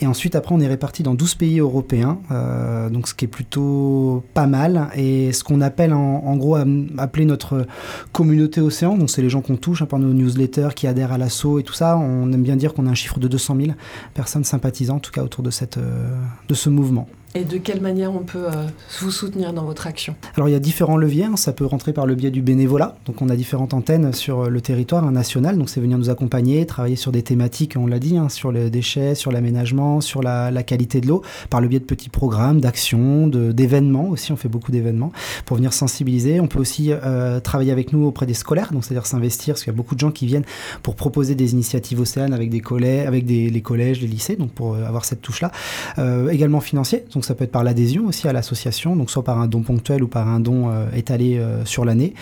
Et 0.00 0.06
ensuite, 0.06 0.34
après, 0.34 0.54
on 0.54 0.60
est 0.60 0.66
réparti 0.66 1.02
dans 1.02 1.14
12 1.14 1.34
pays 1.36 1.58
européens, 1.60 2.18
euh, 2.30 2.88
ce 3.04 3.14
qui 3.14 3.24
est 3.24 3.28
plutôt 3.28 4.24
pas 4.34 4.46
mal. 4.46 4.88
Et 4.96 5.32
ce 5.32 5.44
qu'on 5.44 5.60
appelle 5.60 5.92
en, 5.92 6.36
gros 6.36 6.56
appeler 6.98 7.24
notre 7.24 7.66
communauté 8.12 8.60
océan, 8.60 8.96
donc 8.96 9.10
c'est 9.10 9.22
les 9.22 9.30
gens 9.30 9.40
qu'on 9.40 9.56
touche 9.56 9.82
hein, 9.82 9.86
par 9.86 9.98
nos 9.98 10.12
newsletters, 10.12 10.70
qui 10.74 10.86
adhèrent 10.86 11.12
à 11.12 11.18
l'assaut 11.18 11.58
et 11.58 11.62
tout 11.62 11.74
ça. 11.74 11.96
On 11.96 12.32
aime 12.32 12.42
bien 12.42 12.56
dire 12.56 12.74
qu'on 12.74 12.86
a 12.86 12.90
un 12.90 12.94
chiffre 12.94 13.20
de 13.20 13.28
200 13.28 13.56
000 13.56 13.68
personnes 14.14 14.44
sympathisant, 14.44 14.96
en 14.96 15.00
tout 15.00 15.12
cas 15.12 15.22
autour 15.22 15.42
de, 15.42 15.50
euh, 15.78 16.16
de 16.48 16.54
ce 16.54 16.68
mouvement. 16.68 17.08
Et 17.36 17.44
de 17.44 17.58
quelle 17.58 17.82
manière 17.82 18.14
on 18.14 18.20
peut 18.20 18.46
euh, 18.46 18.66
vous 19.00 19.10
soutenir 19.10 19.52
dans 19.52 19.66
votre 19.66 19.86
action 19.86 20.16
Alors 20.36 20.48
il 20.48 20.52
y 20.52 20.54
a 20.54 20.58
différents 20.58 20.96
leviers, 20.96 21.24
hein. 21.24 21.36
ça 21.36 21.52
peut 21.52 21.66
rentrer 21.66 21.92
par 21.92 22.06
le 22.06 22.14
biais 22.14 22.30
du 22.30 22.40
bénévolat. 22.40 22.96
Donc 23.04 23.20
on 23.20 23.28
a 23.28 23.36
différentes 23.36 23.74
antennes 23.74 24.14
sur 24.14 24.48
le 24.48 24.60
territoire 24.62 25.04
national, 25.12 25.58
donc 25.58 25.68
c'est 25.68 25.82
venir 25.82 25.98
nous 25.98 26.08
accompagner, 26.08 26.64
travailler 26.64 26.96
sur 26.96 27.12
des 27.12 27.22
thématiques, 27.22 27.74
on 27.76 27.86
l'a 27.86 27.98
dit, 27.98 28.16
hein, 28.16 28.30
sur 28.30 28.52
les 28.52 28.70
déchets, 28.70 29.14
sur 29.14 29.32
l'aménagement, 29.32 30.00
sur 30.00 30.22
la, 30.22 30.50
qualité 30.62 31.02
de 31.02 31.08
l'eau, 31.08 31.20
par 31.50 31.60
le 31.60 31.68
biais 31.68 31.78
de 31.78 31.84
petits 31.84 32.08
programmes, 32.08 32.62
d'actions, 32.62 33.26
d'événements 33.26 34.08
aussi, 34.08 34.32
on 34.32 34.36
fait 34.36 34.48
beaucoup 34.48 34.72
d'événements 34.72 35.12
pour 35.44 35.58
venir 35.58 35.74
sensibiliser. 35.74 36.40
On 36.40 36.46
peut 36.46 36.58
aussi 36.58 36.90
euh, 36.90 37.38
travailler 37.40 37.70
avec 37.70 37.92
nous 37.92 38.06
auprès 38.06 38.24
des 38.24 38.32
scolaires, 38.32 38.72
donc 38.72 38.82
c'est-à-dire 38.82 39.04
s'investir, 39.04 39.52
parce 39.52 39.64
qu'il 39.64 39.74
y 39.74 39.76
a 39.76 39.76
beaucoup 39.76 39.94
de 39.94 40.00
gens 40.00 40.10
qui 40.10 40.24
viennent 40.24 40.46
pour 40.82 40.96
proposer 40.96 41.34
des 41.34 41.52
initiatives 41.52 42.00
océanes 42.00 42.32
avec 42.32 42.48
des 42.48 42.60
collèges, 42.60 43.06
avec 43.06 43.26
des, 43.26 43.60
collèges, 43.60 44.00
les 44.00 44.06
lycées, 44.06 44.36
donc 44.36 44.52
pour 44.52 44.72
euh, 44.72 44.86
avoir 44.86 45.04
cette 45.04 45.20
touche-là. 45.20 45.52
Euh, 45.98 46.30
également 46.30 46.60
financier, 46.60 47.04
donc 47.12 47.25
ça 47.26 47.34
peut 47.34 47.44
être 47.44 47.52
par 47.52 47.64
l'adhésion 47.64 48.06
aussi 48.06 48.28
à 48.28 48.32
l'association, 48.32 48.96
donc 48.96 49.10
soit 49.10 49.24
par 49.24 49.40
un 49.40 49.48
don 49.48 49.62
ponctuel 49.62 50.02
ou 50.02 50.08
par 50.08 50.28
un 50.28 50.40
don 50.40 50.70
euh, 50.70 50.86
étalé 50.94 51.38
euh, 51.38 51.64
sur 51.64 51.84
l'année. 51.84 52.14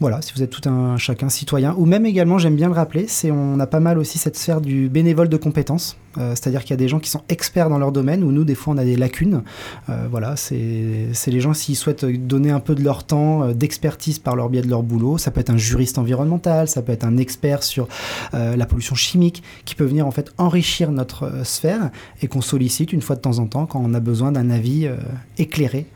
Voilà, 0.00 0.20
si 0.22 0.32
vous 0.34 0.42
êtes 0.42 0.50
tout 0.50 0.68
un 0.68 0.96
chacun 0.98 1.28
citoyen, 1.28 1.74
ou 1.78 1.86
même 1.86 2.04
également, 2.04 2.38
j'aime 2.38 2.56
bien 2.56 2.68
le 2.68 2.74
rappeler, 2.74 3.06
c'est 3.08 3.30
on 3.30 3.58
a 3.60 3.66
pas 3.66 3.80
mal 3.80 3.98
aussi 3.98 4.18
cette 4.18 4.36
sphère 4.36 4.60
du 4.60 4.88
bénévole 4.88 5.28
de 5.28 5.36
compétences, 5.36 5.96
Euh, 6.18 6.30
c'est-à-dire 6.30 6.62
qu'il 6.62 6.70
y 6.70 6.74
a 6.74 6.76
des 6.76 6.88
gens 6.88 7.00
qui 7.00 7.10
sont 7.10 7.22
experts 7.28 7.68
dans 7.68 7.78
leur 7.78 7.92
domaine, 7.92 8.22
où 8.22 8.30
nous 8.30 8.44
des 8.44 8.54
fois 8.54 8.74
on 8.74 8.78
a 8.78 8.84
des 8.84 8.96
lacunes. 8.96 9.42
Euh, 9.88 10.06
voilà, 10.10 10.36
c'est 10.36 11.08
les 11.26 11.40
gens 11.40 11.54
s'ils 11.54 11.76
souhaitent 11.76 12.04
donner 12.04 12.50
un 12.50 12.60
peu 12.60 12.74
de 12.74 12.82
leur 12.82 13.04
temps, 13.04 13.42
euh, 13.42 13.52
d'expertise 13.52 14.18
par 14.18 14.36
leur 14.36 14.48
biais 14.48 14.62
de 14.62 14.68
leur 14.68 14.82
boulot. 14.82 15.18
Ça 15.18 15.30
peut 15.30 15.40
être 15.40 15.50
un 15.50 15.56
juriste 15.56 15.98
environnemental, 15.98 16.68
ça 16.68 16.82
peut 16.82 16.92
être 16.92 17.04
un 17.04 17.16
expert 17.16 17.62
sur 17.62 17.88
la 18.32 18.66
pollution 18.66 18.94
chimique, 18.94 19.42
qui 19.64 19.74
peut 19.74 19.84
venir 19.84 20.06
en 20.06 20.10
fait 20.10 20.32
enrichir 20.38 20.90
notre 20.90 21.44
sphère 21.44 21.90
et 22.22 22.28
qu'on 22.28 22.40
sollicite 22.40 22.92
une 22.92 23.02
fois 23.02 23.16
de 23.16 23.20
temps 23.20 23.38
en 23.38 23.46
temps 23.46 23.66
quand 23.66 23.80
on 23.82 23.94
a 23.94 24.00
besoin 24.00 24.32
d'un 24.32 24.50
avis 24.50 24.88
éclairé. 25.38 25.86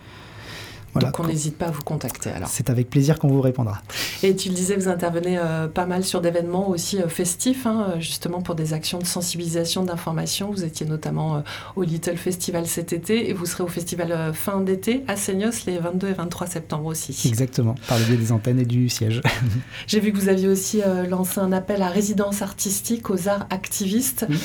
Voilà, 0.98 1.12
Donc 1.12 1.20
on 1.20 1.28
n'hésite 1.28 1.56
pas 1.56 1.66
à 1.66 1.70
vous 1.70 1.82
contacter 1.82 2.30
alors. 2.30 2.48
c'est 2.48 2.70
avec 2.70 2.90
plaisir 2.90 3.18
qu'on 3.18 3.28
vous 3.28 3.40
répondra. 3.40 3.82
Et 4.22 4.34
tu 4.34 4.48
le 4.48 4.54
disais, 4.54 4.76
vous 4.76 4.88
intervenez 4.88 5.38
euh, 5.38 5.68
pas 5.68 5.86
mal 5.86 6.04
sur 6.04 6.20
d'événements 6.20 6.68
aussi 6.68 7.00
euh, 7.00 7.08
festifs, 7.08 7.66
hein, 7.66 7.86
euh, 7.90 8.00
justement 8.00 8.40
pour 8.42 8.54
des 8.54 8.72
actions 8.72 8.98
de 8.98 9.06
sensibilisation, 9.06 9.84
d'information. 9.84 10.50
Vous 10.50 10.64
étiez 10.64 10.86
notamment 10.86 11.36
euh, 11.36 11.40
au 11.76 11.82
Little 11.82 12.16
Festival 12.16 12.66
cet 12.66 12.92
été 12.92 13.30
et 13.30 13.32
vous 13.32 13.46
serez 13.46 13.62
au 13.62 13.68
festival 13.68 14.32
fin 14.34 14.60
d'été 14.60 15.04
à 15.08 15.16
Seignos 15.16 15.64
les 15.66 15.78
22 15.78 16.08
et 16.08 16.12
23 16.12 16.46
septembre 16.46 16.86
aussi. 16.86 17.16
Exactement, 17.28 17.74
par 17.86 17.98
le 17.98 18.04
biais 18.04 18.16
des 18.16 18.32
antennes 18.32 18.58
et 18.58 18.64
du 18.64 18.88
siège. 18.88 19.20
J'ai 19.86 20.00
vu 20.00 20.12
que 20.12 20.18
vous 20.18 20.28
aviez 20.28 20.48
aussi 20.48 20.80
lancé 21.08 21.40
un 21.40 21.52
appel 21.52 21.82
à 21.82 21.88
résidence 21.88 22.42
artistique 22.42 23.10
aux 23.10 23.28
arts 23.28 23.46
activistes. 23.50 24.26
Oui. 24.28 24.38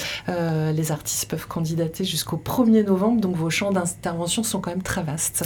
Les 0.73 0.91
artistes 0.91 1.29
peuvent 1.29 1.47
candidater 1.47 2.03
jusqu'au 2.03 2.37
1er 2.37 2.85
novembre, 2.85 3.21
donc 3.21 3.35
vos 3.35 3.49
champs 3.49 3.71
d'intervention 3.71 4.43
sont 4.43 4.59
quand 4.59 4.71
même 4.71 4.83
très 4.83 5.03
vastes. 5.03 5.43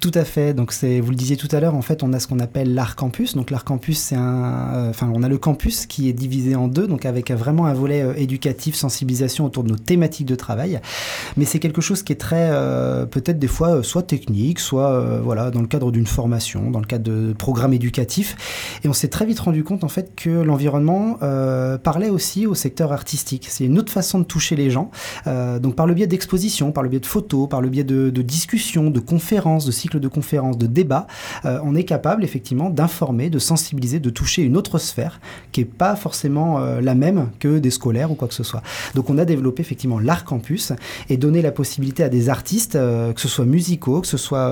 Tout 0.00 0.12
à 0.14 0.24
fait. 0.24 0.54
Donc 0.54 0.72
c'est, 0.72 0.98
vous 1.00 1.10
le 1.10 1.16
disiez 1.16 1.36
tout 1.36 1.48
à 1.52 1.60
l'heure, 1.60 1.74
en 1.74 1.82
fait, 1.82 2.02
on 2.02 2.14
a 2.14 2.20
ce 2.20 2.26
qu'on 2.26 2.38
appelle 2.38 2.72
l'art 2.72 2.96
campus. 2.96 3.34
Donc 3.36 3.50
l'art 3.50 3.64
campus, 3.64 3.98
c'est 3.98 4.16
un, 4.16 4.72
euh, 4.74 4.90
enfin, 4.90 5.12
on 5.14 5.22
a 5.22 5.28
le 5.28 5.36
campus 5.36 5.84
qui 5.84 6.08
est 6.08 6.14
divisé 6.14 6.56
en 6.56 6.68
deux, 6.68 6.86
donc 6.86 7.04
avec 7.04 7.30
vraiment 7.30 7.66
un 7.66 7.74
volet 7.74 8.02
euh, 8.02 8.14
éducatif, 8.16 8.74
sensibilisation 8.74 9.44
autour 9.44 9.62
de 9.62 9.68
nos 9.68 9.76
thématiques 9.76 10.26
de 10.26 10.36
travail. 10.36 10.80
Mais 11.36 11.44
c'est 11.44 11.58
quelque 11.58 11.82
chose 11.82 12.02
qui 12.02 12.14
est 12.14 12.16
très, 12.16 12.48
euh, 12.50 13.04
peut-être 13.04 13.38
des 13.38 13.46
fois, 13.46 13.82
soit 13.82 14.02
technique, 14.02 14.58
soit 14.58 15.20
voilà, 15.22 15.50
dans 15.50 15.60
le 15.60 15.66
cadre 15.66 15.92
d'une 15.92 16.06
formation, 16.06 16.70
dans 16.70 16.80
le 16.80 16.86
cadre 16.86 17.04
de 17.04 17.34
programmes 17.34 17.74
éducatifs. 17.74 18.80
Et 18.82 18.88
on 18.88 18.94
s'est 18.94 19.08
très 19.08 19.26
vite 19.26 19.40
rendu 19.40 19.64
compte 19.64 19.84
en 19.84 19.88
fait 19.88 20.14
que 20.16 20.30
l'environnement 20.30 21.18
parlait 21.82 22.08
aussi 22.08 22.46
au 22.46 22.54
secteur 22.54 22.92
artistique. 22.92 23.48
C'est 23.50 23.64
une 23.64 23.78
autre 23.78 23.92
façon 23.92 24.18
de 24.18 24.24
toucher 24.24 24.56
les 24.56 24.70
gens. 24.70 24.90
Donc 25.26 25.76
par 25.76 25.86
le 25.86 25.94
biais 25.94 26.06
d'expositions, 26.06 26.72
par 26.72 26.82
le 26.82 26.88
biais 26.88 27.00
de 27.00 27.06
photos, 27.06 27.48
par 27.48 27.60
le 27.60 27.68
biais 27.68 27.84
de, 27.84 28.10
de 28.10 28.22
discussions, 28.22 28.90
de 28.90 29.00
conférences, 29.00 29.66
de 29.66 29.72
cycles 29.72 29.89
de 29.98 30.08
conférences, 30.08 30.58
de 30.58 30.66
débats, 30.66 31.06
euh, 31.44 31.58
on 31.64 31.74
est 31.74 31.84
capable 31.84 32.24
effectivement 32.24 32.70
d'informer, 32.70 33.30
de 33.30 33.38
sensibiliser, 33.38 34.00
de 34.00 34.10
toucher 34.10 34.42
une 34.42 34.56
autre 34.56 34.78
sphère 34.78 35.20
qui 35.52 35.60
est 35.60 35.64
pas 35.64 35.96
forcément 35.96 36.60
euh, 36.60 36.80
la 36.80 36.94
même 36.94 37.30
que 37.38 37.58
des 37.58 37.70
scolaires 37.70 38.10
ou 38.10 38.14
quoi 38.14 38.28
que 38.28 38.34
ce 38.34 38.42
soit. 38.42 38.62
Donc 38.94 39.10
on 39.10 39.18
a 39.18 39.24
développé 39.24 39.62
effectivement 39.62 39.98
l'art 39.98 40.24
campus 40.24 40.72
et 41.08 41.16
donné 41.16 41.42
la 41.42 41.52
possibilité 41.52 42.02
à 42.02 42.08
des 42.08 42.28
artistes, 42.28 42.76
euh, 42.76 43.12
que 43.12 43.20
ce 43.20 43.28
soit 43.28 43.44
musicaux, 43.44 44.00
que 44.00 44.06
ce 44.06 44.16
soit 44.16 44.50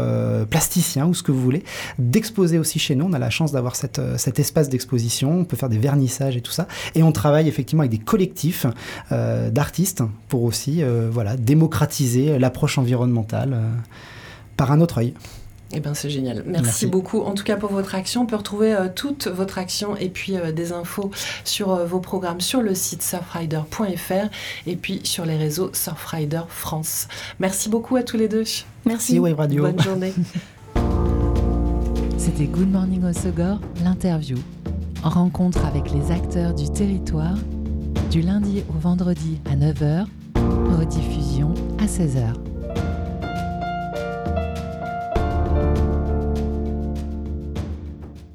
plasticiens 0.50 1.06
ou 1.06 1.14
ce 1.14 1.22
que 1.22 1.32
vous 1.32 1.40
voulez, 1.40 1.62
d'exposer 1.98 2.58
aussi 2.58 2.78
chez 2.78 2.94
nous. 2.94 3.06
On 3.06 3.12
a 3.12 3.18
la 3.18 3.30
chance 3.30 3.52
d'avoir 3.52 3.76
cet 3.76 4.38
espace 4.38 4.68
d'exposition, 4.68 5.40
on 5.40 5.44
peut 5.44 5.56
faire 5.56 5.68
des 5.68 5.78
vernissages 5.78 6.36
et 6.36 6.40
tout 6.40 6.52
ça. 6.52 6.66
Et 6.94 7.02
on 7.02 7.12
travaille 7.12 7.48
effectivement 7.48 7.82
avec 7.82 7.90
des 7.90 7.98
collectifs 7.98 8.66
d'artistes 9.10 10.02
pour 10.28 10.42
aussi 10.42 10.82
voilà, 11.10 11.36
démocratiser 11.36 12.38
l'approche 12.38 12.78
environnementale 12.78 13.58
par 14.58 14.72
un 14.72 14.82
autre 14.82 14.98
œil. 14.98 15.14
Eh 15.72 15.80
ben 15.80 15.94
c'est 15.94 16.10
génial. 16.10 16.42
Merci, 16.46 16.64
Merci. 16.64 16.86
beaucoup 16.86 17.20
en 17.20 17.32
tout 17.32 17.44
cas 17.44 17.56
pour 17.56 17.70
votre 17.70 17.94
action. 17.94 18.22
On 18.22 18.26
peut 18.26 18.36
retrouver 18.36 18.74
euh, 18.74 18.88
toute 18.94 19.26
votre 19.28 19.58
action 19.58 19.96
et 19.96 20.08
puis 20.08 20.36
euh, 20.36 20.50
des 20.50 20.72
infos 20.72 21.10
sur 21.44 21.72
euh, 21.72 21.84
vos 21.84 22.00
programmes 22.00 22.40
sur 22.40 22.62
le 22.62 22.74
site 22.74 23.02
surfrider.fr 23.02 24.30
et 24.66 24.76
puis 24.76 25.00
sur 25.04 25.26
les 25.26 25.36
réseaux 25.36 25.70
Surfrider 25.74 26.40
France. 26.48 27.08
Merci 27.38 27.68
beaucoup 27.68 27.96
à 27.96 28.02
tous 28.02 28.16
les 28.16 28.28
deux. 28.28 28.44
Merci 28.86 29.18
Wave 29.18 29.36
Radio. 29.36 29.62
Bonne 29.64 29.80
journée. 29.80 30.14
C'était 32.16 32.46
Good 32.46 32.70
Morning 32.70 33.04
Osogor, 33.04 33.60
l'interview. 33.84 34.38
rencontre 35.02 35.64
avec 35.66 35.92
les 35.92 36.10
acteurs 36.10 36.54
du 36.54 36.70
territoire, 36.70 37.36
du 38.10 38.22
lundi 38.22 38.64
au 38.70 38.78
vendredi 38.78 39.38
à 39.50 39.54
9h, 39.54 40.06
rediffusion 40.78 41.52
à 41.78 41.84
16h. 41.84 42.47